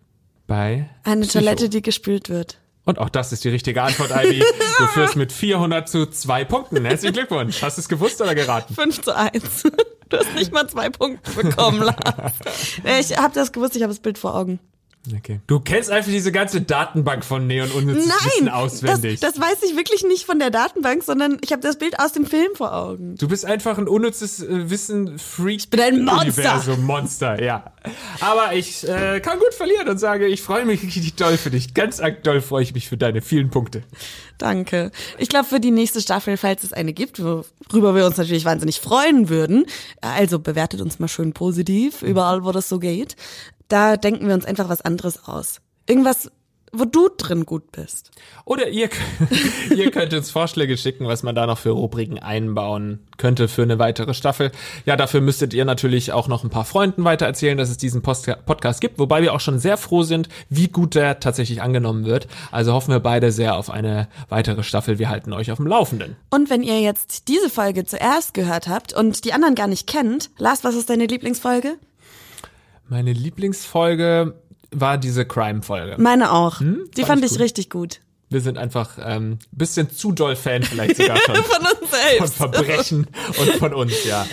Bei 0.47 0.89
Eine 1.05 1.23
Psycho. 1.23 1.39
Toilette, 1.41 1.69
die 1.69 1.83
gespült 1.83 2.29
wird. 2.29 2.59
Und 2.85 2.99
auch 2.99 3.11
das 3.11 3.33
ist 3.33 3.45
die 3.45 3.51
richtige 3.51 3.83
Antwort, 3.83 4.11
Ivy. 4.11 4.43
Du 4.79 4.87
führst 4.95 5.17
mit 5.17 5.31
400 5.31 5.89
zu 5.89 6.07
2 6.07 6.45
Punkten. 6.47 6.85
Herzlichen 6.85 7.15
Glückwunsch. 7.15 7.61
Hast 7.63 7.77
du 7.77 7.83
es 7.83 7.89
gewusst 7.89 8.21
oder 8.23 8.35
geraten? 8.35 8.75
5 8.75 9.03
zu 9.03 9.15
1. 9.15 9.65
Du 10.09 10.17
hast 10.17 10.35
nicht 10.35 10.53
mal 10.53 10.67
zwei 10.67 10.89
Punkte 10.89 11.31
bekommen, 11.33 11.83
Lars. 11.83 12.33
Ich 13.01 13.19
habe 13.19 13.35
das 13.35 13.53
gewusst, 13.53 13.77
ich 13.77 13.83
habe 13.83 13.93
das 13.93 14.01
Bild 14.01 14.17
vor 14.17 14.35
Augen. 14.35 14.59
Okay. 15.17 15.41
Du 15.47 15.61
kennst 15.61 15.91
einfach 15.91 16.11
diese 16.11 16.33
ganze 16.33 16.61
Datenbank 16.61 17.25
von 17.25 17.47
Neon 17.47 17.71
unnützes 17.71 18.07
Nein, 18.07 18.19
Wissen 18.25 18.49
auswendig. 18.49 19.21
Das, 19.21 19.35
das 19.35 19.43
weiß 19.43 19.63
ich 19.69 19.77
wirklich 19.77 20.05
nicht 20.05 20.25
von 20.25 20.39
der 20.39 20.51
Datenbank, 20.51 21.03
sondern 21.05 21.39
ich 21.43 21.53
habe 21.53 21.63
das 21.63 21.79
Bild 21.79 21.99
aus 21.99 22.13
dem 22.13 22.27
Film 22.27 22.49
vor 22.55 22.75
Augen. 22.75 23.17
Du 23.17 23.29
bist 23.29 23.45
einfach 23.45 23.79
ein 23.79 23.89
unnützes 23.89 24.43
äh, 24.43 24.71
Wissen 24.71 25.19
Freak. 25.19 25.61
Ich 25.61 25.71
bin 25.71 25.81
ein 25.81 26.05
Monster. 26.05 26.23
Universum 26.23 26.85
Monster, 26.85 27.43
ja. 27.43 27.73
Aber 28.21 28.55
ich 28.55 28.87
äh, 28.89 29.21
kann 29.21 29.39
gut 29.39 29.55
verlieren 29.55 29.89
und 29.89 29.99
sage, 29.99 30.27
ich 30.27 30.43
freue 30.43 30.65
mich 30.65 30.83
richtig 30.83 31.15
doll 31.15 31.37
für 31.37 31.51
dich. 31.51 31.75
Ganz 31.75 32.01
doll 32.23 32.41
freue 32.41 32.63
ich 32.63 32.75
mich 32.75 32.89
für 32.89 32.97
deine 32.97 33.23
vielen 33.23 33.51
Punkte. 33.51 33.83
Danke. 34.39 34.93
Ich 35.19 35.29
glaube, 35.29 35.47
für 35.47 35.61
die 35.61 35.73
nächste 35.73 36.01
Staffel, 36.01 36.37
falls 36.37 36.63
es 36.63 36.73
eine 36.73 36.93
gibt, 36.93 37.23
worüber 37.23 37.95
wir 37.95 38.07
uns 38.07 38.17
natürlich 38.17 38.45
wahnsinnig 38.45 38.81
freuen 38.81 39.29
würden, 39.29 39.67
also 40.01 40.39
bewertet 40.39 40.81
uns 40.81 40.99
mal 40.99 41.09
schön 41.09 41.33
positiv, 41.33 42.03
überall, 42.03 42.45
wo 42.45 42.53
das 42.53 42.69
so 42.69 42.79
geht 42.79 43.17
da 43.69 43.97
denken 43.97 44.27
wir 44.27 44.35
uns 44.35 44.45
einfach 44.45 44.69
was 44.69 44.83
anderes 44.83 45.27
aus. 45.27 45.61
Irgendwas, 45.87 46.31
wo 46.73 46.85
du 46.85 47.09
drin 47.17 47.47
gut 47.47 47.73
bist. 47.73 48.11
Oder 48.45 48.69
ihr, 48.69 48.89
ihr 49.75 49.91
könnt 49.91 50.13
uns 50.13 50.31
Vorschläge 50.31 50.77
schicken, 50.77 51.07
was 51.07 51.23
man 51.23 51.35
da 51.35 51.47
noch 51.47 51.59
für 51.59 51.71
Rubriken 51.71 52.19
einbauen 52.19 53.01
könnte 53.17 53.49
für 53.49 53.63
eine 53.63 53.79
weitere 53.79 54.15
Staffel. 54.15 54.53
Ja, 54.85 54.97
dafür 54.97 55.21
müsstet 55.21 55.55
ihr 55.55 55.65
natürlich 55.65 56.13
auch 56.13 56.29
noch 56.29 56.45
ein 56.45 56.51
paar 56.51 56.65
Freunden 56.65 57.05
weitererzählen, 57.05 57.59
dass 57.59 57.71
es 57.71 57.77
diesen 57.77 58.03
Post 58.03 58.29
Podcast 58.47 58.81
gibt, 58.81 58.99
wobei 58.99 59.23
wir 59.23 59.33
auch 59.33 59.41
schon 59.41 59.59
sehr 59.59 59.77
froh 59.77 60.03
sind, 60.03 60.29
wie 60.49 60.69
gut 60.69 60.95
der 60.95 61.21
tatsächlich 61.21 61.63
angenommen 61.63 62.05
wird. 62.05 62.29
Also 62.51 62.73
hoffen 62.73 62.93
wir 62.93 63.01
beide 63.01 63.33
sehr 63.33 63.57
auf 63.57 63.71
eine 63.71 64.09
weitere 64.29 64.63
Staffel. 64.63 64.99
Wir 64.99 65.09
halten 65.09 65.33
euch 65.33 65.51
auf 65.51 65.59
dem 65.59 65.67
Laufenden. 65.67 66.17
Und 66.31 66.51
wenn 66.51 66.63
ihr 66.63 66.81
jetzt 66.81 67.29
diese 67.29 67.51
Folge 67.51 67.85
zuerst 67.85 68.35
gehört 68.35 68.69
habt 68.69 68.93
und 68.93 69.25
die 69.25 69.33
anderen 69.33 69.55
gar 69.55 69.69
nicht 69.69 69.87
kennt, 69.87 70.31
Lars, 70.39 70.65
was 70.65 70.75
ist 70.75 70.91
deine 70.91 71.07
Lieblingsfolge? 71.07 71.79
Meine 72.89 73.13
Lieblingsfolge 73.13 74.35
war 74.71 74.99
diese 74.99 75.27
Crime-Folge. 75.27 75.97
Meine 75.99 76.33
auch. 76.33 76.61
Hm? 76.61 76.89
Die 76.97 77.03
fand, 77.03 77.21
fand 77.21 77.25
ich, 77.25 77.33
ich 77.33 77.41
richtig 77.41 77.71
gut. 77.71 78.01
Wir 78.31 78.41
sind 78.41 78.59
einfach 78.59 78.99
ähm, 79.03 79.39
bisschen 79.53 79.91
zu 79.91 80.13
doll 80.13 80.37
Fan 80.37 80.63
vielleicht 80.63 80.97
sogar 80.97 81.17
schon. 81.27 81.37
von 81.37 81.67
uns 81.67 81.91
selbst. 81.91 82.35
Von 82.35 82.53
Verbrechen 82.53 83.07
und 83.39 83.51
von 83.57 83.75
uns, 83.75 84.05
ja. 84.05 84.27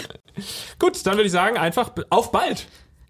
Gut, 0.79 1.05
dann 1.05 1.13
würde 1.15 1.27
ich 1.27 1.31
sagen, 1.31 1.57
einfach 1.57 1.91
auf 2.09 2.31
bald. 2.31 2.67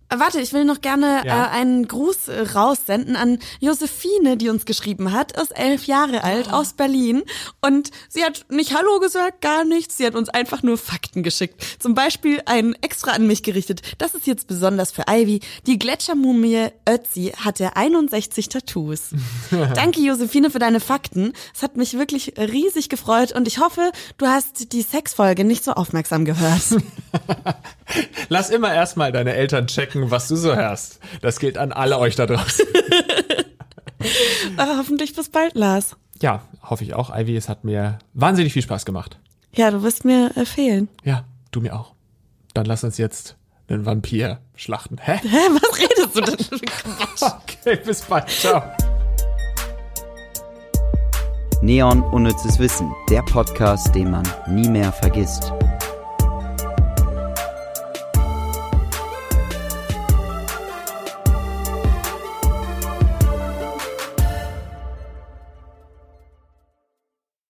Warte, 0.10 0.40
ich 0.40 0.54
will 0.54 0.66
noch 0.66 0.82
gerne 0.82 1.24
ja. 1.26 1.46
äh, 1.46 1.50
einen 1.50 1.88
Gruß 1.88 2.28
äh, 2.28 2.42
raussenden 2.54 3.16
an 3.16 3.40
Josephine, 3.60 4.38
die 4.38 4.50
uns 4.50 4.66
geschrieben 4.66 5.12
hat, 5.12 5.32
ist 5.32 5.58
elf 5.58 5.86
Jahre 5.86 6.24
alt, 6.24 6.48
oh. 6.52 6.56
aus 6.56 6.74
Berlin. 6.74 7.24
Und 7.62 7.90
sie 8.08 8.24
hat 8.24 8.46
nicht 8.50 8.76
Hallo 8.76 9.00
gesagt, 9.00 9.42
gar 9.42 9.66
nichts. 9.66 9.98
Sie 9.98 10.06
hat 10.06 10.16
uns 10.16 10.30
einfach 10.30 10.64
nur 10.64 10.78
Fakten 10.78 11.24
geschickt. 11.24 11.64
Zum 11.80 11.96
Beispiel 11.96 12.42
einen 12.46 12.76
extra 12.82 13.12
an 13.12 13.26
mich 13.26 13.42
gerichtet. 13.44 13.82
Das 13.98 14.14
ist 14.14 14.28
jetzt 14.28 14.48
besonders 14.48 14.92
für 14.92 15.04
Ivy. 15.10 15.42
Die 15.66 15.80
Gletschermumie 15.80 16.68
Ötzi 16.88 17.34
hatte 17.38 17.76
61 17.76 18.50
Tattoos. 18.50 19.10
Danke, 19.76 20.02
Josephine, 20.02 20.52
für 20.52 20.60
deine 20.60 20.80
Fakten. 20.80 21.34
Es 21.54 21.64
hat 21.64 21.78
mich 21.78 21.98
wirklich 21.98 22.34
riesig 22.38 22.90
gefreut 22.90 23.32
und 23.32 23.48
ich 23.48 23.60
hoffe, 23.60 23.92
du 24.18 24.28
hast 24.28 24.72
die 24.72 24.82
Sexfolge 24.84 25.44
nicht 25.44 25.64
so 25.64 25.72
aufmerksam 25.72 26.26
gehört. 26.26 26.62
Lass 28.30 28.50
immer 28.50 28.74
erstmal 28.74 29.12
deine 29.12 29.34
Eltern 29.34 29.68
checken 29.68 29.95
was 30.12 30.28
du 30.28 30.36
so 30.36 30.56
hörst. 30.56 31.00
Das 31.22 31.40
gilt 31.40 31.58
an 31.58 31.72
alle 31.72 32.00
euch 32.00 32.16
da 32.16 32.26
draußen. 32.26 32.66
hoffentlich 34.86 35.16
bis 35.16 35.30
bald, 35.30 35.56
Lars. 35.56 35.96
Ja, 36.22 36.42
hoffe 36.62 36.84
ich 36.84 36.94
auch, 36.94 37.16
Ivy. 37.16 37.36
Es 37.36 37.50
hat 37.50 37.64
mir 37.64 38.00
wahnsinnig 38.14 38.54
viel 38.54 38.62
Spaß 38.62 38.86
gemacht. 38.86 39.18
Ja, 39.54 39.72
du 39.72 39.84
wirst 39.84 40.06
mir 40.06 40.32
äh, 40.36 40.46
fehlen. 40.46 40.90
Ja, 41.04 41.26
du 41.52 41.62
mir 41.62 41.76
auch. 41.76 41.94
Dann 42.54 42.66
lass 42.66 42.84
uns 42.84 42.98
jetzt 42.98 43.36
einen 43.68 43.86
Vampir 43.86 44.40
schlachten. 44.56 44.98
Hä? 44.98 45.20
Hä? 45.22 45.38
Was 45.52 45.80
redest 45.80 46.16
du 46.16 46.22
denn? 46.22 46.62
okay, 47.22 47.82
bis 47.84 48.02
bald. 48.02 48.30
Ciao. 48.30 48.64
Neon 51.62 52.04
Unnützes 52.04 52.60
Wissen, 52.60 52.94
der 53.10 53.24
Podcast, 53.24 53.96
den 53.96 54.12
man 54.12 54.28
nie 54.48 54.70
mehr 54.70 54.92
vergisst. 54.92 55.52